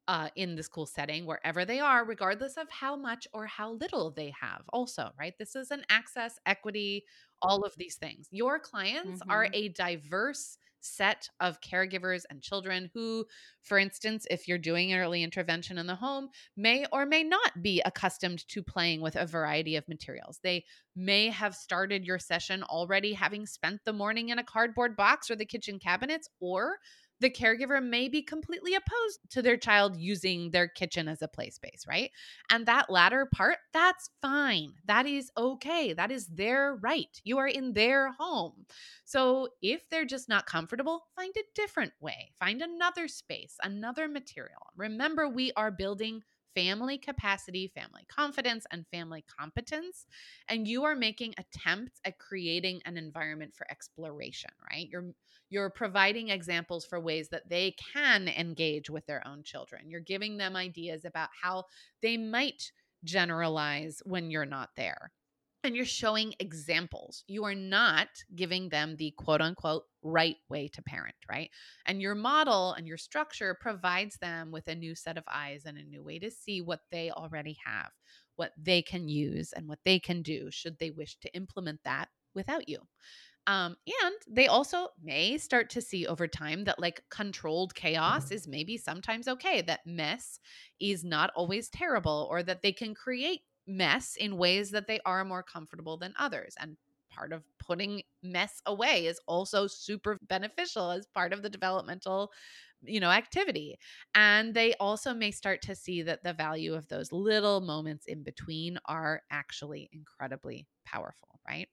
uh, 0.09 0.27
in 0.35 0.55
the 0.55 0.63
school 0.63 0.87
setting, 0.87 1.27
wherever 1.27 1.65
they 1.65 1.79
are, 1.79 2.03
regardless 2.03 2.57
of 2.57 2.67
how 2.71 2.95
much 2.95 3.27
or 3.31 3.45
how 3.45 3.73
little 3.73 4.09
they 4.09 4.33
have. 4.41 4.63
Also, 4.73 5.11
right? 5.19 5.35
This 5.37 5.55
is 5.55 5.69
an 5.69 5.83
access, 5.87 6.39
equity, 6.47 7.05
all 7.43 7.63
of 7.63 7.75
these 7.77 7.95
things. 7.95 8.27
Your 8.31 8.57
clients 8.57 9.21
mm-hmm. 9.21 9.29
are 9.29 9.47
a 9.53 9.69
diverse 9.69 10.57
set 10.79 11.29
of 11.39 11.61
caregivers 11.61 12.23
and 12.31 12.41
children 12.41 12.89
who, 12.91 13.23
for 13.61 13.77
instance, 13.77 14.25
if 14.31 14.47
you're 14.47 14.57
doing 14.57 14.95
early 14.95 15.21
intervention 15.21 15.77
in 15.77 15.85
the 15.85 15.95
home, 15.95 16.29
may 16.57 16.87
or 16.91 17.05
may 17.05 17.21
not 17.21 17.61
be 17.61 17.79
accustomed 17.85 18.47
to 18.47 18.63
playing 18.63 19.01
with 19.01 19.15
a 19.15 19.27
variety 19.27 19.75
of 19.75 19.87
materials. 19.87 20.39
They 20.41 20.65
may 20.95 21.27
have 21.27 21.53
started 21.53 22.03
your 22.03 22.17
session 22.17 22.63
already 22.63 23.13
having 23.13 23.45
spent 23.45 23.81
the 23.85 23.93
morning 23.93 24.29
in 24.29 24.39
a 24.39 24.43
cardboard 24.43 24.95
box 24.95 25.29
or 25.29 25.35
the 25.35 25.45
kitchen 25.45 25.77
cabinets, 25.77 26.27
or 26.39 26.77
the 27.19 27.29
caregiver 27.29 27.83
may 27.83 28.07
be 28.07 28.21
completely 28.21 28.75
opposed 28.75 29.19
to 29.29 29.41
their 29.41 29.57
child 29.57 29.97
using 29.97 30.51
their 30.51 30.67
kitchen 30.67 31.07
as 31.07 31.21
a 31.21 31.27
play 31.27 31.49
space, 31.49 31.85
right? 31.87 32.11
And 32.49 32.65
that 32.65 32.89
latter 32.89 33.25
part, 33.25 33.57
that's 33.73 34.09
fine. 34.21 34.73
That 34.85 35.05
is 35.05 35.31
okay. 35.37 35.93
That 35.93 36.11
is 36.11 36.27
their 36.27 36.75
right. 36.75 37.19
You 37.23 37.37
are 37.37 37.47
in 37.47 37.73
their 37.73 38.11
home. 38.13 38.65
So 39.05 39.49
if 39.61 39.89
they're 39.89 40.05
just 40.05 40.29
not 40.29 40.45
comfortable, 40.45 41.07
find 41.15 41.33
a 41.37 41.43
different 41.55 41.93
way, 41.99 42.31
find 42.39 42.61
another 42.61 43.07
space, 43.07 43.57
another 43.63 44.07
material. 44.07 44.61
Remember, 44.75 45.27
we 45.27 45.51
are 45.55 45.71
building 45.71 46.21
family 46.55 46.97
capacity, 46.97 47.71
family 47.75 48.05
confidence, 48.07 48.65
and 48.71 48.85
family 48.91 49.23
competence. 49.39 50.05
And 50.47 50.67
you 50.67 50.83
are 50.83 50.95
making 50.95 51.35
attempts 51.37 51.99
at 52.05 52.17
creating 52.19 52.81
an 52.85 52.97
environment 52.97 53.55
for 53.55 53.69
exploration, 53.71 54.51
right? 54.71 54.87
You're 54.91 55.11
you're 55.49 55.69
providing 55.69 56.29
examples 56.29 56.85
for 56.85 56.99
ways 56.99 57.29
that 57.29 57.49
they 57.49 57.75
can 57.93 58.27
engage 58.27 58.89
with 58.89 59.05
their 59.07 59.25
own 59.27 59.43
children. 59.43 59.89
You're 59.89 59.99
giving 59.99 60.37
them 60.37 60.55
ideas 60.55 61.05
about 61.05 61.29
how 61.41 61.65
they 62.01 62.17
might 62.17 62.71
generalize 63.03 64.01
when 64.05 64.29
you're 64.29 64.45
not 64.45 64.69
there 64.75 65.11
and 65.63 65.75
you're 65.75 65.85
showing 65.85 66.33
examples. 66.39 67.23
You 67.27 67.43
are 67.43 67.55
not 67.55 68.07
giving 68.35 68.69
them 68.69 68.95
the 68.95 69.11
quote 69.17 69.41
unquote 69.41 69.83
right 70.01 70.37
way 70.49 70.69
to 70.69 70.81
parent, 70.81 71.15
right? 71.29 71.49
And 71.85 72.01
your 72.01 72.15
model 72.15 72.73
and 72.73 72.87
your 72.87 72.97
structure 72.97 73.57
provides 73.59 74.17
them 74.17 74.51
with 74.51 74.67
a 74.67 74.75
new 74.75 74.95
set 74.95 75.17
of 75.17 75.23
eyes 75.31 75.63
and 75.65 75.77
a 75.77 75.83
new 75.83 76.01
way 76.03 76.19
to 76.19 76.31
see 76.31 76.61
what 76.61 76.81
they 76.91 77.11
already 77.11 77.57
have, 77.65 77.91
what 78.37 78.53
they 78.57 78.81
can 78.81 79.09
use, 79.09 79.51
and 79.51 79.67
what 79.67 79.79
they 79.83 79.99
can 79.99 80.21
do 80.21 80.49
should 80.49 80.79
they 80.79 80.91
wish 80.91 81.17
to 81.19 81.35
implement 81.35 81.81
that 81.83 82.07
without 82.33 82.69
you. 82.69 82.79
Um, 83.47 83.75
and 84.03 84.15
they 84.29 84.47
also 84.47 84.89
may 85.01 85.37
start 85.37 85.71
to 85.71 85.81
see 85.81 86.05
over 86.05 86.27
time 86.27 86.65
that 86.65 86.79
like 86.79 87.01
controlled 87.09 87.73
chaos 87.73 88.29
is 88.31 88.47
maybe 88.47 88.77
sometimes 88.77 89.27
okay, 89.27 89.61
that 89.63 89.85
mess 89.87 90.39
is 90.79 91.03
not 91.03 91.31
always 91.35 91.67
terrible, 91.69 92.27
or 92.29 92.43
that 92.43 92.61
they 92.61 92.71
can 92.71 92.93
create 92.93 93.41
mess 93.69 94.15
in 94.17 94.37
ways 94.37 94.71
that 94.71 94.87
they 94.87 94.99
are 95.05 95.25
more 95.25 95.43
comfortable 95.43 95.97
than 95.97 96.13
others. 96.19 96.55
And 96.59 96.77
part 97.11 97.33
of 97.33 97.43
putting 97.59 98.03
mess 98.23 98.61
away 98.65 99.05
is 99.07 99.19
also 99.27 99.67
super 99.67 100.17
beneficial 100.27 100.91
as 100.91 101.07
part 101.07 101.33
of 101.33 101.41
the 101.43 101.49
developmental 101.49 102.31
you 102.83 102.99
know 102.99 103.09
activity 103.09 103.77
and 104.15 104.53
they 104.53 104.73
also 104.75 105.13
may 105.13 105.31
start 105.31 105.61
to 105.61 105.75
see 105.75 106.01
that 106.01 106.23
the 106.23 106.33
value 106.33 106.73
of 106.73 106.87
those 106.87 107.11
little 107.11 107.59
moments 107.61 108.05
in 108.05 108.23
between 108.23 108.79
are 108.85 109.21
actually 109.31 109.89
incredibly 109.91 110.65
powerful 110.85 111.39
right 111.47 111.67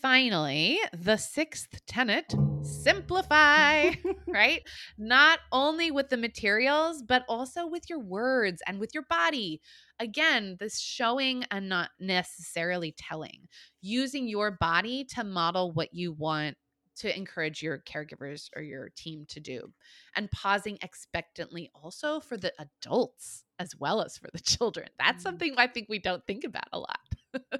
finally, 0.00 0.78
the 0.92 1.16
sixth 1.16 1.80
tenet 1.86 2.34
simplify, 2.62 3.90
right? 4.26 4.62
Not 4.98 5.40
only 5.50 5.90
with 5.90 6.08
the 6.08 6.16
materials, 6.16 7.02
but 7.02 7.24
also 7.28 7.66
with 7.66 7.88
your 7.88 7.98
words 7.98 8.62
and 8.66 8.78
with 8.78 8.94
your 8.94 9.04
body. 9.08 9.60
Again, 10.00 10.56
this 10.58 10.80
showing 10.80 11.44
and 11.50 11.68
not 11.68 11.90
necessarily 12.00 12.94
telling, 12.96 13.48
using 13.80 14.26
your 14.26 14.50
body 14.50 15.04
to 15.14 15.24
model 15.24 15.72
what 15.72 15.92
you 15.92 16.12
want 16.12 16.56
to 16.94 17.16
encourage 17.16 17.62
your 17.62 17.78
caregivers 17.78 18.48
or 18.54 18.62
your 18.62 18.90
team 18.96 19.24
to 19.28 19.40
do 19.40 19.72
and 20.14 20.30
pausing 20.30 20.78
expectantly 20.82 21.70
also 21.74 22.20
for 22.20 22.36
the 22.36 22.52
adults 22.58 23.44
as 23.58 23.74
well 23.78 24.02
as 24.02 24.18
for 24.18 24.28
the 24.32 24.40
children 24.42 24.86
that's 24.98 25.18
mm-hmm. 25.18 25.22
something 25.22 25.54
i 25.56 25.66
think 25.66 25.86
we 25.88 25.98
don't 25.98 26.24
think 26.26 26.44
about 26.44 26.68
a 26.72 26.78
lot 26.78 26.98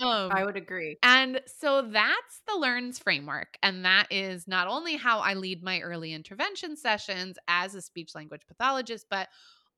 um, 0.00 0.30
I 0.32 0.44
would 0.44 0.56
agree. 0.56 0.98
And 1.02 1.40
so 1.46 1.82
that's 1.82 2.42
the 2.46 2.58
LEARNS 2.58 2.98
framework. 2.98 3.56
And 3.62 3.84
that 3.84 4.06
is 4.10 4.46
not 4.46 4.68
only 4.68 4.96
how 4.96 5.20
I 5.20 5.34
lead 5.34 5.62
my 5.62 5.80
early 5.80 6.12
intervention 6.12 6.76
sessions 6.76 7.38
as 7.48 7.74
a 7.74 7.82
speech 7.82 8.14
language 8.14 8.42
pathologist, 8.46 9.06
but 9.10 9.28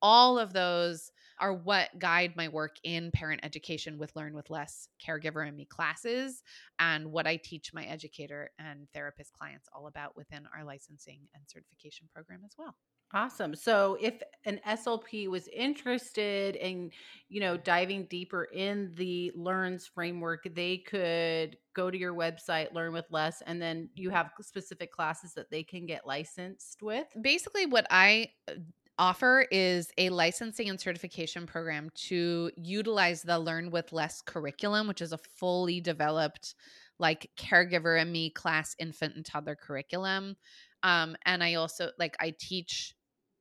all 0.01 0.39
of 0.39 0.53
those 0.53 1.11
are 1.41 1.53
what 1.53 1.97
guide 1.99 2.34
my 2.36 2.49
work 2.49 2.76
in 2.82 3.11
parent 3.11 3.41
education 3.45 3.99
with 3.99 4.14
Learn 4.16 4.34
with 4.34 4.51
Less 4.51 4.89
caregiver 5.05 5.47
and 5.47 5.57
me 5.57 5.64
classes 5.64 6.43
and 6.78 7.12
what 7.12 7.26
I 7.26 7.36
teach 7.36 7.72
my 7.72 7.84
educator 7.84 8.51
and 8.59 8.89
therapist 8.93 9.32
clients 9.32 9.68
all 9.74 9.86
about 9.86 10.16
within 10.16 10.49
our 10.57 10.64
licensing 10.64 11.20
and 11.34 11.45
certification 11.47 12.09
program 12.12 12.41
as 12.45 12.53
well. 12.59 12.74
Awesome. 13.14 13.54
So 13.54 13.96
if 14.00 14.20
an 14.44 14.61
SLP 14.66 15.28
was 15.28 15.48
interested 15.48 16.56
in, 16.56 16.90
you 17.30 17.40
know, 17.40 17.56
diving 17.56 18.04
deeper 18.04 18.44
in 18.44 18.92
the 18.96 19.32
LEARNS 19.34 19.86
framework, 19.86 20.46
they 20.54 20.78
could 20.78 21.56
go 21.74 21.90
to 21.90 21.96
your 21.96 22.12
website, 22.12 22.74
learn 22.74 22.92
with 22.92 23.06
less, 23.11 23.42
and 23.46 23.62
then 23.62 23.88
you 23.94 24.11
have 24.11 24.32
specific 24.42 24.92
classes 24.92 25.32
that 25.34 25.50
they 25.50 25.62
can 25.62 25.86
get 25.86 26.06
licensed 26.06 26.82
with. 26.82 27.06
Basically, 27.20 27.64
what 27.64 27.86
I 27.88 28.28
uh, 28.46 28.54
offer 28.98 29.46
is 29.50 29.90
a 29.96 30.11
licensing 30.11 30.68
and 30.68 30.78
certification 30.78 31.46
program 31.46 31.88
to 31.94 32.50
utilize 32.56 33.22
the 33.22 33.38
Learn 33.38 33.70
with 33.70 33.90
Less 33.90 34.20
curriculum, 34.20 34.86
which 34.86 35.00
is 35.00 35.14
a 35.14 35.18
fully 35.18 35.80
developed 35.80 36.54
like 36.98 37.30
caregiver 37.38 37.98
and 38.00 38.12
me 38.12 38.28
class 38.28 38.74
infant 38.78 39.14
and 39.14 39.24
toddler 39.24 39.54
curriculum 39.54 40.36
um, 40.82 41.16
and 41.26 41.44
i 41.44 41.54
also 41.54 41.90
like 41.96 42.16
i 42.18 42.34
teach 42.40 42.94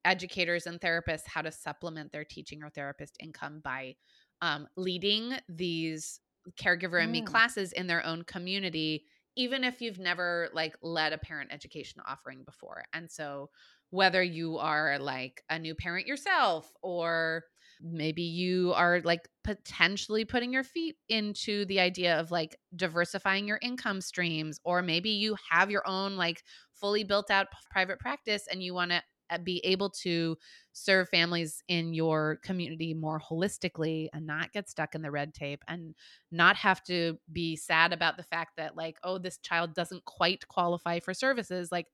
educators 0.07 0.65
and 0.65 0.79
therapists 0.79 1.27
how 1.27 1.41
to 1.41 1.51
supplement 1.51 2.11
their 2.11 2.23
teaching 2.23 2.63
or 2.63 2.69
therapist 2.69 3.17
income 3.19 3.61
by 3.63 3.95
um, 4.41 4.67
leading 4.75 5.33
these 5.49 6.19
caregiver 6.59 7.01
and 7.03 7.11
me 7.11 7.21
mm. 7.21 7.25
classes 7.25 7.73
in 7.73 7.87
their 7.87 8.05
own 8.05 8.23
community 8.23 9.03
even 9.35 9.63
if 9.63 9.81
you've 9.81 9.99
never 9.99 10.49
like 10.53 10.75
led 10.81 11.13
a 11.13 11.17
parent 11.17 11.51
education 11.51 12.01
offering 12.07 12.43
before 12.45 12.83
and 12.93 13.11
so 13.11 13.49
whether 13.89 14.23
you 14.23 14.57
are 14.57 14.97
like 14.99 15.43
a 15.49 15.59
new 15.59 15.75
parent 15.75 16.07
yourself 16.07 16.71
or 16.81 17.43
maybe 17.81 18.23
you 18.23 18.73
are 18.73 19.01
like 19.03 19.27
potentially 19.43 20.23
putting 20.25 20.53
your 20.53 20.63
feet 20.63 20.95
into 21.09 21.65
the 21.65 21.79
idea 21.79 22.17
of 22.17 22.31
like 22.31 22.57
diversifying 22.75 23.47
your 23.47 23.59
income 23.61 24.01
streams 24.01 24.59
or 24.63 24.81
maybe 24.81 25.09
you 25.09 25.35
have 25.49 25.69
your 25.69 25.87
own 25.87 26.15
like 26.15 26.43
fully 26.73 27.03
built 27.03 27.29
out 27.29 27.47
private 27.69 27.99
practice 27.99 28.47
and 28.49 28.63
you 28.63 28.73
want 28.73 28.91
to 28.91 29.01
Uh, 29.29 29.37
be 29.37 29.59
able 29.63 29.89
to 29.89 30.37
serve 30.73 31.09
families 31.09 31.63
in 31.67 31.93
your 31.93 32.39
community 32.43 32.93
more 32.93 33.19
holistically 33.19 34.07
and 34.13 34.25
not 34.25 34.51
get 34.51 34.69
stuck 34.69 34.95
in 34.95 35.01
the 35.01 35.11
red 35.11 35.33
tape 35.33 35.63
and 35.67 35.95
not 36.31 36.55
have 36.55 36.83
to 36.83 37.17
be 37.31 37.55
sad 37.55 37.93
about 37.93 38.17
the 38.17 38.23
fact 38.23 38.51
that 38.57 38.75
like 38.75 38.97
oh 39.03 39.17
this 39.17 39.37
child 39.37 39.73
doesn't 39.73 40.05
quite 40.05 40.47
qualify 40.47 40.99
for 40.99 41.13
services. 41.13 41.71
Like 41.71 41.87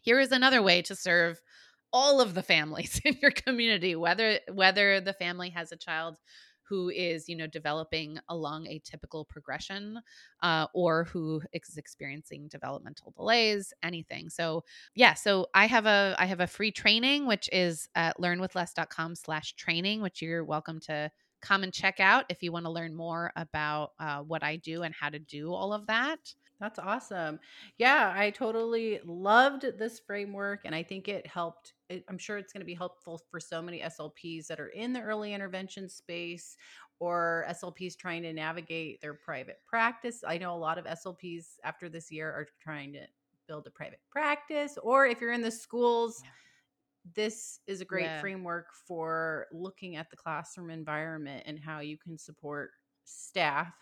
here 0.00 0.20
is 0.20 0.32
another 0.32 0.62
way 0.62 0.82
to 0.82 0.94
serve 0.94 1.40
all 1.92 2.20
of 2.20 2.34
the 2.34 2.42
families 2.42 3.00
in 3.04 3.16
your 3.22 3.30
community 3.30 3.96
whether 3.96 4.40
whether 4.52 5.00
the 5.00 5.14
family 5.14 5.50
has 5.50 5.72
a 5.72 5.76
child 5.76 6.16
who 6.68 6.88
is 6.90 7.28
you 7.28 7.36
know 7.36 7.46
developing 7.46 8.18
along 8.28 8.66
a 8.66 8.80
typical 8.84 9.24
progression 9.24 10.00
uh, 10.42 10.66
or 10.74 11.04
who 11.04 11.40
is 11.52 11.76
experiencing 11.76 12.48
developmental 12.48 13.12
delays 13.16 13.72
anything. 13.82 14.28
So 14.28 14.64
yeah 14.94 15.14
so 15.14 15.46
i 15.54 15.66
have 15.66 15.86
a 15.86 16.14
i 16.18 16.26
have 16.26 16.40
a 16.40 16.46
free 16.46 16.70
training 16.70 17.26
which 17.26 17.48
is 17.52 17.88
at 17.94 18.18
learnwithless.com 18.18 19.14
slash 19.14 19.54
training 19.54 20.00
which 20.00 20.22
you're 20.22 20.44
welcome 20.44 20.80
to 20.80 21.10
come 21.40 21.62
and 21.62 21.72
check 21.72 22.00
out 22.00 22.24
if 22.28 22.42
you 22.42 22.50
want 22.50 22.64
to 22.64 22.70
learn 22.70 22.94
more 22.94 23.32
about 23.36 23.92
uh, 24.00 24.20
what 24.20 24.42
i 24.42 24.56
do 24.56 24.82
and 24.82 24.94
how 24.94 25.08
to 25.08 25.18
do 25.18 25.52
all 25.52 25.72
of 25.72 25.86
that 25.86 26.18
that's 26.60 26.78
awesome. 26.78 27.38
Yeah, 27.78 28.12
I 28.14 28.30
totally 28.30 29.00
loved 29.04 29.64
this 29.78 30.00
framework 30.00 30.62
and 30.64 30.74
I 30.74 30.82
think 30.82 31.08
it 31.08 31.26
helped. 31.26 31.74
It, 31.88 32.04
I'm 32.08 32.18
sure 32.18 32.36
it's 32.36 32.52
going 32.52 32.60
to 32.60 32.66
be 32.66 32.74
helpful 32.74 33.20
for 33.30 33.38
so 33.38 33.62
many 33.62 33.80
SLPs 33.80 34.48
that 34.48 34.58
are 34.58 34.68
in 34.68 34.92
the 34.92 35.00
early 35.00 35.34
intervention 35.34 35.88
space 35.88 36.56
or 37.00 37.46
SLPs 37.48 37.96
trying 37.96 38.22
to 38.22 38.32
navigate 38.32 39.00
their 39.00 39.14
private 39.14 39.60
practice. 39.66 40.24
I 40.26 40.38
know 40.38 40.54
a 40.54 40.58
lot 40.58 40.78
of 40.78 40.84
SLPs 40.84 41.58
after 41.62 41.88
this 41.88 42.10
year 42.10 42.28
are 42.28 42.46
trying 42.60 42.92
to 42.94 43.00
build 43.46 43.66
a 43.66 43.70
private 43.70 44.00
practice, 44.10 44.76
or 44.82 45.06
if 45.06 45.20
you're 45.20 45.32
in 45.32 45.42
the 45.42 45.50
schools. 45.50 46.22
This 47.14 47.60
is 47.66 47.80
a 47.80 47.86
great 47.86 48.04
yeah. 48.04 48.20
framework 48.20 48.66
for 48.86 49.46
looking 49.50 49.96
at 49.96 50.10
the 50.10 50.16
classroom 50.16 50.68
environment 50.68 51.44
and 51.46 51.58
how 51.58 51.80
you 51.80 51.96
can 51.96 52.18
support 52.18 52.72
staff. 53.08 53.72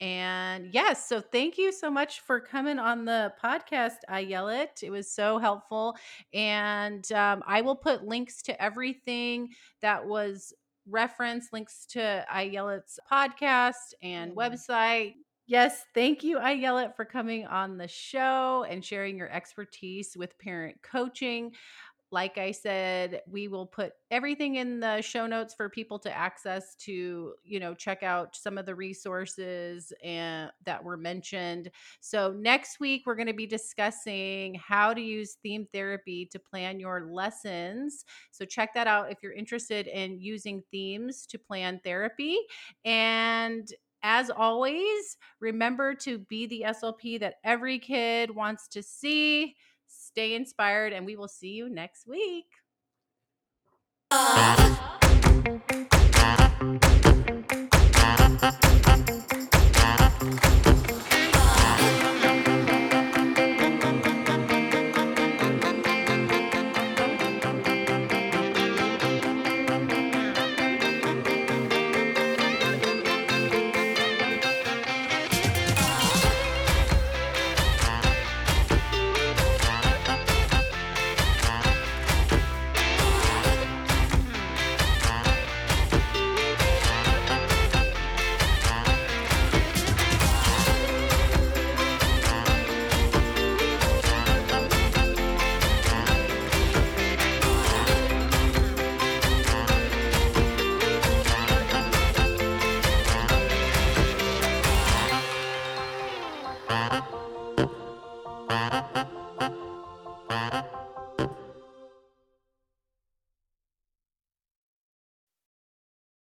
And 0.00 0.74
yes, 0.74 1.08
so 1.08 1.20
thank 1.20 1.58
you 1.58 1.70
so 1.70 1.88
much 1.90 2.20
for 2.20 2.40
coming 2.40 2.78
on 2.80 3.04
the 3.04 3.32
podcast. 3.42 3.98
Ayelet. 4.10 4.82
It 4.82 4.90
was 4.90 5.10
so 5.10 5.38
helpful. 5.38 5.96
And 6.34 7.10
um, 7.12 7.42
I 7.46 7.60
will 7.60 7.76
put 7.76 8.04
links 8.04 8.42
to 8.42 8.62
everything 8.62 9.50
that 9.80 10.04
was 10.04 10.52
referenced, 10.88 11.52
links 11.52 11.86
to 11.90 12.24
Ayelet's 12.32 12.98
podcast 13.10 13.94
and 14.02 14.34
website. 14.34 15.14
Yes, 15.46 15.84
thank 15.94 16.24
you, 16.24 16.38
Ayelet, 16.38 16.96
for 16.96 17.04
coming 17.04 17.46
on 17.46 17.76
the 17.76 17.88
show 17.88 18.64
and 18.68 18.84
sharing 18.84 19.18
your 19.18 19.30
expertise 19.30 20.16
with 20.16 20.38
parent 20.38 20.76
coaching. 20.82 21.52
Like 22.12 22.38
I 22.38 22.52
said, 22.52 23.22
we 23.26 23.48
will 23.48 23.66
put 23.66 23.94
everything 24.10 24.56
in 24.56 24.80
the 24.80 25.00
show 25.00 25.26
notes 25.26 25.54
for 25.54 25.68
people 25.70 25.98
to 26.00 26.14
access 26.16 26.74
to, 26.76 27.34
you 27.42 27.58
know, 27.58 27.74
check 27.74 28.02
out 28.02 28.36
some 28.36 28.58
of 28.58 28.66
the 28.66 28.74
resources 28.74 29.92
and 30.04 30.52
that 30.66 30.84
were 30.84 30.98
mentioned. 30.98 31.70
So 32.00 32.32
next 32.32 32.78
week 32.80 33.04
we're 33.06 33.14
going 33.16 33.28
to 33.28 33.32
be 33.32 33.46
discussing 33.46 34.54
how 34.56 34.92
to 34.92 35.00
use 35.00 35.36
theme 35.42 35.66
therapy 35.72 36.26
to 36.26 36.38
plan 36.38 36.78
your 36.78 37.06
lessons. 37.10 38.04
So 38.30 38.44
check 38.44 38.74
that 38.74 38.86
out 38.86 39.10
if 39.10 39.22
you're 39.22 39.32
interested 39.32 39.86
in 39.86 40.20
using 40.20 40.62
themes 40.70 41.26
to 41.28 41.38
plan 41.38 41.80
therapy 41.82 42.36
and 42.84 43.68
as 44.04 44.30
always, 44.30 45.16
remember 45.38 45.94
to 45.94 46.18
be 46.18 46.46
the 46.46 46.64
SLP 46.66 47.18
that 47.18 47.36
every 47.44 47.78
kid 47.78 48.32
wants 48.34 48.66
to 48.68 48.82
see. 48.82 49.54
Stay 50.12 50.34
inspired, 50.34 50.92
and 50.92 51.06
we 51.06 51.16
will 51.16 51.26
see 51.26 51.52
you 51.52 51.70
next 51.70 52.06
week. 52.06 52.44
Uh. 54.10 54.58